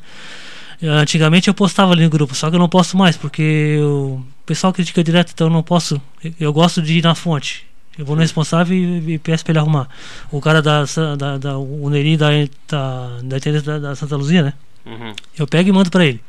Antigamente 0.82 1.48
eu 1.48 1.54
postava 1.54 1.92
ali 1.94 2.04
no 2.04 2.10
grupo, 2.10 2.36
só 2.36 2.50
que 2.50 2.56
eu 2.56 2.60
não 2.60 2.70
posto 2.70 2.96
mais, 2.96 3.18
porque 3.18 3.80
o 3.82 4.22
pessoal 4.46 4.72
critica 4.72 5.04
direto, 5.04 5.32
então 5.34 5.48
eu 5.48 5.52
não 5.54 5.64
posso. 5.64 6.00
Eu, 6.24 6.34
eu 6.40 6.54
gosto 6.54 6.82
de 6.82 7.00
ir 7.00 7.04
na 7.04 7.16
fonte. 7.16 7.66
Eu 7.98 8.06
vou 8.06 8.16
no 8.16 8.22
responsável 8.22 8.76
e, 8.78 9.14
e 9.14 9.18
peço 9.20 9.44
pra 9.44 9.52
ele 9.54 9.60
arrumar. 9.60 9.88
O 10.32 10.40
cara 10.40 10.62
da, 10.62 10.84
da, 11.18 11.38
da 11.38 11.58
o 11.58 11.90
Neri 11.90 12.16
da, 12.18 12.30
da, 12.68 13.18
da, 13.64 13.80
da, 13.80 13.96
Santa 13.96 14.16
Luzia, 14.16 14.44
né? 14.44 14.54
Uhum. 14.86 15.14
Eu 15.38 15.48
pego 15.48 15.70
e 15.70 15.72
mando 15.72 15.90
pra 15.90 16.06
ele. 16.06 16.22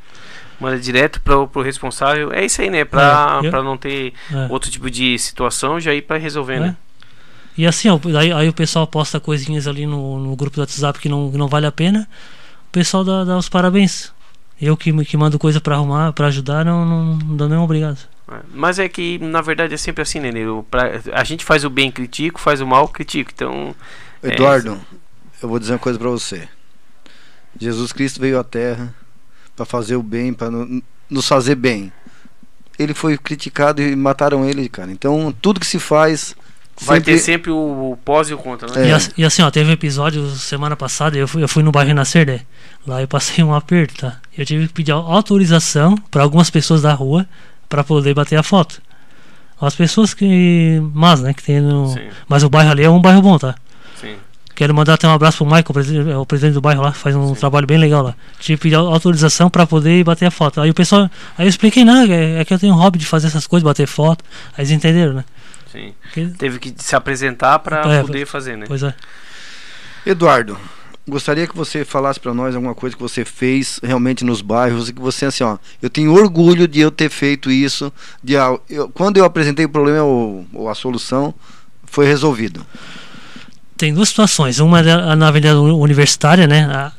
Manda 0.60 0.78
direto 0.78 1.20
pro, 1.20 1.46
pro 1.46 1.62
responsável. 1.62 2.32
É 2.32 2.44
isso 2.44 2.60
aí, 2.60 2.70
né? 2.70 2.84
Pra, 2.84 3.40
É, 3.44 3.46
eu- 3.46 3.62
não 3.62 3.76
ter 3.76 4.12
É. 4.32 4.46
outro 4.50 4.70
tipo 4.70 4.90
de 4.90 5.18
situação, 5.18 5.78
já 5.78 5.94
ir 5.94 6.02
pra 6.02 6.16
resolver, 6.18 6.54
É. 6.54 6.60
né? 6.60 6.76
E 7.56 7.66
assim, 7.66 7.88
ó, 7.88 7.98
aí, 8.18 8.32
aí 8.32 8.48
o 8.48 8.52
pessoal 8.52 8.86
posta 8.86 9.18
coisinhas 9.20 9.66
ali 9.66 9.84
no, 9.86 10.18
no 10.20 10.36
grupo 10.36 10.56
do 10.56 10.60
WhatsApp 10.60 10.98
que 11.00 11.08
não, 11.08 11.30
não 11.32 11.48
vale 11.48 11.66
a 11.66 11.72
pena. 11.72 12.08
O 12.68 12.70
pessoal 12.72 13.04
dá, 13.04 13.24
dá 13.24 13.36
os 13.36 13.48
parabéns. 13.48 14.12
Eu 14.60 14.76
que, 14.76 14.92
que 15.04 15.16
mando 15.16 15.38
coisa 15.38 15.60
pra 15.60 15.76
arrumar, 15.76 16.12
pra 16.12 16.28
ajudar, 16.28 16.64
não, 16.64 16.84
não, 16.84 17.04
não 17.16 17.36
dou 17.36 17.48
nenhum 17.48 17.62
obrigado. 17.62 17.98
É. 18.30 18.40
Mas 18.52 18.78
é 18.78 18.88
que, 18.88 19.18
na 19.18 19.40
verdade, 19.40 19.74
é 19.74 19.76
sempre 19.76 20.02
assim, 20.02 20.20
né, 20.20 20.30
Nero? 20.30 20.66
Pra- 20.70 21.00
A 21.12 21.24
gente 21.24 21.44
faz 21.44 21.64
o 21.64 21.70
bem, 21.70 21.90
critico, 21.90 22.40
faz 22.40 22.60
o 22.60 22.66
mal, 22.66 22.86
critico. 22.88 23.30
Então, 23.34 23.74
É 24.22 24.32
Eduardo, 24.34 24.78
eu 25.42 25.48
vou 25.48 25.58
dizer 25.58 25.72
uma 25.72 25.78
coisa 25.78 25.98
pra 25.98 26.08
você. 26.10 26.48
Jesus 27.58 27.92
Cristo 27.92 28.20
veio 28.20 28.38
à 28.38 28.44
Terra 28.44 28.94
para 29.56 29.64
fazer 29.64 29.96
o 29.96 30.02
bem, 30.02 30.32
para 30.32 30.50
nos 31.08 31.26
fazer 31.26 31.54
bem. 31.54 31.92
Ele 32.78 32.94
foi 32.94 33.18
criticado 33.18 33.82
e 33.82 33.96
mataram 33.96 34.44
ele, 34.48 34.68
cara. 34.68 34.90
Então, 34.92 35.34
tudo 35.42 35.58
que 35.58 35.66
se 35.66 35.80
faz 35.80 36.36
vai 36.80 36.98
sempre- 36.98 37.14
ter 37.14 37.18
sempre 37.18 37.50
o, 37.50 37.56
o 37.92 37.98
pós 38.04 38.28
e 38.30 38.34
o 38.34 38.38
contra, 38.38 38.70
né? 38.72 38.86
É. 38.86 38.90
E, 38.90 38.92
as- 38.92 39.12
assim, 39.26 39.42
ó, 39.42 39.50
teve 39.50 39.68
um 39.70 39.72
episódio 39.72 40.28
semana 40.36 40.76
passada, 40.76 41.16
eu 41.18 41.26
fui, 41.26 41.42
eu 41.42 41.48
fui 41.48 41.62
no 41.64 41.72
bairro 41.72 41.88
Renascer, 41.88 42.24
né? 42.26 42.42
Lá 42.86 43.00
eu 43.00 43.08
passei 43.08 43.42
um 43.42 43.52
aperto, 43.52 43.96
tá? 43.96 44.20
Eu 44.36 44.46
tive 44.46 44.68
que 44.68 44.74
pedir 44.74 44.92
autorização 44.92 45.96
pra 46.10 46.22
algumas 46.22 46.50
pessoas 46.50 46.82
da 46.82 46.92
rua 46.94 47.26
pra 47.68 47.84
poder 47.84 48.14
bater 48.14 48.36
a 48.38 48.42
foto. 48.42 48.80
As 49.60 49.74
pessoas 49.74 50.14
que. 50.14 50.80
Mas, 50.94 51.20
né? 51.20 51.34
Que 51.34 51.42
tem 51.42 51.60
no. 51.60 51.88
Sim, 51.88 52.08
Mas 52.28 52.42
o 52.44 52.48
bairro 52.48 52.70
ali 52.70 52.84
é 52.84 52.90
um 52.90 53.00
bairro 53.00 53.20
bom, 53.22 53.38
tá? 53.38 53.54
sim. 54.00 54.16
Quero 54.54 54.74
mandar 54.74 54.94
até 54.94 55.06
um 55.06 55.12
abraço 55.12 55.38
pro 55.38 55.46
Michael, 55.46 55.64
o 55.68 55.72
presidente, 55.72 56.10
o 56.14 56.26
presidente 56.26 56.54
do 56.54 56.60
bairro 56.60 56.82
lá, 56.82 56.90
faz 56.90 57.14
um 57.14 57.28
Sim. 57.32 57.38
trabalho 57.38 57.64
bem 57.64 57.78
legal 57.78 58.02
lá. 58.02 58.14
Tive 58.40 58.56
que 58.58 58.62
pedir 58.64 58.74
autorização 58.74 59.48
pra 59.48 59.64
poder 59.68 60.02
bater 60.02 60.26
a 60.26 60.32
foto. 60.32 60.60
Aí 60.60 60.68
o 60.68 60.74
pessoal. 60.74 61.08
Aí 61.38 61.46
eu 61.46 61.48
expliquei, 61.48 61.84
não, 61.84 62.02
é, 62.12 62.40
é 62.40 62.44
que 62.44 62.52
eu 62.52 62.58
tenho 62.58 62.74
um 62.74 62.76
hobby 62.76 62.98
de 62.98 63.06
fazer 63.06 63.28
essas 63.28 63.46
coisas, 63.46 63.64
bater 63.64 63.86
foto. 63.86 64.24
Aí 64.56 64.62
eles 64.64 64.70
entenderam, 64.72 65.12
né? 65.14 65.24
sim. 65.70 65.92
Que- 66.12 66.26
Teve 66.30 66.58
que 66.58 66.74
se 66.76 66.96
apresentar 66.96 67.60
pra 67.60 67.82
É, 67.94 68.00
poder 68.02 68.26
fazer, 68.26 68.56
né? 68.56 68.64
Pois 68.66 68.82
é. 68.82 68.92
Eduardo, 70.04 70.58
gostaria 71.08 71.46
que 71.46 71.56
você 71.56 71.84
falasse 71.84 72.20
pra 72.20 72.34
nós 72.34 72.54
alguma 72.54 72.74
coisa 72.74 72.94
que 72.94 73.02
você 73.02 73.24
fez 73.24 73.80
realmente 73.82 74.24
nos 74.24 74.40
bairros 74.42 74.88
e 74.88 74.92
que 74.92 75.00
você 75.00 75.26
assim, 75.26 75.42
ó, 75.44 75.56
eu 75.80 75.88
tenho 75.90 76.12
orgulho 76.12 76.68
de 76.68 76.80
eu 76.80 76.90
ter 76.90 77.08
feito 77.10 77.50
isso, 77.50 77.92
de 78.22 78.34
eu- 78.34 78.88
quando 78.94 79.16
eu 79.16 79.24
apresentei 79.24 79.64
o 79.64 79.68
problema 79.68 80.02
ou, 80.04 80.46
ou 80.52 80.68
a 80.68 80.74
solução 80.74 81.34
foi 81.84 82.06
resolvido. 82.06 82.64
Tem 83.76 83.94
duas 83.94 84.08
situações. 84.08 84.58
Uma 84.58 84.80
é 84.80 85.14
na 85.14 85.28
Avenida 85.28 85.60
Universitária, 85.60 86.46
né? 86.48 86.64
A- 86.64 86.92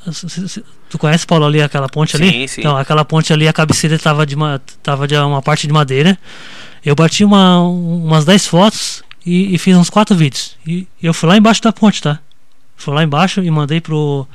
tu 0.90 0.98
conhece, 0.98 1.26
Paulo, 1.28 1.46
ali 1.46 1.62
aquela 1.62 1.90
ponte 1.90 2.16
ali? 2.16 2.30
Sim, 2.32 2.48
sim. 2.48 2.62
Então, 2.62 2.78
aquela 2.78 3.04
ponte 3.04 3.34
ali, 3.34 3.48
a 3.48 3.54
cabeceira 3.54 3.96
estava 3.98 4.26
de, 4.26 4.34
uma, 4.34 4.62
tava 4.82 5.06
de 5.06 5.16
uma 5.18 5.42
parte 5.42 5.68
de 5.68 5.74
madeira. 5.74 6.18
Eu 6.86 6.96
bati 6.96 7.26
uma, 7.26 7.60
umas 7.62 8.24
10 8.24 8.48
fotos 8.48 9.04
e, 9.26 9.54
e 9.54 9.58
fiz 9.58 9.76
uns 9.76 9.90
4 9.90 10.16
vídeos. 10.16 10.56
E 10.66 10.88
eu 11.04 11.14
fui 11.14 11.28
lá 11.28 11.36
embaixo 11.38 11.62
da 11.62 11.74
ponte, 11.74 12.02
tá? 12.02 12.20
Fui 12.80 12.94
lá 12.94 13.04
embaixo 13.04 13.44
e 13.44 13.52
mandei 13.52 13.80
pro. 13.82 14.26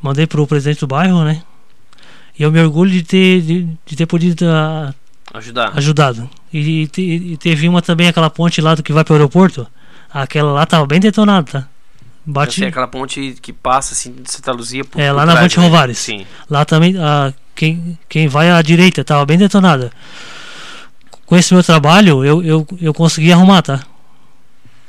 Mandei 0.00 0.26
pro 0.28 0.46
presidente 0.46 0.78
do 0.80 0.86
bairro, 0.86 1.24
né? 1.24 1.42
E 2.38 2.42
eu 2.44 2.52
me 2.52 2.60
orgulho 2.62 2.90
de 2.90 3.02
ter, 3.02 3.40
de, 3.42 3.68
de 3.84 3.96
ter 3.96 4.06
podido 4.06 4.44
ah, 4.46 4.94
Ajudar. 5.34 5.72
ajudado. 5.76 6.30
E, 6.52 6.86
te- 6.86 7.02
e 7.02 7.36
teve 7.36 7.68
uma 7.68 7.82
também, 7.82 8.06
aquela 8.06 8.30
ponte 8.30 8.60
lá 8.60 8.76
do 8.76 8.82
que 8.82 8.92
vai 8.92 9.02
pro 9.02 9.14
aeroporto. 9.14 9.66
Aquela 10.12 10.52
lá 10.52 10.64
tava 10.64 10.86
bem 10.86 11.00
detonada, 11.00 11.50
tá? 11.50 11.68
Bate, 12.24 12.56
sei, 12.60 12.68
aquela 12.68 12.86
ponte 12.86 13.34
que 13.42 13.52
passa 13.52 13.94
assim 13.94 14.12
de 14.12 14.30
Santa 14.30 14.52
Luzia 14.52 14.84
por, 14.84 15.00
É, 15.00 15.10
lá 15.10 15.24
na 15.26 15.34
Ponte 15.36 15.58
né? 15.58 15.64
Rovares. 15.64 15.98
Sim. 15.98 16.26
Lá 16.48 16.64
também, 16.64 16.94
ah, 16.98 17.32
quem, 17.56 17.98
quem 18.08 18.28
vai 18.28 18.50
à 18.50 18.60
direita 18.62 19.02
tava 19.02 19.24
bem 19.26 19.38
detonada. 19.38 19.90
Com 21.26 21.34
esse 21.36 21.52
meu 21.54 21.62
trabalho, 21.64 22.24
eu, 22.24 22.42
eu, 22.44 22.66
eu 22.80 22.94
consegui 22.94 23.32
arrumar, 23.32 23.62
tá? 23.62 23.80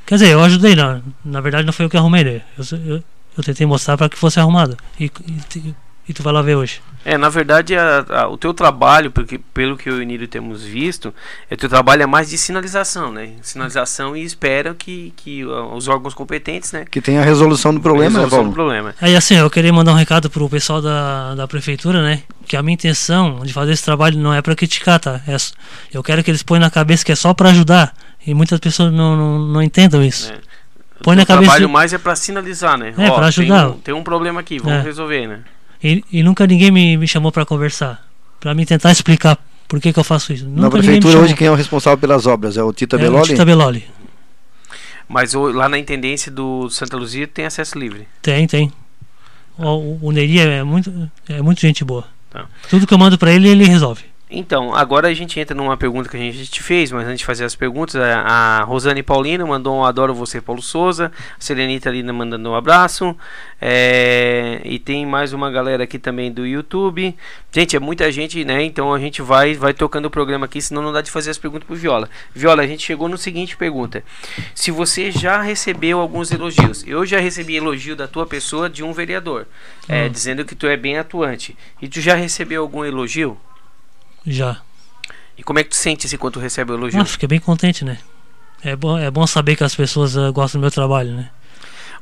Quer 0.09 0.15
dizer, 0.15 0.31
eu 0.31 0.43
ajudei, 0.43 0.75
na, 0.75 1.01
na 1.23 1.39
verdade 1.39 1.67
não 1.67 1.71
foi 1.71 1.85
eu 1.85 1.89
que 1.91 1.95
arrumei, 1.95 2.23
né? 2.23 2.41
Eu, 2.57 2.79
eu, 2.79 3.03
eu 3.37 3.43
tentei 3.43 3.67
mostrar 3.67 3.95
para 3.95 4.09
que 4.09 4.17
fosse 4.17 4.39
arrumado. 4.39 4.75
E, 4.99 5.05
e, 5.05 5.75
e 6.09 6.13
tu 6.13 6.23
vai 6.23 6.33
lá 6.33 6.41
ver 6.41 6.55
hoje. 6.55 6.81
É, 7.05 7.17
na 7.17 7.29
verdade, 7.29 7.75
a- 7.77 8.05
a- 8.09 8.27
o 8.27 8.35
teu 8.37 8.53
trabalho, 8.53 9.09
porque, 9.11 9.37
pelo 9.53 9.77
que 9.77 9.87
eu 9.89 9.99
e 9.99 10.03
o 10.03 10.05
Nírio 10.05 10.27
temos 10.27 10.63
visto, 10.63 11.13
é 11.49 11.55
teu 11.55 11.69
trabalho 11.69 12.03
é 12.03 12.05
mais 12.05 12.29
de 12.29 12.37
sinalização, 12.37 13.11
né? 13.11 13.29
Sinalização 13.41 14.17
e 14.17 14.23
espera 14.23 14.73
que, 14.73 15.13
que 15.15 15.43
ah, 15.43 15.73
os 15.75 15.87
órgãos 15.87 16.13
competentes, 16.13 16.71
né? 16.73 16.83
Que 16.89 16.99
tem 16.99 17.17
a 17.17 17.23
resolução 17.23 17.73
do 17.73 17.79
problema, 17.79 18.09
né, 18.09 18.15
resolução 18.25 18.37
Paulo? 18.39 18.49
do 18.51 18.53
problema. 18.55 18.95
Aí 18.99 19.15
assim, 19.15 19.35
eu 19.35 19.49
queria 19.49 19.71
mandar 19.71 19.91
um 19.93 19.95
recado 19.95 20.29
pro 20.29 20.49
pessoal 20.49 20.81
da, 20.81 21.35
da 21.35 21.47
prefeitura, 21.47 22.01
né? 22.01 22.23
Que 22.45 22.57
a 22.57 22.61
minha 22.63 22.73
intenção 22.73 23.39
de 23.45 23.53
fazer 23.53 23.71
esse 23.71 23.83
trabalho 23.85 24.17
não 24.17 24.33
é 24.33 24.41
para 24.41 24.55
criticar, 24.55 24.99
tá? 24.99 25.21
É, 25.27 25.37
eu 25.93 26.03
quero 26.03 26.21
que 26.23 26.31
eles 26.31 26.43
ponham 26.43 26.61
na 26.61 26.69
cabeça 26.71 27.05
que 27.05 27.11
é 27.11 27.15
só 27.15 27.33
para 27.33 27.49
ajudar. 27.51 27.93
E 28.27 28.33
muitas 28.33 28.59
pessoas 28.59 28.91
não, 28.91 29.15
não, 29.15 29.39
não 29.39 29.61
entendam 29.61 30.03
isso. 30.03 30.31
É. 30.33 30.37
Põe 31.01 31.15
o 31.15 31.17
na 31.19 31.25
cabeça. 31.25 31.45
trabalho 31.51 31.69
mais 31.69 31.93
é 31.93 31.97
para 31.97 32.13
sinalizar, 32.15 32.77
né? 32.77 32.93
É, 32.97 33.09
pra 33.09 33.27
ajudar. 33.27 33.63
Tem 33.67 33.69
um, 33.71 33.77
tem 33.79 33.93
um 33.93 34.03
problema 34.03 34.41
aqui, 34.41 34.59
vamos 34.59 34.79
É. 34.79 34.81
resolver, 34.81 35.27
né? 35.27 35.39
E, 35.83 36.03
e 36.11 36.23
nunca 36.23 36.45
ninguém 36.45 36.71
me, 36.71 36.97
me 36.97 37.07
chamou 37.07 37.31
para 37.31 37.45
conversar. 37.45 38.05
para 38.39 38.53
me 38.53 38.65
tentar 38.65 38.91
explicar 38.91 39.37
por 39.67 39.79
que, 39.79 39.93
que 39.93 39.99
eu 39.99 40.03
faço 40.03 40.33
isso. 40.33 40.45
Na 40.45 40.63
Nunca 40.63 40.77
me 40.77 40.83
prefeitura 40.83 41.19
hoje 41.19 41.35
quem 41.35 41.47
é 41.47 41.51
o 41.51 41.55
responsável 41.55 41.97
pelas 41.97 42.25
obras 42.25 42.57
é 42.57 42.63
o 42.63 42.73
Tita 42.73 42.95
é 42.95 42.99
o 42.99 43.01
Beloli? 43.01 43.27
Tita 43.29 43.45
Beloli. 43.45 43.85
Mas 45.07 45.33
o- 45.33 45.51
lá 45.51 45.67
na 45.69 45.77
intendência 45.77 46.31
do 46.31 46.69
Santa 46.69 46.97
Luzia 46.97 47.27
tem 47.27 47.45
acesso 47.45 47.77
livre. 47.77 48.07
Tem, 48.21 48.45
tem. 48.47 48.71
O, 49.57 50.07
o 50.07 50.11
Neri 50.11 50.39
é 50.39 50.63
muito, 50.63 51.11
é 51.27 51.41
muito 51.41 51.59
gente 51.61 51.83
boa. 51.83 52.05
Tá. 52.29 52.45
Tudo 52.69 52.85
que 52.87 52.93
eu 52.93 52.97
mando 52.97 53.17
para 53.17 53.31
ele, 53.31 53.47
ele 53.49 53.65
resolve. 53.65 54.03
Então, 54.31 54.75
agora 54.75 55.07
a 55.07 55.13
gente 55.13 55.39
entra 55.39 55.55
numa 55.55 55.75
pergunta 55.75 56.07
que 56.07 56.15
a 56.15 56.19
gente 56.19 56.45
te 56.45 56.61
fez, 56.61 56.91
mas 56.91 57.07
antes 57.07 57.19
de 57.19 57.25
fazer 57.25 57.45
as 57.45 57.55
perguntas, 57.55 57.95
a, 57.95 58.19
a 58.21 58.63
Rosane 58.63 59.01
Paulino 59.01 59.47
mandou 59.47 59.75
um 59.75 59.83
Adoro 59.83 60.13
Você, 60.13 60.39
Paulo 60.39 60.61
Souza. 60.61 61.11
A 61.17 61.41
Serenita 61.41 61.89
Lina 61.89 62.13
mandando 62.13 62.47
um 62.47 62.53
abraço. 62.53 63.15
É, 63.59 64.61
e 64.63 64.77
tem 64.77 65.03
mais 65.03 65.33
uma 65.33 65.49
galera 65.49 65.83
aqui 65.83 65.97
também 65.97 66.31
do 66.31 66.45
YouTube. 66.45 67.15
Gente, 67.51 67.75
é 67.75 67.79
muita 67.79 68.11
gente, 68.11 68.45
né? 68.45 68.63
Então 68.63 68.93
a 68.93 68.99
gente 68.99 69.21
vai 69.23 69.55
vai 69.55 69.73
tocando 69.73 70.05
o 70.05 70.11
programa 70.11 70.45
aqui, 70.45 70.61
senão 70.61 70.83
não 70.83 70.93
dá 70.93 71.01
de 71.01 71.09
fazer 71.09 71.31
as 71.31 71.37
perguntas 71.39 71.65
pro 71.65 71.75
Viola. 71.75 72.07
Viola, 72.33 72.61
a 72.61 72.67
gente 72.67 72.85
chegou 72.85 73.09
no 73.09 73.17
seguinte 73.17 73.57
pergunta. 73.57 74.03
Se 74.53 74.69
você 74.69 75.09
já 75.09 75.41
recebeu 75.41 75.99
alguns 75.99 76.31
elogios. 76.31 76.83
Eu 76.85 77.03
já 77.05 77.19
recebi 77.19 77.55
elogio 77.55 77.95
da 77.95 78.07
tua 78.07 78.27
pessoa 78.27 78.69
de 78.69 78.83
um 78.83 78.93
vereador, 78.93 79.47
é, 79.87 80.05
Hum. 80.05 80.09
dizendo 80.09 80.45
que 80.45 80.53
tu 80.55 80.67
é 80.67 80.77
bem 80.77 80.97
atuante. 80.97 81.57
E 81.81 81.87
tu 81.87 81.99
já 81.99 82.13
recebeu 82.13 82.61
algum 82.61 82.85
elogio? 82.85 83.37
Já. 84.25 84.57
E 85.37 85.43
como 85.43 85.59
é 85.59 85.63
que 85.63 85.69
tu 85.69 85.75
sente 85.75 86.07
se 86.07 86.17
quando 86.17 86.33
tu 86.35 86.39
recebe 86.39 86.71
o 86.71 86.75
elogio? 86.75 87.01
Ah, 87.01 87.05
fiquei 87.05 87.27
bem 87.27 87.39
contente, 87.39 87.85
né? 87.85 87.97
É 88.63 88.75
bom, 88.75 88.97
é 88.97 89.09
bom 89.09 89.25
saber 89.25 89.55
que 89.55 89.63
as 89.63 89.73
pessoas 89.75 90.17
ah, 90.17 90.31
gostam 90.31 90.59
do 90.59 90.63
meu 90.63 90.71
trabalho, 90.71 91.11
né? 91.13 91.29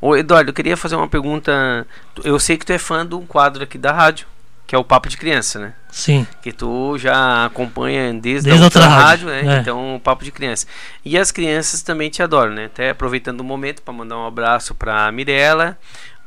Ô 0.01 0.15
Eduardo, 0.15 0.49
eu 0.49 0.53
queria 0.53 0.77
fazer 0.77 0.95
uma 0.95 1.07
pergunta. 1.07 1.85
Eu 2.23 2.39
sei 2.39 2.57
que 2.57 2.65
tu 2.65 2.71
é 2.73 2.77
fã 2.77 3.05
de 3.05 3.15
um 3.15 3.25
quadro 3.25 3.63
aqui 3.63 3.77
da 3.77 3.91
rádio, 3.91 4.27
que 4.65 4.75
é 4.75 4.77
o 4.77 4.83
Papo 4.83 5.07
de 5.09 5.17
Criança, 5.17 5.59
né? 5.59 5.73
Sim. 5.91 6.25
Que 6.41 6.51
tu 6.51 6.97
já 6.97 7.45
acompanha 7.45 8.11
desde, 8.13 8.49
Desde 8.49 8.61
a 8.61 8.65
outra 8.65 8.81
outra 8.83 8.95
rádio, 8.95 9.27
rádio, 9.27 9.47
né? 9.47 9.57
é. 9.57 9.59
Então, 9.59 9.95
o 9.95 9.99
Papo 9.99 10.23
de 10.23 10.31
Criança. 10.31 10.67
E 11.05 11.17
as 11.17 11.31
crianças 11.31 11.81
também 11.81 12.09
te 12.09 12.21
adoram, 12.21 12.53
né? 12.53 12.65
Até 12.65 12.89
aproveitando 12.91 13.41
o 13.41 13.43
momento 13.43 13.81
para 13.81 13.93
mandar 13.93 14.17
um 14.17 14.25
abraço 14.27 14.75
pra 14.75 15.11
Mirella, 15.11 15.77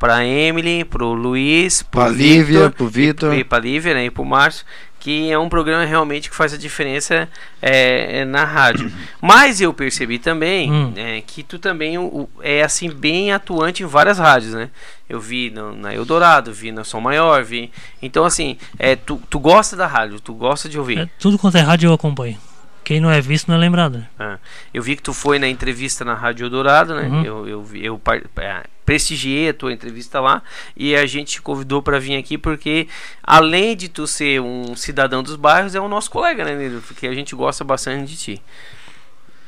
pra 0.01 0.25
Emily, 0.25 0.85
pro 0.85 1.13
Luiz, 1.13 1.83
pro 1.83 2.01
Pra 2.01 2.09
Lívia, 2.11 2.45
Victor, 2.45 2.71
pro 2.73 2.89
Vitor. 2.89 3.35
e 3.35 3.45
pra 3.45 3.59
Lívia, 3.61 3.95
né? 3.95 4.05
E 4.07 4.11
pro 4.11 4.25
Márcio. 4.25 4.65
Que 5.01 5.31
é 5.33 5.39
um 5.39 5.49
programa 5.49 5.85
realmente 5.85 6.29
que 6.31 6.37
faz 6.37 6.53
a 6.53 6.59
diferença 6.59 7.27
é, 7.61 8.21
é 8.21 8.25
na 8.25 8.45
rádio. 8.45 8.93
Mas 9.21 9.61
eu 9.61 9.73
percebi 9.73 10.19
também 10.19 10.71
Hum. 10.71 10.93
é, 10.95 11.23
que 11.23 11.43
tu 11.43 11.59
também 11.59 11.97
o- 11.99 12.29
é 12.43 12.63
assim 12.63 12.91
bem 12.91 13.33
atuante 13.33 13.83
em 13.83 13.87
várias 13.87 14.19
rádios, 14.19 14.53
né? 14.53 14.69
Eu 15.09 15.19
vi 15.19 15.51
no- 15.51 15.75
na 15.75 15.95
Eldorado, 15.95 16.53
vi 16.53 16.71
na 16.71 16.85
Som 16.85 17.01
Maior, 17.01 17.43
vi. 17.43 17.73
Então, 18.03 18.25
assim, 18.27 18.57
é, 18.79 18.95
tu, 18.95 19.21
tu 19.31 19.39
gosta 19.41 19.75
da 19.75 19.87
rádio, 19.87 20.21
tu 20.21 20.35
gosta 20.35 20.69
de 20.69 20.79
ouvir. 20.79 20.99
É, 20.99 21.09
tudo 21.19 21.39
quanto 21.39 21.57
é 21.57 21.61
rádio 21.63 21.89
eu 21.89 21.93
acompanho. 21.95 22.37
Quem 22.85 23.01
não 23.01 23.11
é 23.11 23.21
visto 23.21 23.49
não 23.49 23.55
é 23.55 23.59
lembrado. 23.59 23.99
né? 23.99 24.07
Ah, 24.19 24.39
eu 24.75 24.83
vi 24.83 24.97
que 24.97 25.03
tu 25.03 25.13
foi 25.13 25.39
na 25.39 25.49
entrevista 25.49 26.05
na 26.05 26.15
Rádio 26.15 26.45
Eldorado, 26.47 26.95
né? 26.95 27.03
Uhum. 27.09 27.25
Eu, 27.25 27.49
eu, 27.49 27.63
vi- 27.63 27.85
eu 27.85 28.01
é, 28.37 28.63
prestigiei 28.91 29.51
a 29.51 29.55
tua 29.55 29.73
entrevista 29.73 30.19
lá 30.19 30.43
e 30.77 30.97
a 30.97 31.07
gente 31.07 31.35
te 31.35 31.43
convidou 31.43 31.81
para 31.81 32.01
vir 32.01 32.17
aqui 32.17 32.37
porque, 32.37 32.89
além 33.23 33.77
de 33.77 33.89
tu 33.89 34.05
ser 34.05 34.41
um 34.41 34.75
cidadão 34.75 35.23
dos 35.23 35.37
bairros, 35.37 35.77
é 35.77 35.81
o 35.81 35.87
nosso 35.87 36.11
colega, 36.11 36.45
né, 36.45 36.57
Niro? 36.57 36.83
Porque 36.85 37.07
a 37.07 37.15
gente 37.15 37.33
gosta 37.37 37.63
bastante 37.63 38.11
de 38.11 38.17
ti. 38.17 38.43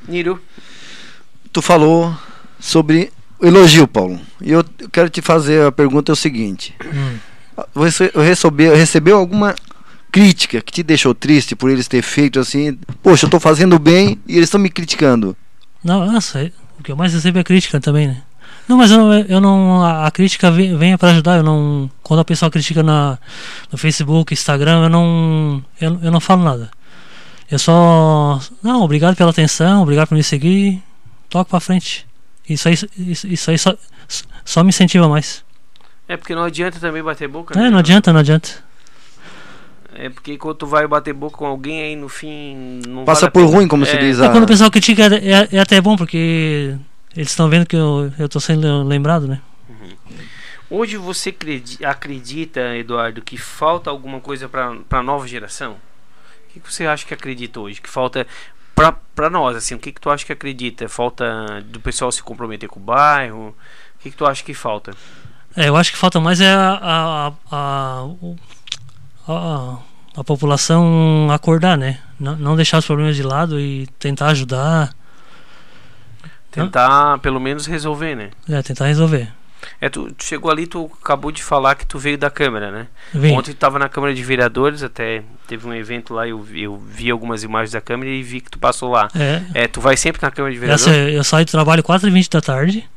Niro, 0.06 0.40
Tu 1.52 1.60
falou 1.60 2.16
sobre 2.58 3.12
o 3.38 3.46
elogio, 3.46 3.86
Paulo. 3.86 4.18
E 4.40 4.52
eu 4.52 4.64
quero 4.90 5.10
te 5.10 5.20
fazer 5.20 5.66
a 5.66 5.72
pergunta 5.72 6.12
é 6.12 6.14
o 6.14 6.16
seguinte. 6.16 6.74
Hum. 6.82 7.18
Você 7.74 8.12
recebeu, 8.14 8.74
recebeu 8.74 9.18
alguma 9.18 9.56
crítica 10.10 10.62
que 10.62 10.72
te 10.72 10.84
deixou 10.84 11.14
triste 11.14 11.56
por 11.56 11.68
eles 11.68 11.88
ter 11.88 12.00
feito 12.00 12.38
assim? 12.38 12.78
Poxa, 13.02 13.26
eu 13.26 13.30
tô 13.30 13.40
fazendo 13.40 13.76
bem 13.78 14.18
e 14.26 14.36
eles 14.36 14.44
estão 14.44 14.60
me 14.60 14.70
criticando. 14.70 15.36
Não, 15.82 16.06
nossa, 16.06 16.50
o 16.78 16.82
que 16.82 16.92
eu 16.92 16.96
mais 16.96 17.12
recebo 17.12 17.38
é 17.38 17.44
crítica 17.44 17.80
também, 17.80 18.06
né? 18.06 18.22
Não, 18.68 18.76
mas 18.76 18.90
eu 18.90 18.98
não, 18.98 19.12
eu 19.14 19.40
não 19.40 19.82
a, 19.82 20.06
a 20.06 20.10
crítica 20.10 20.50
vem, 20.50 20.76
venha 20.76 20.96
para 20.96 21.10
ajudar. 21.10 21.36
Eu 21.38 21.42
não, 21.42 21.90
quando 22.02 22.20
a 22.20 22.24
pessoa 22.24 22.50
critica 22.50 22.82
na, 22.82 23.18
no 23.70 23.76
Facebook, 23.78 24.32
Instagram, 24.32 24.84
eu 24.84 24.88
não, 24.88 25.64
eu, 25.80 25.98
eu 26.04 26.10
não 26.10 26.20
falo 26.20 26.42
nada. 26.44 26.70
Eu 27.50 27.58
só, 27.58 28.40
não, 28.62 28.82
obrigado 28.82 29.14
pela 29.16 29.30
atenção, 29.30 29.82
obrigado 29.82 30.08
por 30.08 30.14
me 30.14 30.22
seguir, 30.22 30.82
toco 31.28 31.50
para 31.50 31.60
frente. 31.60 32.06
Isso 32.48 32.66
aí, 32.68 32.74
isso, 32.98 33.26
isso 33.26 33.50
aí 33.50 33.58
só, 33.58 33.74
só 34.44 34.62
me 34.62 34.70
incentiva 34.70 35.06
mais. 35.08 35.44
é 36.08 36.16
porque 36.16 36.34
não 36.34 36.44
adianta 36.44 36.78
também 36.80 37.02
bater 37.02 37.28
boca, 37.28 37.58
É, 37.58 37.64
né? 37.64 37.70
não 37.70 37.78
adianta, 37.78 38.12
não 38.12 38.20
adianta. 38.20 38.48
É 39.94 40.08
porque 40.08 40.38
quando 40.38 40.54
tu 40.56 40.66
vai 40.66 40.86
bater 40.86 41.12
boca 41.12 41.36
com 41.36 41.44
alguém 41.46 41.82
aí 41.82 41.96
no 41.96 42.08
fim 42.08 42.80
não 42.88 43.04
Passa 43.04 43.22
vale 43.22 43.32
por 43.32 43.44
ruim, 43.44 43.68
como 43.68 43.84
se 43.84 43.94
É, 43.94 43.98
diz 43.98 44.18
É, 44.20 44.26
a. 44.26 44.30
quando 44.30 44.44
o 44.44 44.46
pessoal 44.46 44.70
critica 44.70 45.02
é, 45.14 45.30
é- 45.32 45.48
é 45.52 45.58
até 45.58 45.78
bom 45.82 45.96
porque 45.96 46.74
eles 47.16 47.30
estão 47.30 47.48
vendo 47.48 47.66
que 47.66 47.76
eu, 47.76 48.12
tô 48.28 48.40
sendo 48.40 48.82
lembrado, 48.84 49.26
né? 49.28 49.40
Hoje 50.70 50.96
você 50.96 51.30
credi- 51.30 51.84
acredita, 51.84 52.74
Eduardo, 52.76 53.20
que 53.20 53.36
falta 53.36 53.90
alguma 53.90 54.20
coisa 54.20 54.48
para 54.48 54.74
a 54.90 55.02
nova 55.02 55.28
geração? 55.28 55.76
O 56.48 56.52
que, 56.60 56.72
você 56.72 56.86
acha 56.86 57.04
que 57.04 57.12
acredita 57.12 57.60
hoje? 57.60 57.80
Que 57.80 57.88
falta 57.90 58.26
para 59.14 59.28
nós, 59.28 59.54
assim, 59.54 59.74
o 59.74 59.78
que, 59.78 59.92
que 59.92 60.00
tu 60.00 60.10
acha 60.10 60.24
que 60.24 60.32
acredita? 60.32 60.88
Falta 60.88 61.62
do 61.66 61.78
pessoal 61.78 62.10
se 62.10 62.22
comprometer 62.22 62.68
com 62.68 62.80
o 62.80 62.82
bairro? 62.82 63.48
O 63.48 64.02
que, 64.02 64.10
que 64.10 64.16
tu 64.16 64.24
acha 64.24 64.42
que 64.42 64.54
falta? 64.54 64.92
É, 65.54 65.68
eu 65.68 65.76
acho 65.76 65.92
que 65.92 65.98
falta 65.98 66.18
mais 66.18 66.40
é 66.40 66.50
a, 66.50 67.32
a, 67.50 68.06
a, 69.28 69.78
a 70.16 70.24
população 70.24 71.28
acordar, 71.30 71.76
né? 71.76 72.00
Não, 72.18 72.36
não 72.36 72.56
deixar 72.56 72.78
os 72.78 72.86
problemas 72.86 73.14
de 73.14 73.22
lado 73.22 73.60
e 73.60 73.86
tentar 73.98 74.28
ajudar, 74.28 74.94
Tentar 76.52 77.18
pelo 77.18 77.40
menos 77.40 77.66
resolver, 77.66 78.14
né? 78.14 78.30
é, 78.48 78.62
tentar 78.62 78.86
resolver. 78.86 79.28
É, 79.80 79.88
tu, 79.88 80.12
tu 80.12 80.24
chegou 80.24 80.50
ali, 80.50 80.66
tu 80.66 80.90
acabou 81.00 81.30
de 81.30 81.40
falar 81.42 81.76
que 81.76 81.86
tu 81.86 81.96
veio 81.98 82.18
da 82.18 82.28
Câmara, 82.28 82.70
né? 82.72 82.86
Vim. 83.14 83.32
Ontem 83.32 83.52
tu 83.52 83.54
estava 83.54 83.78
na 83.78 83.88
Câmara 83.88 84.12
de 84.12 84.22
Vereadores, 84.22 84.82
até 84.82 85.22
teve 85.46 85.66
um 85.68 85.72
evento 85.72 86.12
lá, 86.14 86.26
eu, 86.26 86.40
vi- 86.40 86.62
eu 86.64 86.76
vi 86.76 87.10
algumas 87.10 87.44
imagens 87.44 87.70
da 87.72 87.80
Câmara 87.80 88.10
e 88.10 88.22
vi 88.24 88.40
que 88.40 88.50
tu 88.50 88.58
passou 88.58 88.90
lá. 88.90 89.08
É, 89.14 89.42
É, 89.54 89.68
tu 89.68 89.80
vai 89.80 89.96
sempre 89.96 90.20
na 90.20 90.30
Câmara 90.32 90.52
de 90.52 90.58
Vereadores? 90.58 90.86
essa, 90.88 91.10
eu 91.10 91.22
saio 91.22 91.46
do 91.46 91.50
trabalho 91.52 91.82
4h20 91.82 92.28
da 92.28 92.40
tarde, 92.40 92.88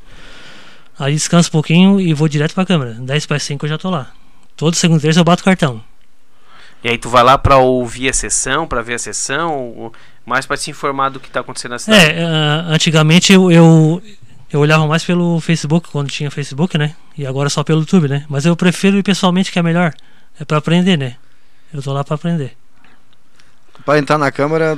aí 0.98 1.14
descanso 1.14 1.48
um 1.50 1.52
pouquinho 1.52 2.00
e 2.00 2.12
vou 2.12 2.26
direto 2.28 2.52
pra 2.54 2.66
câmera. 2.66 2.94
10 2.94 3.26
para 3.26 3.38
5 3.38 3.64
eu 3.64 3.70
já 3.70 3.78
tô 3.78 3.88
lá. 3.88 4.08
Todo 4.56 4.74
segundo 4.74 5.00
terça 5.00 5.20
eu 5.20 5.24
bato 5.24 5.44
cartão. 5.44 5.82
E 6.82 6.88
aí 6.88 6.98
tu 6.98 7.08
vai 7.08 7.22
lá 7.22 7.36
pra 7.38 7.56
ouvir 7.58 8.08
a 8.08 8.12
sessão, 8.12 8.66
pra 8.66 8.82
ver 8.82 8.94
a 8.94 8.98
sessão, 8.98 9.54
ou 9.76 9.92
mais 10.26 10.44
pra 10.44 10.56
se 10.56 10.70
informar 10.70 11.08
do 11.10 11.20
que 11.20 11.30
tá 11.30 11.40
acontecendo 11.40 11.70
na 11.70 11.78
cidade. 11.78 12.04
É, 12.04 12.22
antigamente 12.66 13.32
eu, 13.32 13.50
eu, 13.50 14.02
eu 14.52 14.60
olhava 14.60 14.86
mais 14.86 15.04
pelo 15.04 15.40
Facebook, 15.40 15.88
quando 15.90 16.10
tinha 16.10 16.30
Facebook, 16.30 16.76
né? 16.76 16.94
E 17.16 17.24
agora 17.26 17.48
só 17.48 17.62
pelo 17.62 17.80
YouTube, 17.80 18.08
né? 18.08 18.24
Mas 18.28 18.44
eu 18.44 18.56
prefiro 18.56 18.98
ir 18.98 19.02
pessoalmente, 19.02 19.50
que 19.52 19.58
é 19.58 19.62
melhor. 19.62 19.94
É 20.38 20.44
pra 20.44 20.58
aprender, 20.58 20.98
né? 20.98 21.14
Eu 21.72 21.80
tô 21.80 21.92
lá 21.92 22.02
pra 22.04 22.16
aprender. 22.16 22.56
Para 23.84 23.98
entrar 23.98 24.18
na 24.18 24.30
Câmara, 24.32 24.76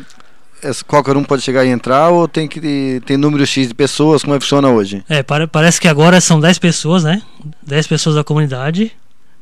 é- 0.62 0.70
qualquer 0.86 1.16
um 1.16 1.24
pode 1.24 1.42
chegar 1.42 1.64
e 1.64 1.68
entrar 1.68 2.10
ou 2.10 2.28
tem 2.28 2.46
que 2.46 3.00
ter 3.06 3.16
número 3.16 3.46
X 3.46 3.68
de 3.68 3.74
pessoas? 3.74 4.22
Como 4.22 4.34
é 4.34 4.38
que 4.38 4.44
funciona 4.44 4.68
hoje? 4.68 5.02
É, 5.08 5.22
pare- 5.22 5.46
parece 5.46 5.80
que 5.80 5.88
agora 5.88 6.20
são 6.20 6.38
10 6.38 6.58
pessoas, 6.58 7.04
né? 7.04 7.22
10 7.66 7.86
pessoas 7.86 8.14
da 8.16 8.22
comunidade, 8.22 8.92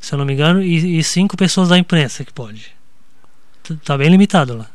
se 0.01 0.15
eu 0.15 0.19
não 0.19 0.25
me 0.25 0.35
engano, 0.35 0.63
e 0.63 1.03
5 1.03 1.37
pessoas 1.37 1.69
da 1.69 1.77
imprensa 1.79 2.25
que 2.25 2.33
pode. 2.33 2.67
Tá 3.85 3.99
bem 3.99 4.09
limitado 4.09 4.57
lá. 4.57 4.67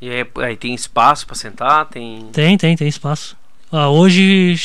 E 0.00 0.10
aí, 0.10 0.26
aí 0.36 0.56
tem 0.56 0.74
espaço 0.74 1.26
pra 1.26 1.34
sentar, 1.34 1.86
tem. 1.86 2.28
Tem, 2.32 2.56
tem, 2.56 2.76
tem 2.76 2.88
espaço. 2.88 3.36
Ah, 3.70 3.88
hoje, 3.88 4.56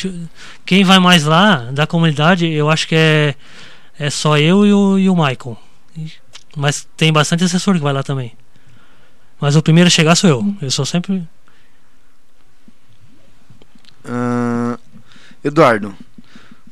quem 0.66 0.84
vai 0.84 1.00
mais 1.00 1.24
lá 1.26 1.72
da 1.72 1.86
comunidade, 1.86 2.48
eu 2.48 2.70
acho 2.70 2.88
que 2.88 2.96
é, 2.96 3.36
é 4.00 4.10
só 4.10 4.38
eu 4.38 4.66
e 4.66 4.74
o, 4.74 5.00
e 5.00 5.10
o 5.10 5.16
Michael. 5.16 5.58
Mas 6.56 6.88
tem 6.96 7.12
bastante 7.12 7.44
assessor 7.44 7.76
que 7.76 7.82
vai 7.82 7.94
lá 7.94 8.04
também. 8.04 8.34
Mas 9.42 9.56
o 9.56 9.62
primeiro 9.62 9.88
a 9.88 9.92
chegar 9.92 10.16
sou 10.16 10.30
eu. 10.30 10.56
Eu 10.62 10.72
sou 10.72 10.86
sempre. 10.86 11.28
Ah, 14.06 14.78
Eduardo, 15.44 15.96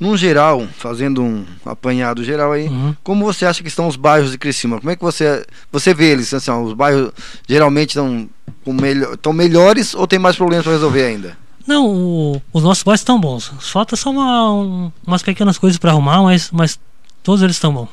num 0.02 0.18
geral, 0.18 0.68
fazendo 0.78 1.22
um 1.22 1.46
apanhado 1.64 2.24
geral 2.24 2.52
aí, 2.52 2.68
Uhum. 2.68 2.96
como 3.04 3.24
você 3.24 3.46
acha 3.46 3.62
que 3.62 3.70
estão 3.70 3.88
os 3.88 3.96
bairros 3.96 4.32
de 4.32 4.38
Criciúma? 4.38 4.80
Como 4.80 4.90
é 4.90 4.96
que 4.96 5.02
você 5.02 5.46
você 5.72 5.94
vê 5.94 6.12
eles? 6.12 6.34
Assim, 6.34 6.50
ó, 6.52 6.60
os 6.62 6.74
bairros 6.74 7.12
geralmente 7.48 7.90
estão 7.92 8.28
com 8.66 8.74
melhor, 8.74 9.14
estão 9.14 9.32
melhores 9.32 9.94
ou 9.94 10.08
tem 10.08 10.18
mais 10.20 10.36
problemas 10.36 10.64
para 10.66 10.74
resolver 10.74 11.04
ainda? 11.06 11.38
Não, 11.68 11.86
o- 11.88 12.42
os 12.52 12.64
nossos 12.64 12.84
bairros 12.84 13.02
estão 13.02 13.20
bons. 13.20 13.54
Falta 13.60 13.96
só 13.96 14.10
uma, 14.10 14.52
um- 14.52 14.92
umas 15.06 15.22
pequenas 15.22 15.58
coisas 15.60 15.78
pra 15.78 15.92
arrumar, 15.92 16.24
mas, 16.24 16.50
mas 16.52 16.80
todos 17.22 17.44
eles 17.44 17.56
estão 17.56 17.72
bons. 17.72 17.88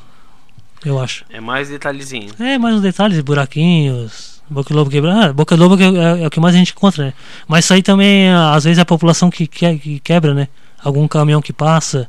Eu 0.83 0.99
acho. 0.99 1.23
É 1.29 1.39
mais 1.39 1.69
detalhezinho. 1.69 2.31
É, 2.39 2.57
mais 2.57 2.73
uns 2.75 2.81
detalhes, 2.81 3.19
buraquinhos, 3.19 4.41
boca 4.49 4.69
de 4.69 4.73
lobo 4.75 4.89
quebrado. 4.89 5.19
Ah, 5.21 5.33
boca 5.33 5.55
de 5.55 5.61
lobo 5.61 5.77
que 5.77 5.83
é, 5.83 6.23
é 6.23 6.27
o 6.27 6.29
que 6.29 6.39
mais 6.39 6.55
a 6.55 6.57
gente 6.57 6.71
encontra, 6.71 7.05
né? 7.07 7.13
Mas 7.47 7.65
isso 7.65 7.73
aí 7.73 7.83
também, 7.83 8.31
às 8.33 8.63
vezes, 8.63 8.79
é 8.79 8.81
a 8.81 8.85
população 8.85 9.29
que, 9.29 9.45
que, 9.45 9.77
que 9.77 9.99
quebra, 9.99 10.33
né? 10.33 10.47
Algum 10.83 11.07
caminhão 11.07 11.41
que 11.41 11.51
passa. 11.53 12.07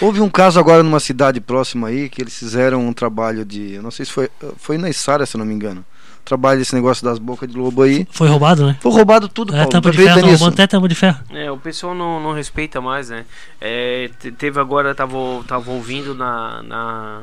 Houve 0.00 0.20
um 0.20 0.28
caso 0.28 0.58
agora 0.60 0.82
numa 0.82 1.00
cidade 1.00 1.40
próxima 1.40 1.88
aí 1.88 2.08
que 2.10 2.20
eles 2.22 2.38
fizeram 2.38 2.86
um 2.86 2.92
trabalho 2.92 3.44
de, 3.44 3.74
eu 3.74 3.82
não 3.82 3.90
sei 3.90 4.04
se 4.04 4.12
foi 4.12 4.28
foi 4.58 4.76
na 4.76 4.90
Içara, 4.90 5.24
se 5.24 5.36
eu 5.36 5.38
não 5.38 5.46
me 5.46 5.54
engano. 5.54 5.84
Trabalho 6.24 6.58
desse 6.58 6.74
negócio 6.74 7.04
das 7.04 7.18
bocas 7.20 7.48
de 7.48 7.56
lobo 7.56 7.82
aí. 7.82 8.06
Foi 8.10 8.28
roubado, 8.28 8.66
né? 8.66 8.76
Foi 8.80 8.90
roubado 8.92 9.28
tudo, 9.28 9.52
É, 9.54 9.58
Paulo. 9.58 9.70
tampa 9.70 9.90
de 9.92 9.96
ferro, 9.98 10.20
roubando 10.26 10.52
até 10.52 10.66
tampa 10.66 10.88
de 10.88 10.94
ferro. 10.96 11.20
É, 11.30 11.50
o 11.52 11.56
pessoal 11.56 11.94
não, 11.94 12.20
não 12.20 12.32
respeita 12.32 12.80
mais, 12.80 13.08
né? 13.10 13.24
É, 13.60 14.10
te- 14.20 14.32
teve 14.32 14.58
agora, 14.60 14.92
tava, 14.94 15.16
tava 15.46 15.70
ouvindo 15.70 16.14
na, 16.16 16.62
na, 16.64 17.22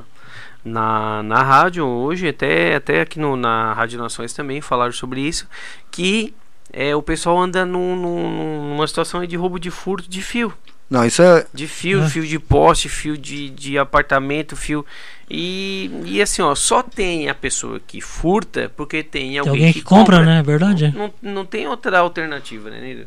na, 0.64 1.22
na 1.24 1.44
rádio 1.44 1.86
hoje, 1.86 2.30
até, 2.30 2.76
até 2.76 3.02
aqui 3.02 3.20
no, 3.20 3.36
na 3.36 3.74
Rádio 3.74 4.00
Nações 4.00 4.32
também 4.34 4.62
falaram 4.62 4.94
sobre 4.94 5.20
isso, 5.22 5.48
que 5.92 6.34
é, 6.72 6.96
o 6.96 7.02
pessoal 7.04 7.40
anda 7.42 7.66
num, 7.66 7.96
num, 7.98 8.70
numa 8.70 8.88
situação 8.88 9.24
de 9.26 9.36
roubo 9.36 9.60
de 9.60 9.70
furto 9.70 10.10
de 10.10 10.22
fio. 10.22 10.54
Não, 10.94 11.04
isso 11.04 11.24
é. 11.24 11.44
De 11.52 11.68
fio, 11.68 12.04
É. 12.04 12.08
fio 12.08 12.24
de 12.24 12.38
poste, 12.38 12.88
fio 12.88 13.18
de, 13.18 13.50
de 13.50 13.80
apartamento, 13.80 14.56
fio. 14.56 14.86
E, 15.28 15.90
e 16.06 16.22
assim, 16.22 16.44
ó, 16.44 16.54
só 16.54 16.84
tem 16.84 17.28
a 17.28 17.34
pessoa 17.34 17.80
que 17.80 18.00
furta 18.00 18.72
porque 18.78 19.02
tem 19.02 19.30
Tem 19.30 19.38
alguém, 19.40 19.54
alguém 19.54 19.74
que 19.74 19.82
compra, 19.82 20.24
né? 20.24 20.38
É 20.38 20.44
verdade. 20.44 20.94
Não, 20.96 21.12
não 21.20 21.46
tem 21.48 21.68
outra 21.68 21.98
alternativa, 21.98 22.70
né, 22.70 22.80
Nilo? 22.80 23.06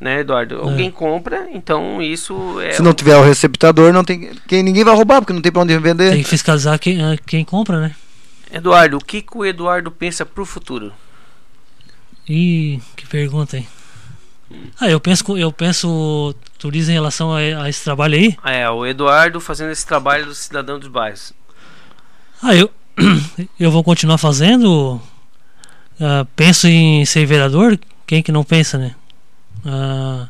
Né, 0.00 0.20
Eduardo? 0.20 0.62
Alguém 0.62 0.90
compra, 0.90 1.46
então 1.52 2.00
isso 2.00 2.58
é. 2.58 2.72
Se 2.72 2.80
não 2.80 2.94
tiver 2.94 3.14
o 3.18 3.22
receptador, 3.22 3.92
não 3.92 4.02
tem. 4.02 4.30
Quem, 4.48 4.62
ninguém 4.62 4.82
vai 4.82 4.94
roubar, 4.94 5.20
porque 5.20 5.34
não 5.34 5.42
tem 5.42 5.52
pra 5.52 5.60
onde 5.60 5.76
vender. 5.78 6.12
Tem 6.12 6.22
que 6.22 6.28
fiscalizar 6.30 6.78
quem, 6.78 7.02
ah, 7.02 7.18
quem 7.26 7.44
compra, 7.44 7.82
né? 7.82 7.94
Eduardo, 8.50 8.96
o 8.96 9.04
que, 9.04 9.20
que 9.20 9.36
o 9.36 9.44
Eduardo 9.44 9.90
pensa 9.90 10.24
pro 10.24 10.46
futuro? 10.46 10.90
Ih, 12.26 12.80
que 12.96 13.06
pergunta, 13.06 13.58
hein? 13.58 13.68
Ah, 14.80 14.88
eu 14.88 14.98
penso, 14.98 15.36
eu 15.38 15.52
penso 15.52 16.34
turismo 16.58 16.90
em 16.90 16.94
relação 16.94 17.32
a, 17.32 17.38
a 17.38 17.68
esse 17.68 17.84
trabalho 17.84 18.16
aí. 18.16 18.36
É, 18.44 18.68
o 18.68 18.84
Eduardo 18.86 19.40
fazendo 19.40 19.70
esse 19.70 19.86
trabalho 19.86 20.26
do 20.26 20.34
cidadão 20.34 20.78
dos 20.78 20.88
bairros. 20.88 21.32
Ah, 22.42 22.54
eu, 22.54 22.70
eu 23.60 23.70
vou 23.70 23.84
continuar 23.84 24.18
fazendo. 24.18 25.00
Ah, 26.00 26.26
penso 26.34 26.66
em 26.66 27.04
ser 27.04 27.26
vereador. 27.26 27.78
Quem 28.06 28.22
que 28.22 28.32
não 28.32 28.42
pensa, 28.42 28.76
né? 28.78 28.94
Ah, 29.64 30.28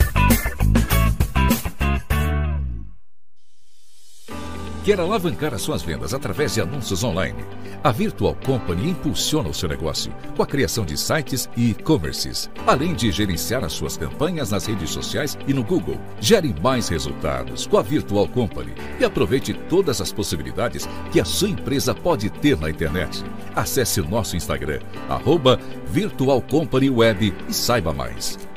Quer 4.83 4.99
alavancar 4.99 5.53
as 5.53 5.61
suas 5.61 5.83
vendas 5.83 6.11
através 6.11 6.55
de 6.55 6.61
anúncios 6.61 7.03
online? 7.03 7.45
A 7.83 7.91
Virtual 7.91 8.35
Company 8.43 8.89
impulsiona 8.89 9.47
o 9.47 9.53
seu 9.53 9.69
negócio 9.69 10.11
com 10.35 10.41
a 10.41 10.45
criação 10.45 10.83
de 10.83 10.97
sites 10.97 11.47
e 11.55 11.69
e-commerces, 11.69 12.49
além 12.65 12.95
de 12.95 13.11
gerenciar 13.11 13.63
as 13.63 13.73
suas 13.73 13.95
campanhas 13.95 14.49
nas 14.49 14.65
redes 14.65 14.89
sociais 14.89 15.37
e 15.47 15.53
no 15.53 15.63
Google. 15.63 15.99
Gere 16.19 16.55
mais 16.63 16.89
resultados 16.89 17.67
com 17.67 17.77
a 17.77 17.83
Virtual 17.83 18.27
Company 18.27 18.73
e 18.99 19.05
aproveite 19.05 19.53
todas 19.53 20.01
as 20.01 20.11
possibilidades 20.11 20.89
que 21.11 21.19
a 21.19 21.25
sua 21.25 21.49
empresa 21.49 21.93
pode 21.93 22.31
ter 22.31 22.57
na 22.57 22.67
internet. 22.67 23.23
Acesse 23.55 24.01
o 24.01 24.09
nosso 24.09 24.35
Instagram, 24.35 24.79
arroba 25.07 25.59
Virtual 25.85 26.41
Company 26.41 26.89
Web 26.89 27.35
e 27.47 27.53
saiba 27.53 27.93
mais. 27.93 28.50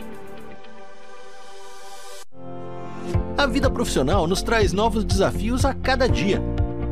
Vida 3.54 3.70
profissional 3.70 4.26
nos 4.26 4.42
traz 4.42 4.72
novos 4.72 5.04
desafios 5.04 5.64
a 5.64 5.72
cada 5.72 6.08
dia. 6.08 6.42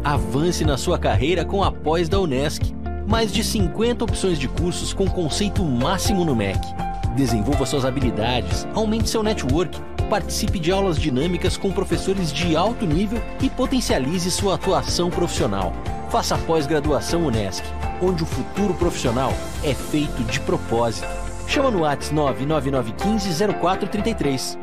Avance 0.05 0.65
na 0.65 0.79
sua 0.79 0.97
carreira 0.97 1.45
com 1.45 1.65
a 1.65 1.73
pós 1.73 2.09
da 2.09 2.21
Unesc. 2.21 2.73
Mais 3.05 3.33
de 3.33 3.43
50 3.43 4.05
opções 4.05 4.39
de 4.39 4.47
cursos 4.47 4.93
com 4.93 5.11
conceito 5.11 5.65
máximo 5.65 6.25
no 6.25 6.37
MEC. 6.37 6.61
Desenvolva 7.17 7.67
suas 7.67 7.85
habilidades, 7.85 8.65
aumente 8.75 9.11
seu 9.11 9.25
network, 9.25 9.77
participe 10.09 10.61
de 10.61 10.71
aulas 10.71 10.97
dinâmicas 11.01 11.57
com 11.57 11.73
professores 11.73 12.33
de 12.33 12.55
alto 12.55 12.87
nível 12.87 13.21
e 13.41 13.51
potencialize 13.51 14.31
sua 14.31 14.55
atuação 14.55 15.11
profissional. 15.11 15.73
Faça 16.11 16.37
a 16.37 16.39
pós-graduação 16.39 17.27
Unesc, 17.27 17.65
onde 18.01 18.23
o 18.23 18.27
futuro 18.27 18.73
profissional 18.75 19.35
é 19.65 19.75
feito 19.75 20.23
de 20.23 20.39
propósito. 20.39 21.09
Chama 21.49 21.73
no 21.73 21.81
WhatsApp 21.81 22.15
99915 22.15 23.53
0433. 23.61 24.62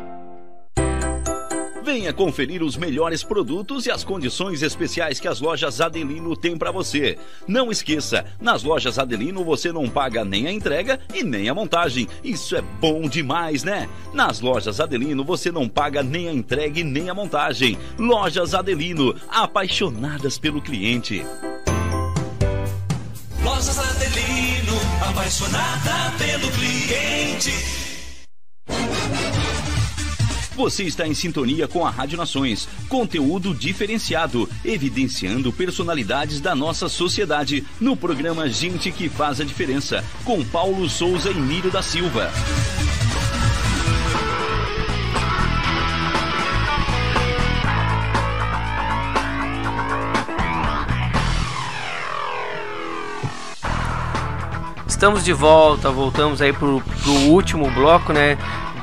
Venha 1.91 2.13
conferir 2.13 2.61
os 2.61 2.77
melhores 2.77 3.23
produtos 3.23 3.87
e 3.87 3.91
as 3.91 4.03
condições 4.03 4.61
especiais 4.61 5.19
que 5.19 5.27
as 5.27 5.41
lojas 5.41 5.81
Adelino 5.81 6.37
têm 6.37 6.55
para 6.55 6.71
você. 6.71 7.17
Não 7.47 7.71
esqueça, 7.71 8.27
nas 8.39 8.61
lojas 8.61 8.99
Adelino 8.99 9.43
você 9.43 9.71
não 9.71 9.89
paga 9.89 10.23
nem 10.23 10.45
a 10.45 10.51
entrega 10.51 10.99
e 11.11 11.23
nem 11.23 11.49
a 11.49 11.55
montagem. 11.55 12.07
Isso 12.23 12.55
é 12.55 12.61
bom 12.61 13.09
demais, 13.09 13.63
né? 13.63 13.89
Nas 14.13 14.39
lojas 14.39 14.79
Adelino 14.79 15.23
você 15.23 15.51
não 15.51 15.67
paga 15.67 16.03
nem 16.03 16.29
a 16.29 16.31
entrega 16.31 16.79
e 16.79 16.83
nem 16.83 17.09
a 17.09 17.13
montagem. 17.15 17.75
Lojas 17.97 18.53
Adelino, 18.53 19.15
apaixonadas 19.27 20.37
pelo 20.37 20.61
cliente. 20.61 21.25
Lojas 23.43 23.79
Adelino, 23.79 24.77
apaixonada 25.09 26.13
pelo 26.19 26.51
cliente. 26.51 27.78
Você 30.59 30.83
está 30.83 31.07
em 31.07 31.13
sintonia 31.13 31.69
com 31.69 31.85
a 31.85 31.89
Rádio 31.89 32.17
Nações. 32.17 32.67
Conteúdo 32.89 33.55
diferenciado, 33.55 34.47
evidenciando 34.65 35.53
personalidades 35.53 36.41
da 36.41 36.53
nossa 36.53 36.89
sociedade 36.89 37.65
no 37.79 37.95
programa 37.95 38.49
Gente 38.49 38.91
que 38.91 39.07
Faz 39.07 39.39
a 39.39 39.45
Diferença, 39.45 40.03
com 40.25 40.43
Paulo 40.43 40.89
Souza 40.89 41.31
e 41.31 41.35
Miro 41.35 41.71
da 41.71 41.81
Silva. 41.81 42.29
Estamos 54.85 55.23
de 55.23 55.31
volta, 55.31 55.89
voltamos 55.89 56.41
aí 56.41 56.51
pro, 56.51 56.81
pro 56.81 57.13
último 57.29 57.71
bloco, 57.71 58.11
né? 58.11 58.37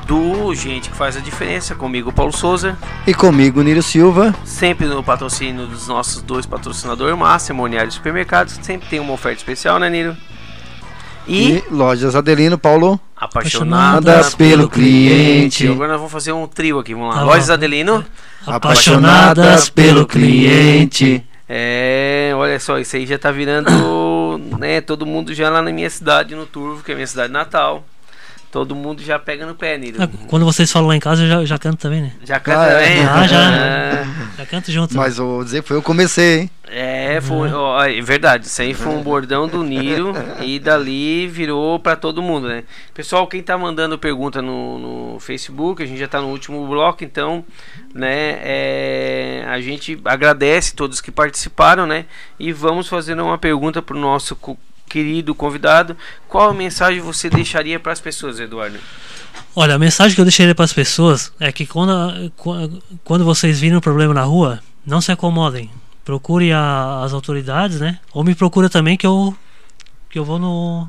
Do 0.07 0.55
Gente 0.55 0.89
que 0.89 0.95
faz 0.95 1.17
a 1.17 1.19
diferença, 1.19 1.75
comigo 1.75 2.13
Paulo 2.13 2.31
Souza. 2.31 2.77
E 3.05 3.13
comigo, 3.13 3.61
Niro 3.61 3.83
Silva. 3.83 4.33
Sempre 4.45 4.87
no 4.87 5.03
patrocínio 5.03 5.67
dos 5.67 5.89
nossos 5.89 6.21
dois 6.21 6.45
patrocinadores 6.45 7.17
máximo, 7.17 7.57
Moniário 7.57 7.91
Supermercados, 7.91 8.57
sempre 8.61 8.87
tem 8.87 9.01
uma 9.01 9.11
oferta 9.11 9.39
especial, 9.39 9.77
né, 9.77 9.89
Niro? 9.89 10.15
E, 11.27 11.57
e 11.57 11.63
Lojas 11.69 12.15
Adelino, 12.15 12.57
Paulo. 12.57 12.97
Apaixonadas, 13.17 14.33
pelo 14.33 14.69
cliente. 14.69 15.67
Agora 15.67 15.89
nós 15.89 15.97
vamos 15.97 16.13
fazer 16.13 16.31
um 16.31 16.47
trio 16.47 16.79
aqui, 16.79 16.93
vamos 16.93 17.09
lá. 17.09 17.19
Tá 17.19 17.25
Lojas 17.25 17.49
Adelino. 17.49 18.05
Apaixonadas 18.45 19.69
pelo 19.69 20.07
cliente. 20.07 21.21
É, 21.49 22.31
olha 22.33 22.57
só, 22.61 22.79
isso 22.79 22.95
aí 22.95 23.05
já 23.05 23.19
tá 23.19 23.29
virando, 23.29 24.39
né, 24.57 24.79
todo 24.79 25.05
mundo 25.05 25.33
já 25.33 25.49
lá 25.49 25.61
na 25.61 25.71
minha 25.71 25.89
cidade, 25.89 26.33
no 26.33 26.45
Turvo, 26.45 26.81
que 26.81 26.91
é 26.91 26.93
a 26.93 26.95
minha 26.95 27.07
cidade 27.07 27.31
natal. 27.31 27.85
Todo 28.51 28.73
mundo 28.73 29.03
já 29.03 29.19
pega 29.19 29.45
no 29.45 29.55
pé, 29.55 29.77
Nilo. 29.77 30.01
Ah, 30.01 30.09
quando 30.27 30.45
vocês 30.45 30.71
falam 30.71 30.87
lá 30.87 30.95
em 30.95 30.99
casa, 30.99 31.23
eu 31.23 31.27
já, 31.27 31.45
já 31.45 31.57
canto 31.57 31.77
também, 31.77 32.01
né? 32.01 32.13
Já 32.23 32.39
canta 32.39 32.63
ah, 32.63 32.69
também? 32.69 33.05
Ah, 33.05 33.27
já. 33.27 33.51
É. 33.51 34.07
Já 34.37 34.45
canto 34.45 34.71
junto. 34.71 34.95
Mas 34.95 35.17
vou 35.17 35.43
dizer 35.43 35.61
que 35.61 35.67
foi 35.67 35.77
eu 35.77 35.81
comecei, 35.81 36.41
hein? 36.41 36.51
É, 36.69 37.19
foi, 37.21 37.51
ó, 37.51 37.83
é 37.83 38.01
verdade. 38.01 38.45
Isso 38.45 38.61
aí 38.61 38.73
foi 38.73 38.93
um 38.93 39.01
bordão 39.01 39.47
do 39.47 39.63
Niro 39.63 40.13
e 40.41 40.59
dali 40.59 41.27
virou 41.27 41.79
para 41.79 41.95
todo 41.95 42.21
mundo, 42.21 42.47
né? 42.47 42.63
Pessoal, 42.93 43.25
quem 43.27 43.41
tá 43.41 43.57
mandando 43.57 43.97
pergunta 43.97 44.41
no, 44.41 45.13
no 45.13 45.19
Facebook, 45.19 45.81
a 45.81 45.85
gente 45.85 45.99
já 45.99 46.07
tá 46.07 46.21
no 46.21 46.27
último 46.27 46.65
bloco, 46.67 47.03
então, 47.03 47.43
né? 47.93 48.39
É, 48.41 49.45
a 49.47 49.59
gente 49.61 49.99
agradece 50.05 50.75
todos 50.75 50.99
que 51.01 51.11
participaram, 51.11 51.85
né? 51.85 52.05
E 52.39 52.51
vamos 52.51 52.87
fazer 52.87 53.19
uma 53.19 53.37
pergunta 53.37 53.81
pro 53.81 53.97
nosso 53.97 54.37
querido 54.87 55.35
convidado, 55.35 55.95
qual 56.27 56.53
mensagem 56.53 57.01
você 57.01 57.29
deixaria 57.29 57.79
para 57.79 57.91
as 57.91 57.99
pessoas, 57.99 58.39
Eduardo? 58.39 58.79
Olha, 59.55 59.75
a 59.75 59.79
mensagem 59.79 60.15
que 60.15 60.21
eu 60.21 60.25
deixaria 60.25 60.55
para 60.55 60.65
as 60.65 60.73
pessoas 60.73 61.31
é 61.39 61.51
que 61.51 61.65
quando, 61.65 62.31
quando 63.03 63.25
vocês 63.25 63.59
virem 63.59 63.77
um 63.77 63.81
problema 63.81 64.13
na 64.13 64.23
rua, 64.23 64.59
não 64.85 65.01
se 65.01 65.11
acomodem. 65.11 65.69
Procure 66.05 66.51
a, 66.53 67.01
as 67.03 67.11
autoridades, 67.11 67.79
né? 67.79 67.99
Ou 68.13 68.23
me 68.23 68.33
procura 68.33 68.69
também 68.69 68.95
que 68.95 69.05
eu 69.05 69.35
que 70.09 70.17
eu 70.17 70.23
vou 70.23 70.39
no, 70.39 70.87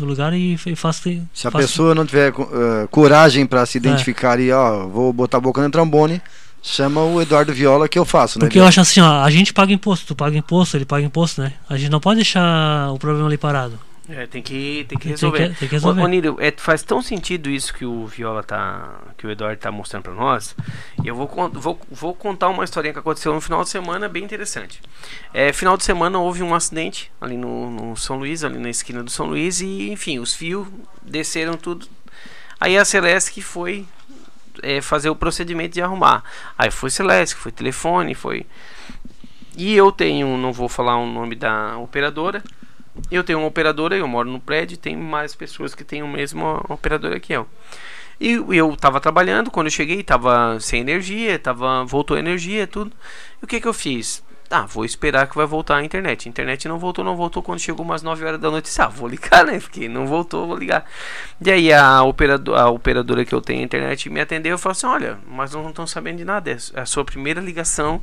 no 0.00 0.06
lugar 0.06 0.32
e, 0.32 0.54
e 0.66 0.76
faço. 0.76 1.02
Se 1.32 1.46
a 1.46 1.50
faço... 1.50 1.66
pessoa 1.66 1.94
não 1.94 2.04
tiver 2.04 2.32
uh, 2.32 2.88
coragem 2.90 3.46
para 3.46 3.64
se 3.64 3.78
identificar 3.78 4.40
é. 4.40 4.44
e 4.44 4.52
ó, 4.52 4.86
vou 4.86 5.12
botar 5.12 5.38
a 5.38 5.40
boca 5.40 5.62
no 5.62 5.70
trombone, 5.70 6.20
chama 6.64 7.04
o 7.04 7.20
Eduardo 7.20 7.52
Viola 7.52 7.88
que 7.88 7.98
eu 7.98 8.06
faço, 8.06 8.38
né? 8.38 8.46
Porque 8.46 8.58
eu 8.58 8.64
acho 8.64 8.80
assim, 8.80 9.00
ó, 9.00 9.22
a 9.22 9.30
gente 9.30 9.52
paga 9.52 9.72
imposto, 9.72 10.06
tu 10.06 10.16
paga 10.16 10.36
imposto, 10.36 10.76
ele 10.76 10.86
paga 10.86 11.04
imposto, 11.04 11.42
né? 11.42 11.52
A 11.68 11.76
gente 11.76 11.90
não 11.90 12.00
pode 12.00 12.16
deixar 12.16 12.90
o 12.90 12.98
problema 12.98 13.28
ali 13.28 13.36
parado. 13.36 13.78
É, 14.08 14.26
tem 14.26 14.42
que, 14.42 14.84
tem 14.86 14.98
que 14.98 15.08
resolver. 15.08 15.38
Tem 15.38 15.52
que, 15.52 15.58
tem 15.60 15.68
que 15.68 15.74
resolver. 15.74 16.02
Ô, 16.02 16.06
Niro, 16.06 16.36
é, 16.38 16.52
faz 16.56 16.82
tão 16.82 17.00
sentido 17.00 17.48
isso 17.48 17.72
que 17.72 17.86
o 17.86 18.06
Viola 18.06 18.42
tá. 18.42 18.98
que 19.16 19.26
o 19.26 19.30
Eduardo 19.30 19.58
tá 19.58 19.70
mostrando 19.70 20.02
para 20.02 20.12
nós. 20.12 20.54
E 21.02 21.08
eu 21.08 21.14
vou, 21.14 21.26
vou, 21.52 21.80
vou 21.90 22.14
contar 22.14 22.48
uma 22.48 22.64
historinha 22.64 22.92
que 22.92 22.98
aconteceu 22.98 23.32
no 23.32 23.40
final 23.40 23.62
de 23.62 23.70
semana 23.70 24.08
bem 24.08 24.22
interessante. 24.22 24.80
É, 25.32 25.52
final 25.52 25.76
de 25.76 25.84
semana 25.84 26.18
houve 26.18 26.42
um 26.42 26.54
acidente 26.54 27.10
ali 27.18 27.36
no, 27.36 27.70
no 27.70 27.96
São 27.96 28.18
Luís, 28.18 28.44
ali 28.44 28.58
na 28.58 28.68
esquina 28.68 29.02
do 29.02 29.10
São 29.10 29.26
Luís, 29.26 29.60
e 29.62 29.90
enfim, 29.90 30.18
os 30.18 30.34
fios 30.34 30.66
desceram 31.02 31.54
tudo. 31.54 31.86
Aí 32.60 32.76
a 32.76 32.84
Celeste 32.84 33.32
que 33.32 33.42
foi 33.42 33.86
é, 34.62 34.80
fazer 34.80 35.10
o 35.10 35.16
procedimento 35.16 35.74
de 35.74 35.82
arrumar. 35.82 36.22
Aí 36.56 36.70
foi 36.70 36.90
Celeste, 36.90 37.34
foi 37.34 37.52
telefone, 37.52 38.14
foi. 38.14 38.46
E 39.56 39.74
eu 39.74 39.92
tenho, 39.92 40.36
não 40.36 40.52
vou 40.52 40.68
falar 40.68 40.96
o 40.96 41.06
nome 41.06 41.34
da 41.34 41.78
operadora. 41.78 42.42
Eu 43.10 43.24
tenho 43.24 43.38
uma 43.40 43.48
operadora, 43.48 43.96
eu 43.96 44.06
moro 44.06 44.30
no 44.30 44.40
prédio, 44.40 44.76
tem 44.76 44.96
mais 44.96 45.34
pessoas 45.34 45.74
que 45.74 45.84
têm 45.84 46.02
o 46.02 46.08
mesmo 46.08 46.64
operadora 46.68 47.18
que 47.18 47.32
eu. 47.32 47.46
E 48.20 48.32
eu 48.32 48.72
estava 48.72 49.00
trabalhando, 49.00 49.50
quando 49.50 49.66
eu 49.66 49.72
cheguei, 49.72 50.00
estava 50.00 50.58
sem 50.60 50.80
energia, 50.80 51.38
tava, 51.38 51.84
voltou 51.84 52.16
a 52.16 52.20
energia, 52.20 52.66
tudo. 52.66 52.92
E 53.42 53.44
o 53.44 53.48
que 53.48 53.60
que 53.60 53.66
eu 53.66 53.74
fiz? 53.74 54.22
Ah, 54.50 54.66
vou 54.66 54.84
esperar 54.84 55.26
que 55.26 55.34
vai 55.34 55.46
voltar 55.46 55.76
a 55.76 55.84
internet. 55.84 56.28
A 56.28 56.30
internet 56.30 56.68
não 56.68 56.78
voltou, 56.78 57.04
não 57.04 57.16
voltou 57.16 57.42
quando 57.42 57.58
chegou 57.58 57.84
umas 57.84 58.02
9 58.02 58.24
horas 58.24 58.40
da 58.40 58.50
noite. 58.50 58.70
Ah, 58.80 58.88
vou 58.88 59.08
ligar, 59.08 59.44
né? 59.44 59.58
Porque 59.58 59.88
não 59.88 60.06
voltou, 60.06 60.46
vou 60.46 60.56
ligar. 60.56 60.84
E 61.44 61.50
aí 61.50 61.72
a, 61.72 62.02
operador, 62.02 62.58
a 62.58 62.68
operadora 62.68 63.24
que 63.24 63.34
eu 63.34 63.40
tenho 63.40 63.60
a 63.60 63.64
internet 63.64 64.08
me 64.10 64.20
atendeu 64.20 64.54
e 64.54 64.58
falou 64.58 64.72
assim: 64.72 64.86
Olha, 64.86 65.18
mas 65.26 65.52
não 65.52 65.68
estão 65.70 65.86
sabendo 65.86 66.18
de 66.18 66.24
nada. 66.24 66.50
É 66.50 66.80
a 66.80 66.86
sua 66.86 67.04
primeira 67.04 67.40
ligação 67.40 68.02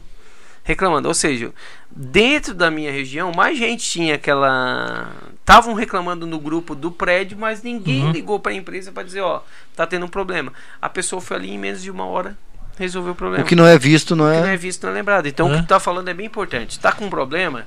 reclamando. 0.64 1.08
Ou 1.08 1.14
seja, 1.14 1.54
dentro 1.89 2.54
da 2.54 2.72
minha 2.72 2.92
região, 2.92 3.32
mais 3.32 3.58
gente 3.58 3.84
tinha 3.89 4.16
aquela. 4.16 5.12
Estavam 5.39 5.74
reclamando 5.74 6.26
no 6.26 6.39
grupo 6.39 6.76
do 6.76 6.92
prédio, 6.92 7.38
mas 7.38 7.62
ninguém 7.64 8.06
uhum. 8.06 8.12
ligou 8.12 8.39
para 8.39 8.52
a 8.52 8.56
empresa 8.56 8.92
para 8.92 9.04
dizer: 9.04 9.22
Ó, 9.22 9.42
tá 9.76 9.86
tendo 9.86 10.06
um 10.06 10.10
problema. 10.10 10.52
A 10.82 10.89
pessoa 10.89 11.22
foi 11.22 11.38
ali 11.38 11.52
em 11.52 11.58
menos 11.58 11.82
de 11.82 11.92
uma 11.92 12.06
hora 12.06 12.38
resolver 12.78 13.11
o 13.11 13.15
problema. 13.15 13.43
O 13.43 13.47
que 13.47 13.55
não 13.55 13.65
é 13.65 13.78
visto 13.78 14.15
não 14.15 14.28
é. 14.28 14.38
O 14.38 14.41
que 14.41 14.47
não 14.47 14.53
é 14.53 14.57
visto 14.57 14.84
não 14.84 14.91
é 14.91 14.95
lembrado. 14.95 15.28
Então 15.28 15.47
é. 15.47 15.51
o 15.51 15.55
que 15.57 15.63
tu 15.63 15.67
tá 15.67 15.80
falando 15.80 16.07
é 16.09 16.13
bem 16.13 16.26
importante. 16.26 16.80
Tá 16.80 16.91
com 16.91 17.05
um 17.05 17.09
problema, 17.09 17.65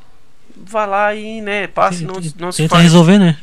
vá 0.56 0.86
lá 0.86 1.14
e, 1.14 1.40
né, 1.40 1.66
passe, 1.66 2.04
não, 2.04 2.14
não 2.38 2.52
se 2.52 2.62
Tenta 2.62 2.78
resolver, 2.78 3.18
né? 3.18 3.38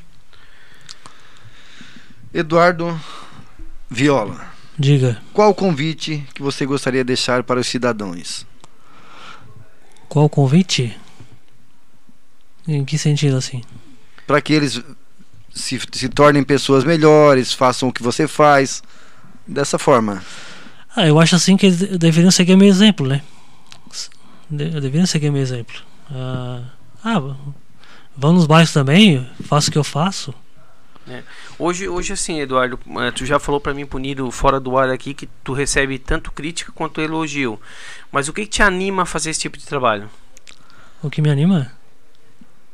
Eduardo 2.33 2.99
Viola. 3.89 4.51
Diga. 4.77 5.21
Qual 5.33 5.49
o 5.49 5.55
convite 5.55 6.25
que 6.33 6.41
você 6.41 6.65
gostaria 6.65 7.03
de 7.03 7.07
deixar 7.07 7.43
para 7.43 7.59
os 7.59 7.67
cidadãos? 7.67 8.45
Qual 10.07 10.25
o 10.25 10.29
convite? 10.29 10.97
Em 12.67 12.85
que 12.85 12.97
sentido 12.97 13.37
assim? 13.37 13.63
Para 14.25 14.41
que 14.41 14.53
eles 14.53 14.81
se, 15.53 15.79
se 15.91 16.09
tornem 16.09 16.43
pessoas 16.43 16.83
melhores, 16.83 17.53
façam 17.53 17.89
o 17.89 17.93
que 17.93 18.01
você 18.01 18.27
faz. 18.27 18.81
Dessa 19.45 19.77
forma. 19.77 20.23
Ah, 20.95 21.07
eu 21.07 21.19
acho 21.19 21.35
assim 21.35 21.55
que 21.55 21.67
eles 21.67 21.97
deveriam 21.97 22.31
seguir 22.31 22.55
meu 22.55 22.67
exemplo, 22.67 23.07
né? 23.07 23.21
deveriam 24.49 25.05
seguir 25.05 25.31
meu 25.31 25.41
exemplo. 25.41 25.75
Ah, 26.09 26.63
ah 27.03 27.35
vão 28.15 28.33
nos 28.33 28.45
bairros 28.45 28.73
também, 28.73 29.27
faço 29.43 29.69
o 29.69 29.71
que 29.71 29.77
eu 29.77 29.83
faço. 29.83 30.33
É. 31.07 31.23
Hoje, 31.57 31.87
hoje 31.87 32.13
assim, 32.13 32.39
Eduardo, 32.39 32.79
é, 32.99 33.11
tu 33.11 33.25
já 33.25 33.39
falou 33.39 33.59
para 33.59 33.73
mim 33.73 33.85
punido 33.85 34.29
fora 34.29 34.59
do 34.59 34.77
ar 34.77 34.89
aqui 34.89 35.13
que 35.13 35.27
tu 35.43 35.53
recebe 35.53 35.97
tanto 35.97 36.31
crítica 36.31 36.71
quanto 36.71 37.01
elogio. 37.01 37.59
Mas 38.11 38.27
o 38.27 38.33
que, 38.33 38.43
que 38.43 38.49
te 38.49 38.61
anima 38.61 39.03
a 39.03 39.05
fazer 39.05 39.31
esse 39.31 39.39
tipo 39.39 39.57
de 39.57 39.65
trabalho? 39.65 40.09
O 41.01 41.09
que 41.09 41.21
me 41.21 41.29
anima 41.29 41.71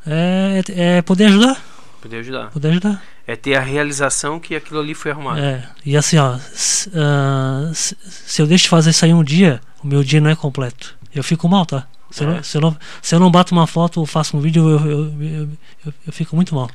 é, 0.05 0.61
é 0.69 1.01
poder 1.01 1.25
ajudar. 1.25 1.61
Poder 2.01 2.17
ajudar. 2.17 2.49
Poder 2.51 2.69
ajudar. 2.69 3.03
É 3.25 3.35
ter 3.35 3.55
a 3.55 3.59
realização 3.59 4.39
que 4.39 4.55
aquilo 4.55 4.79
ali 4.79 4.93
foi 4.93 5.11
arrumado. 5.11 5.39
É, 5.39 5.67
e 5.85 5.97
assim, 5.97 6.17
ó, 6.17 6.37
se, 6.53 6.89
uh, 6.89 7.73
se, 7.73 7.97
se, 8.01 8.41
eu 8.41 8.47
deixo 8.47 8.65
de 8.65 8.69
fazer 8.69 8.91
isso 8.91 9.03
aí 9.03 9.13
um 9.13 9.23
dia, 9.23 9.59
o 9.83 9.87
meu 9.87 10.03
dia 10.03 10.21
não 10.21 10.29
é 10.29 10.35
completo. 10.35 10.95
Eu 11.13 11.23
fico 11.23 11.49
mal, 11.49 11.65
tá? 11.65 11.87
Se, 12.11 12.23
é. 12.23 12.27
eu, 12.27 12.43
se, 12.43 12.57
eu, 12.57 12.61
não, 12.61 12.77
se 13.01 13.15
eu 13.15 13.19
não 13.19 13.31
bato 13.31 13.53
uma 13.53 13.67
foto 13.67 13.99
ou 13.99 14.05
faço 14.05 14.37
um 14.37 14.39
vídeo, 14.39 14.69
eu, 14.69 14.79
eu, 14.79 14.99
eu, 15.21 15.49
eu, 15.85 15.93
eu 16.05 16.13
fico 16.13 16.35
muito 16.35 16.53
mal. 16.55 16.69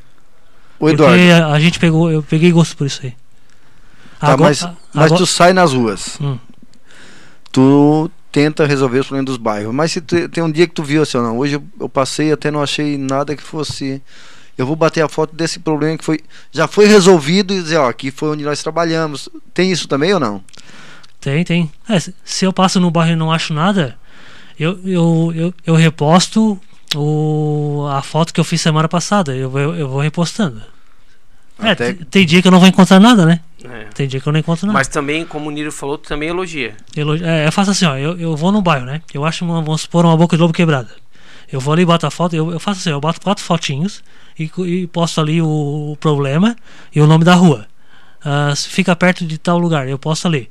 O 0.78 0.88
Eduardo. 0.88 1.16
Porque 1.16 1.30
a, 1.32 1.46
a, 1.48 1.60
gente 1.60 1.78
pegou, 1.78 2.10
eu 2.10 2.22
peguei 2.22 2.50
gosto 2.50 2.76
por 2.76 2.86
isso 2.86 3.00
aí. 3.04 3.14
Tá, 4.18 4.32
agora, 4.32 4.50
mas, 4.50 4.62
mas 4.92 5.06
agora... 5.06 5.16
tu 5.16 5.26
sai 5.26 5.52
nas 5.52 5.72
ruas. 5.72 6.18
Hum. 6.20 6.38
Tu 7.50 8.10
tenta 8.32 8.66
resolver 8.66 8.98
os 8.98 9.06
problemas 9.06 9.26
dos 9.26 9.36
bairros. 9.36 9.74
Mas 9.74 9.92
se 9.92 10.00
tu, 10.00 10.28
tem 10.28 10.42
um 10.42 10.50
dia 10.50 10.66
que 10.66 10.74
tu 10.74 10.82
viu 10.82 11.02
assim, 11.02 11.18
não, 11.18 11.38
hoje 11.38 11.54
eu, 11.54 11.64
eu 11.78 11.88
passei 11.88 12.32
até 12.32 12.50
não 12.50 12.62
achei 12.62 12.98
nada 12.98 13.36
que 13.36 13.42
fosse 13.42 14.02
eu 14.62 14.66
vou 14.66 14.76
bater 14.76 15.02
a 15.02 15.08
foto 15.08 15.34
desse 15.34 15.58
problema 15.58 15.98
que 15.98 16.04
foi 16.04 16.20
já 16.50 16.66
foi 16.66 16.86
resolvido 16.86 17.52
e 17.52 17.60
dizer, 17.60 17.78
ó, 17.78 17.88
aqui 17.88 18.10
foi 18.10 18.30
onde 18.30 18.44
nós 18.44 18.62
trabalhamos. 18.62 19.28
Tem 19.52 19.70
isso 19.70 19.88
também 19.88 20.14
ou 20.14 20.20
não? 20.20 20.42
Tem, 21.20 21.44
tem. 21.44 21.70
É, 21.88 21.98
se 22.00 22.44
eu 22.44 22.52
passo 22.52 22.80
no 22.80 22.90
bairro 22.90 23.12
e 23.12 23.16
não 23.16 23.32
acho 23.32 23.52
nada, 23.52 23.98
eu, 24.58 24.78
eu, 24.84 25.32
eu, 25.34 25.54
eu 25.66 25.74
reposto 25.74 26.58
o, 26.94 27.86
a 27.90 28.02
foto 28.02 28.32
que 28.32 28.40
eu 28.40 28.44
fiz 28.44 28.60
semana 28.60 28.88
passada. 28.88 29.34
Eu, 29.34 29.56
eu, 29.58 29.74
eu 29.74 29.88
vou 29.88 30.00
repostando. 30.00 30.62
É, 31.60 31.70
Até... 31.70 31.90
É, 31.90 31.92
tem 31.92 32.24
dia 32.24 32.40
que 32.40 32.48
eu 32.48 32.52
não 32.52 32.60
vou 32.60 32.68
encontrar 32.68 33.00
nada, 33.00 33.26
né? 33.26 33.40
É. 33.64 33.84
Tem 33.94 34.06
dia 34.06 34.20
que 34.20 34.26
eu 34.26 34.32
não 34.32 34.40
encontro 34.40 34.66
nada. 34.66 34.78
Mas 34.78 34.88
também, 34.88 35.24
como 35.24 35.48
o 35.48 35.52
Niro 35.52 35.70
falou, 35.70 35.98
tu 35.98 36.08
também 36.08 36.28
elogia. 36.28 36.76
elogia. 36.96 37.26
É, 37.26 37.46
eu 37.46 37.52
faço 37.52 37.70
assim, 37.72 37.84
ó, 37.84 37.96
eu, 37.96 38.18
eu 38.18 38.36
vou 38.36 38.50
no 38.50 38.62
bairro, 38.62 38.86
né? 38.86 39.02
Eu 39.12 39.24
acho, 39.24 39.44
uma, 39.44 39.62
vamos 39.62 39.82
supor, 39.82 40.04
uma 40.04 40.16
boca 40.16 40.36
de 40.36 40.40
lobo 40.40 40.52
quebrada. 40.52 40.90
Eu 41.50 41.60
vou 41.60 41.72
ali 41.72 41.82
e 41.82 41.86
bato 41.86 42.06
a 42.06 42.10
foto, 42.10 42.34
eu, 42.34 42.50
eu 42.50 42.58
faço 42.58 42.80
assim, 42.80 42.90
eu 42.90 43.00
bato 43.00 43.20
quatro 43.20 43.44
fotinhos 43.44 44.02
e, 44.38 44.50
e 44.64 44.86
posto 44.86 45.20
ali 45.20 45.40
o, 45.40 45.92
o, 45.92 45.96
problema 45.96 46.56
e 46.94 47.00
o 47.00 47.06
nome 47.06 47.24
da 47.24 47.34
rua. 47.34 47.66
Uh, 48.24 48.54
fica 48.56 48.94
perto 48.94 49.26
de 49.26 49.38
tal 49.38 49.58
lugar, 49.58 49.88
eu 49.88 49.98
posto 49.98 50.28
ali. 50.28 50.48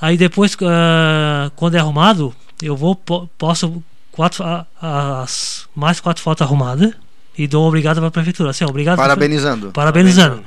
Aí 0.00 0.16
depois, 0.16 0.54
uh, 0.54 1.50
quando 1.56 1.74
é 1.74 1.78
arrumado, 1.78 2.34
eu 2.62 2.76
vou 2.76 2.96
po 2.96 3.28
posso 3.36 3.82
quatro, 4.10 4.44
as 4.80 5.68
mais 5.74 6.00
quatro 6.00 6.22
fotos 6.22 6.42
arrumadas 6.42 6.92
e 7.36 7.46
dou 7.46 7.66
obrigado 7.66 7.98
para 7.98 8.08
a 8.08 8.10
prefeitura. 8.10 8.50
Assim, 8.50 8.64
obrigado. 8.64 8.96
Parabenizando. 8.96 9.70
Parabenizando. 9.72 10.42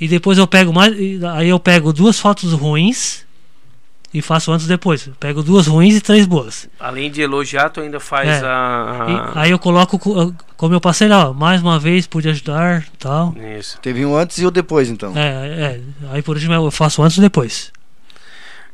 E 0.00 0.08
depois 0.08 0.38
eu 0.38 0.46
pego 0.46 0.72
mais, 0.72 0.94
aí 1.36 1.48
eu 1.48 1.58
pego 1.58 1.92
duas 1.92 2.18
fotos 2.18 2.52
ruins 2.52 3.23
e 4.14 4.22
faço 4.22 4.52
antes 4.52 4.66
e 4.66 4.68
depois. 4.68 5.10
Pego 5.18 5.42
duas 5.42 5.66
ruins 5.66 5.96
e 5.96 6.00
três 6.00 6.24
boas. 6.24 6.68
Além 6.78 7.10
de 7.10 7.20
elogiar, 7.20 7.68
tu 7.68 7.80
ainda 7.80 7.98
faz 7.98 8.28
é. 8.28 8.46
a, 8.46 9.32
a... 9.34 9.40
aí 9.40 9.50
eu 9.50 9.58
coloco 9.58 9.98
como 10.56 10.72
eu 10.72 10.80
passei 10.80 11.08
lá, 11.08 11.32
mais 11.32 11.60
uma 11.60 11.80
vez 11.80 12.06
pude 12.06 12.28
ajudar, 12.28 12.86
tal. 12.96 13.34
Isso. 13.58 13.76
Teve 13.80 14.06
um 14.06 14.16
antes 14.16 14.38
e 14.38 14.46
o 14.46 14.52
depois, 14.52 14.88
então. 14.88 15.12
É, 15.16 15.80
é. 15.80 15.80
Aí 16.12 16.22
por 16.22 16.36
último 16.36 16.54
eu 16.54 16.70
faço 16.70 17.02
antes 17.02 17.18
e 17.18 17.20
depois. 17.20 17.72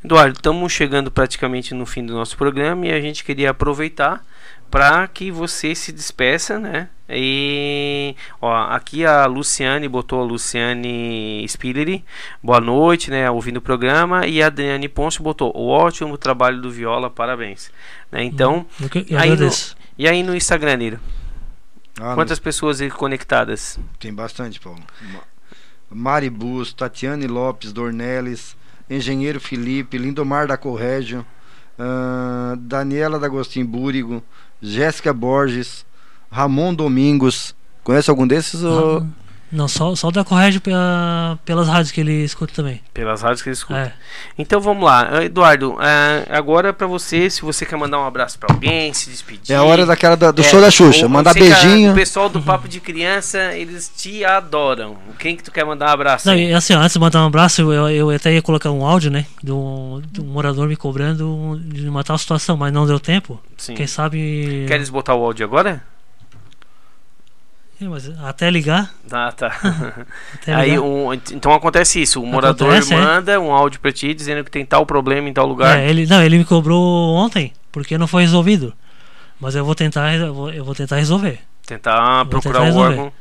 Eduardo, 0.05 0.36
estamos 0.36 0.72
chegando 0.72 1.11
praticamente 1.11 1.74
no 1.74 1.86
fim 1.86 2.05
do 2.05 2.12
nosso 2.12 2.36
programa 2.36 2.86
e 2.86 2.93
a 2.93 3.01
gente 3.01 3.24
queria 3.24 3.51
aproveitar 3.51 4.22
para 4.71 5.09
que 5.09 5.31
você 5.31 5.75
se 5.75 5.91
despeça, 5.91 6.59
né? 6.59 6.89
E 7.09 8.14
ó, 8.41 8.55
aqui 8.71 9.05
a 9.05 9.27
Luciane 9.27 9.89
botou 9.89 10.21
a 10.21 10.25
Luciane 10.25 11.45
Spilleri, 11.49 12.05
boa 12.41 12.61
noite, 12.61 13.11
né? 13.11 13.29
Ouvindo 13.29 13.57
o 13.57 13.62
programa, 13.62 14.27
e 14.27 14.41
a 14.41 14.47
Adriane 14.47 14.89
Ponce 14.89 15.21
botou 15.21 15.53
o 15.57 15.68
ótimo 15.68 16.16
trabalho 16.16 16.61
do 16.61 16.71
Viola, 16.71 17.11
parabéns. 17.11 17.73
Né? 18.12 18.23
Então, 18.23 18.64
hum, 18.81 19.16
aí 19.18 19.37
no, 19.37 19.51
e 19.99 20.09
aí 20.09 20.23
no 20.23 20.37
Instagram, 20.37 20.77
Niro? 20.77 21.01
Ah, 22.01 22.14
Quantas 22.14 22.39
no... 22.39 22.45
pessoas 22.45 22.81
aí 22.81 22.91
conectadas? 22.91 23.79
Tem 23.99 24.14
bastante, 24.14 24.61
Paulo. 24.61 24.83
Mari 25.91 26.31
Bus, 26.31 26.73
Tatiane 26.73 27.27
Lopes, 27.27 27.73
Dornelles, 27.73 28.57
Engenheiro 28.89 29.41
Felipe, 29.41 29.99
Lindomar 29.99 30.47
da 30.47 30.57
Corrégio, 30.57 31.27
uh, 31.77 32.57
Daniela 32.57 33.18
D'Agostin 33.18 33.64
Búrigo, 33.64 34.23
Jéssica 34.63 35.13
Borges, 35.13 35.85
Ramon 36.31 36.75
Domingos. 36.75 37.55
Conhece 37.83 38.11
algum 38.11 38.27
desses? 38.27 38.63
Ou... 38.63 39.07
Não, 39.53 39.67
só, 39.67 39.95
só 39.97 40.11
da 40.11 40.25
Corrégio 40.25 40.61
pela, 40.61 41.39
pelas 41.45 41.67
rádios 41.67 41.91
que 41.91 42.01
ele 42.01 42.25
escuta 42.25 42.53
também. 42.55 42.81
Pelas 42.95 43.23
rádios 43.23 43.43
que 43.43 43.49
ele 43.49 43.55
escuta. 43.55 43.79
É. 43.79 43.93
Então 44.39 44.61
vamos 44.61 44.85
lá, 44.85 45.09
ah, 45.11 45.25
Eduardo. 45.25 45.77
É, 45.81 46.27
agora 46.31 46.73
para 46.73 46.87
você, 46.87 47.29
se 47.29 47.43
você 47.43 47.67
quer 47.67 47.77
mandar 47.77 47.99
um 47.99 48.07
abraço 48.07 48.39
para 48.39 48.55
alguém, 48.55 48.93
se 48.95 49.11
despedir. 49.11 49.53
É 49.53 49.57
a 49.57 49.63
hora 49.63 49.85
daquela 49.85 50.17
da, 50.17 50.31
do 50.31 50.41
é, 50.41 50.45
show 50.45 50.61
da 50.61 50.71
Xuxa, 50.71 51.09
mandar 51.09 51.35
beijinho. 51.35 51.93
O 51.93 51.95
pessoal 51.95 52.29
do 52.29 52.41
Papo 52.41 52.69
de 52.69 52.81
Criança, 52.81 53.55
eles 53.55 53.91
te 53.95 54.25
adoram. 54.25 54.97
Quem 55.19 55.37
que 55.37 55.43
tu 55.43 55.51
quer 55.51 55.65
mandar 55.65 55.89
um 55.89 55.93
abraço? 55.93 56.29
Não, 56.29 56.57
assim, 56.57 56.75
antes 56.75 56.93
de 56.93 56.99
mandar 56.99 57.23
um 57.23 57.27
abraço, 57.27 57.61
eu, 57.61 57.89
eu 57.91 58.11
até 58.11 58.33
ia 58.33 58.43
colocar 58.43 58.71
um 58.71 58.85
áudio, 58.85 59.11
né? 59.11 59.27
De 59.43 59.53
um, 59.53 60.01
de 60.11 60.21
um 60.21 60.25
morador 60.25 60.69
me 60.69 60.77
cobrando 60.77 61.61
de 61.65 61.89
uma 61.89 62.05
tal 62.05 62.17
situação, 62.19 62.57
mas 62.57 62.73
não 62.73 62.87
deu 62.87 63.01
tempo. 63.01 63.41
Sim. 63.57 63.75
Quem 63.75 63.87
sabe. 63.87 64.65
Queres 64.69 64.89
botar 64.89 65.15
o 65.15 65.25
áudio 65.25 65.45
agora? 65.45 65.83
Mas 67.89 68.11
até 68.22 68.51
ligar. 68.51 68.93
Ah, 69.11 69.33
tá. 69.33 69.57
até 70.35 70.55
Aí, 70.55 70.78
um, 70.78 71.12
então 71.14 71.53
acontece 71.53 72.03
isso: 72.03 72.22
o 72.22 72.26
morador 72.26 72.68
acontece, 72.68 72.93
é. 72.93 72.97
manda 72.97 73.33
é. 73.33 73.39
um 73.39 73.53
áudio 73.53 73.81
pra 73.81 73.91
ti 73.91 74.12
dizendo 74.12 74.45
que 74.45 74.51
tem 74.51 74.64
tal 74.64 74.85
problema 74.85 75.28
em 75.28 75.33
tal 75.33 75.47
lugar. 75.47 75.78
É, 75.78 75.89
ele, 75.89 76.07
não, 76.07 76.22
ele 76.22 76.39
me 76.39 76.45
cobrou 76.45 77.14
ontem, 77.14 77.53
porque 77.72 77.97
não 77.97 78.07
foi 78.07 78.22
resolvido. 78.22 78.74
Mas 79.41 79.55
eu 79.55 79.64
vou 79.64 79.74
tentar, 79.74 80.14
eu 80.14 80.35
vou, 80.35 80.53
eu 80.53 80.64
vou 80.64 80.74
tentar 80.74 80.97
resolver. 80.97 81.39
Tentar 81.66 82.26
procurar 82.26 82.64
tentar 82.64 82.76
o 82.76 82.78
órgão. 82.78 83.12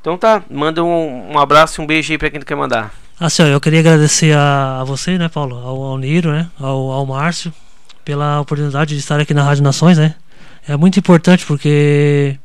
Então 0.00 0.16
tá, 0.16 0.42
manda 0.50 0.82
um, 0.82 1.32
um 1.32 1.38
abraço 1.38 1.80
e 1.80 1.84
um 1.84 1.86
beijo 1.86 2.10
aí 2.10 2.16
pra 2.16 2.30
quem 2.30 2.40
tu 2.40 2.46
quer 2.46 2.56
mandar. 2.56 2.94
Assim, 3.18 3.42
ó, 3.42 3.46
eu 3.46 3.60
queria 3.60 3.80
agradecer 3.80 4.34
a, 4.34 4.80
a 4.80 4.84
você, 4.84 5.18
né, 5.18 5.28
Paulo, 5.28 5.56
ao, 5.56 5.82
ao 5.82 5.98
Niro, 5.98 6.32
né, 6.32 6.48
ao, 6.58 6.90
ao 6.90 7.04
Márcio, 7.04 7.52
pela 8.02 8.40
oportunidade 8.40 8.94
de 8.94 9.00
estar 9.00 9.20
aqui 9.20 9.34
na 9.34 9.42
Rádio 9.42 9.62
Nações, 9.62 9.98
né. 9.98 10.14
É 10.66 10.74
muito 10.74 10.98
importante 10.98 11.44
porque 11.44 12.38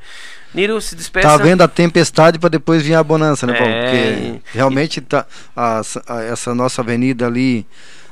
Niro, 0.52 0.78
se 0.80 0.94
despeça. 0.94 1.26
Tá 1.26 1.36
vendo 1.38 1.62
a 1.62 1.68
tempestade 1.68 2.38
para 2.38 2.50
depois 2.50 2.82
vir 2.82 2.94
a 2.94 3.02
bonança, 3.02 3.46
né, 3.46 3.54
Paulo? 3.54 3.72
É... 3.72 3.82
Porque 3.82 4.40
realmente 4.52 5.00
tá 5.00 5.26
a, 5.56 5.80
a, 6.06 6.22
essa 6.22 6.54
nossa 6.54 6.82
avenida 6.82 7.26
ali, 7.26 7.66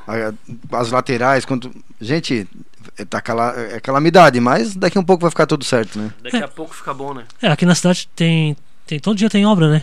a, 0.07 0.33
as 0.79 0.91
laterais, 0.91 1.45
quando 1.45 1.71
gente, 2.01 2.49
é, 2.97 3.05
tá 3.05 3.21
cala, 3.21 3.55
é 3.55 3.81
calamidade, 3.81 4.41
mas 4.41 4.75
daqui 4.75 4.97
a 4.97 5.01
um 5.01 5.05
pouco 5.05 5.23
vai 5.23 5.31
ficar 5.31 5.47
tudo 5.47 5.65
certo, 5.65 5.99
né? 5.99 6.11
Daqui 6.23 6.37
é. 6.39 6.45
a 6.45 6.49
pouco 6.49 6.75
fica 6.75 6.95
bom, 6.95 7.13
né? 7.13 7.25
É, 7.43 7.49
aqui 7.49 7.67
na 7.67 7.75
cidade 7.75 8.09
tem 8.17 8.57
tem 8.89 8.99
todo 8.99 9.19
dia 9.19 9.29
tem 9.29 9.45
obra, 9.45 9.71
né? 9.71 9.83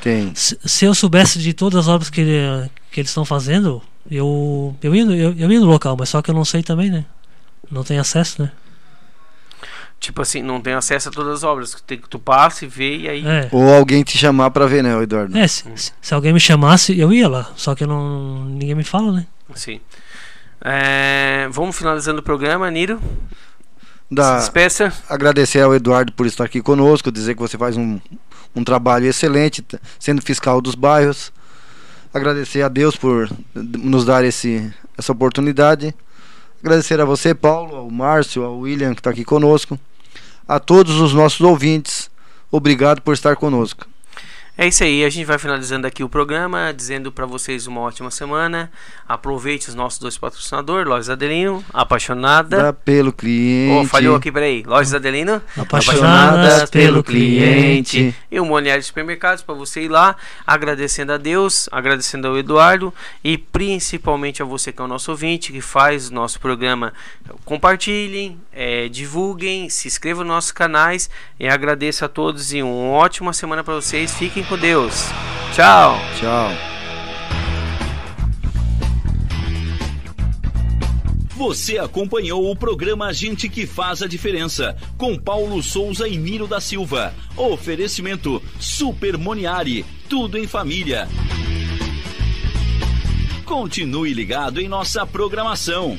Tem. 0.00 0.34
Se, 0.34 0.58
se 0.64 0.84
eu 0.86 0.94
soubesse 0.94 1.38
de 1.38 1.52
todas 1.52 1.80
as 1.80 1.88
obras 1.88 2.08
que, 2.08 2.22
ele, 2.22 2.70
que 2.90 3.00
eles 3.00 3.10
estão 3.10 3.24
fazendo, 3.24 3.82
eu 4.10 4.74
eu 4.82 4.94
ia, 4.94 5.02
eu, 5.02 5.34
eu 5.36 5.52
ia 5.52 5.60
no 5.60 5.66
local, 5.66 5.94
mas 5.98 6.08
só 6.08 6.22
que 6.22 6.30
eu 6.30 6.34
não 6.34 6.44
sei 6.44 6.62
também, 6.62 6.90
né? 6.90 7.04
Não 7.70 7.84
tem 7.84 7.98
acesso, 7.98 8.42
né? 8.42 8.50
Tipo 10.00 10.22
assim, 10.22 10.40
não 10.40 10.60
tem 10.60 10.72
acesso 10.72 11.10
a 11.10 11.12
todas 11.12 11.34
as 11.34 11.42
obras. 11.42 11.76
Tem 11.86 11.98
que 11.98 12.08
tu 12.08 12.18
passa 12.18 12.64
e 12.64 12.68
vê 12.68 12.96
e 12.96 13.08
aí. 13.08 13.26
É. 13.26 13.48
Ou 13.52 13.74
alguém 13.74 14.02
te 14.02 14.16
chamar 14.16 14.50
para 14.50 14.66
ver, 14.66 14.82
né, 14.82 15.02
Eduardo? 15.02 15.36
É, 15.36 15.46
se, 15.46 15.64
se, 16.00 16.14
alguém 16.14 16.32
me 16.32 16.40
chamasse, 16.40 16.98
eu 16.98 17.12
ia 17.12 17.28
lá. 17.28 17.50
Só 17.56 17.74
que 17.74 17.84
não, 17.84 18.44
ninguém 18.44 18.74
me 18.74 18.84
fala, 18.84 19.12
né? 19.12 19.26
Sim. 19.54 19.80
É, 20.62 21.46
vamos 21.50 21.76
finalizando 21.76 22.20
o 22.20 22.22
programa, 22.22 22.70
Niro. 22.70 23.00
Da, 24.10 24.34
Se 24.34 24.44
despeça. 24.44 24.92
Agradecer 25.08 25.60
ao 25.60 25.74
Eduardo 25.74 26.12
por 26.12 26.26
estar 26.26 26.44
aqui 26.44 26.62
conosco, 26.62 27.10
dizer 27.10 27.34
que 27.34 27.40
você 27.40 27.58
faz 27.58 27.76
um, 27.76 27.98
um 28.56 28.64
trabalho 28.64 29.06
excelente, 29.06 29.64
sendo 30.00 30.22
fiscal 30.22 30.60
dos 30.60 30.74
bairros. 30.74 31.30
Agradecer 32.12 32.62
a 32.62 32.68
Deus 32.68 32.96
por 32.96 33.30
nos 33.54 34.06
dar 34.06 34.24
esse, 34.24 34.72
essa 34.96 35.12
oportunidade. 35.12 35.94
Agradecer 36.62 36.98
a 36.98 37.04
você, 37.04 37.34
Paulo, 37.34 37.76
ao 37.76 37.90
Márcio, 37.90 38.42
ao 38.42 38.58
William, 38.60 38.94
que 38.94 39.00
está 39.00 39.10
aqui 39.10 39.24
conosco. 39.24 39.78
A 40.48 40.58
todos 40.58 40.98
os 41.00 41.12
nossos 41.12 41.42
ouvintes, 41.42 42.10
obrigado 42.50 43.02
por 43.02 43.12
estar 43.12 43.36
conosco. 43.36 43.86
É 44.58 44.66
isso 44.66 44.82
aí, 44.82 45.04
a 45.04 45.10
gente 45.10 45.26
vai 45.26 45.38
finalizando 45.38 45.86
aqui 45.86 46.02
o 46.02 46.08
programa, 46.08 46.72
dizendo 46.74 47.12
para 47.12 47.26
vocês 47.26 47.66
uma 47.66 47.82
ótima 47.82 48.10
semana. 48.10 48.72
Aproveite 49.06 49.68
os 49.68 49.74
nossos 49.74 49.98
dois 49.98 50.16
patrocinadores, 50.16 50.88
Lojas 50.88 51.10
Adelino, 51.10 51.62
apaixonada. 51.74 52.62
Dá 52.62 52.72
pelo 52.72 53.12
cliente. 53.12 53.84
Oh, 53.84 53.86
falhou 53.86 54.16
aqui, 54.16 54.32
peraí. 54.32 54.62
Lojas 54.66 54.94
Adelino, 54.94 55.42
Apaixonadas 55.58 56.70
pelo 56.70 57.04
cliente. 57.04 58.14
E 58.30 58.40
o 58.40 58.46
Monieri 58.46 58.82
Supermercados, 58.82 59.42
para 59.42 59.54
você 59.54 59.82
ir 59.82 59.88
lá, 59.88 60.16
agradecendo 60.46 61.12
a 61.12 61.18
Deus, 61.18 61.68
agradecendo 61.70 62.26
ao 62.26 62.38
Eduardo 62.38 62.94
e 63.22 63.36
principalmente 63.36 64.40
a 64.40 64.46
você 64.46 64.72
que 64.72 64.80
é 64.80 64.84
o 64.86 64.88
nosso 64.88 65.10
ouvinte, 65.10 65.52
que 65.52 65.60
faz 65.60 66.08
o 66.08 66.14
nosso 66.14 66.40
programa. 66.40 66.94
Compartilhem, 67.44 68.40
é, 68.54 68.88
divulguem, 68.88 69.68
se 69.68 69.86
inscrevam 69.86 70.24
nos 70.24 70.32
nossos 70.32 70.52
canais 70.52 71.10
e 71.38 71.46
agradeço 71.46 72.06
a 72.06 72.08
todos 72.08 72.54
e 72.54 72.62
uma 72.62 72.96
ótima 72.96 73.34
semana 73.34 73.62
para 73.62 73.74
vocês. 73.74 74.14
Fiquem 74.14 74.45
com 74.48 74.56
Deus. 74.56 75.06
Tchau. 75.54 75.98
Tchau. 76.18 76.50
Você 81.36 81.78
acompanhou 81.78 82.50
o 82.50 82.56
programa 82.56 83.12
Gente 83.12 83.48
que 83.48 83.66
Faz 83.66 84.02
a 84.02 84.06
Diferença, 84.06 84.74
com 84.96 85.18
Paulo 85.18 85.62
Souza 85.62 86.08
e 86.08 86.16
Niro 86.16 86.46
da 86.46 86.60
Silva. 86.60 87.14
Oferecimento 87.36 88.42
Super 88.58 89.18
Moniari, 89.18 89.84
tudo 90.08 90.38
em 90.38 90.46
família. 90.46 91.06
Continue 93.44 94.14
ligado 94.14 94.60
em 94.60 94.68
nossa 94.68 95.06
programação. 95.06 95.98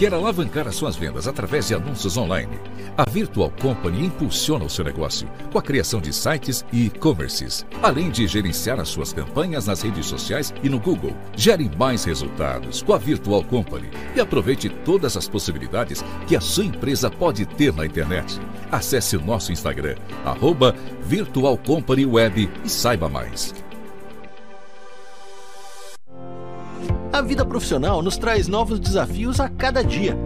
Quer 0.00 0.14
alavancar 0.14 0.66
as 0.66 0.76
suas 0.76 0.96
vendas 0.96 1.28
através 1.28 1.68
de 1.68 1.74
anúncios 1.74 2.16
online? 2.16 2.58
A 2.96 3.04
Virtual 3.04 3.52
Company 3.60 4.06
impulsiona 4.06 4.64
o 4.64 4.70
seu 4.70 4.82
negócio 4.82 5.28
com 5.52 5.58
a 5.58 5.62
criação 5.62 6.00
de 6.00 6.10
sites 6.10 6.64
e 6.72 6.86
e-commerces, 6.86 7.66
além 7.82 8.08
de 8.08 8.26
gerenciar 8.26 8.80
as 8.80 8.88
suas 8.88 9.12
campanhas 9.12 9.66
nas 9.66 9.82
redes 9.82 10.06
sociais 10.06 10.54
e 10.62 10.70
no 10.70 10.80
Google. 10.80 11.14
Gere 11.36 11.70
mais 11.76 12.04
resultados 12.04 12.80
com 12.80 12.94
a 12.94 12.96
Virtual 12.96 13.44
Company 13.44 13.90
e 14.16 14.20
aproveite 14.22 14.70
todas 14.70 15.18
as 15.18 15.28
possibilidades 15.28 16.02
que 16.26 16.34
a 16.34 16.40
sua 16.40 16.64
empresa 16.64 17.10
pode 17.10 17.44
ter 17.44 17.70
na 17.74 17.84
internet. 17.84 18.40
Acesse 18.72 19.18
o 19.18 19.22
nosso 19.22 19.52
Instagram, 19.52 19.96
arroba 20.24 20.74
Virtual 21.02 21.58
Company 21.58 22.06
Web 22.06 22.48
e 22.64 22.68
saiba 22.70 23.06
mais. 23.06 23.54
A 27.20 27.22
vida 27.22 27.44
profissional 27.44 28.00
nos 28.00 28.16
traz 28.16 28.48
novos 28.48 28.80
desafios 28.80 29.40
a 29.40 29.48
cada 29.50 29.84
dia. 29.84 30.16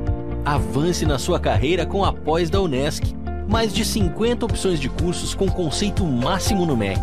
Avance 0.45 1.05
na 1.05 1.18
sua 1.18 1.40
carreira 1.40 1.84
com 1.84 2.05
a 2.05 2.12
pós 2.12 2.49
da 2.49 2.61
Unesc. 2.61 3.12
Mais 3.49 3.74
de 3.74 3.84
50 3.84 4.47
opções 4.47 4.78
de 4.78 4.88
cursos 4.88 5.34
com 5.34 5.51
conceito 5.51 6.05
máximo 6.05 6.64
no 6.64 6.76
MEC. 6.76 7.01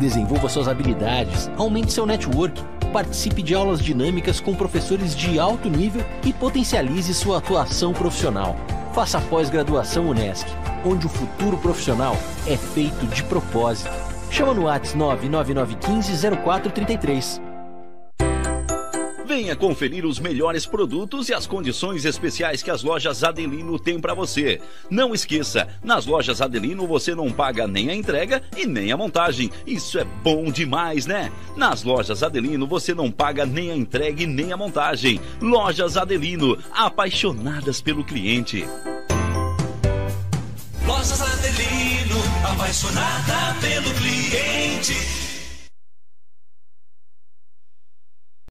Desenvolva 0.00 0.48
suas 0.48 0.68
habilidades, 0.68 1.50
aumente 1.58 1.92
seu 1.92 2.06
network, 2.06 2.58
participe 2.94 3.42
de 3.42 3.54
aulas 3.54 3.80
dinâmicas 3.82 4.40
com 4.40 4.54
professores 4.54 5.14
de 5.14 5.38
alto 5.38 5.68
nível 5.68 6.02
e 6.24 6.32
potencialize 6.32 7.12
sua 7.12 7.36
atuação 7.36 7.92
profissional. 7.92 8.56
Faça 8.94 9.18
a 9.18 9.20
pós-graduação 9.20 10.08
Unesc, 10.08 10.46
onde 10.82 11.04
o 11.04 11.10
futuro 11.10 11.58
profissional 11.58 12.16
é 12.46 12.56
feito 12.56 13.06
de 13.08 13.22
propósito. 13.24 13.90
Chama 14.30 14.54
no 14.54 14.62
WhatsApp 14.62 14.96
99915 14.96 16.26
0433. 16.42 17.55
Venha 19.36 19.54
conferir 19.54 20.06
os 20.06 20.18
melhores 20.18 20.64
produtos 20.64 21.28
e 21.28 21.34
as 21.34 21.46
condições 21.46 22.06
especiais 22.06 22.62
que 22.62 22.70
as 22.70 22.82
lojas 22.82 23.22
Adelino 23.22 23.78
têm 23.78 24.00
para 24.00 24.14
você. 24.14 24.62
Não 24.88 25.12
esqueça, 25.12 25.68
nas 25.84 26.06
lojas 26.06 26.40
Adelino 26.40 26.86
você 26.86 27.14
não 27.14 27.30
paga 27.30 27.66
nem 27.66 27.90
a 27.90 27.94
entrega 27.94 28.42
e 28.56 28.64
nem 28.64 28.90
a 28.90 28.96
montagem. 28.96 29.50
Isso 29.66 29.98
é 29.98 30.04
bom 30.04 30.50
demais, 30.50 31.04
né? 31.04 31.30
Nas 31.54 31.82
lojas 31.82 32.22
Adelino 32.22 32.66
você 32.66 32.94
não 32.94 33.10
paga 33.10 33.44
nem 33.44 33.70
a 33.70 33.76
entrega 33.76 34.22
e 34.22 34.26
nem 34.26 34.54
a 34.54 34.56
montagem. 34.56 35.20
Lojas 35.38 35.98
Adelino, 35.98 36.56
apaixonadas 36.72 37.82
pelo 37.82 38.02
cliente. 38.04 38.66
Lojas 40.86 41.20
Adelino, 41.20 42.22
apaixonada 42.42 43.54
pelo 43.60 43.92
cliente. 43.96 45.25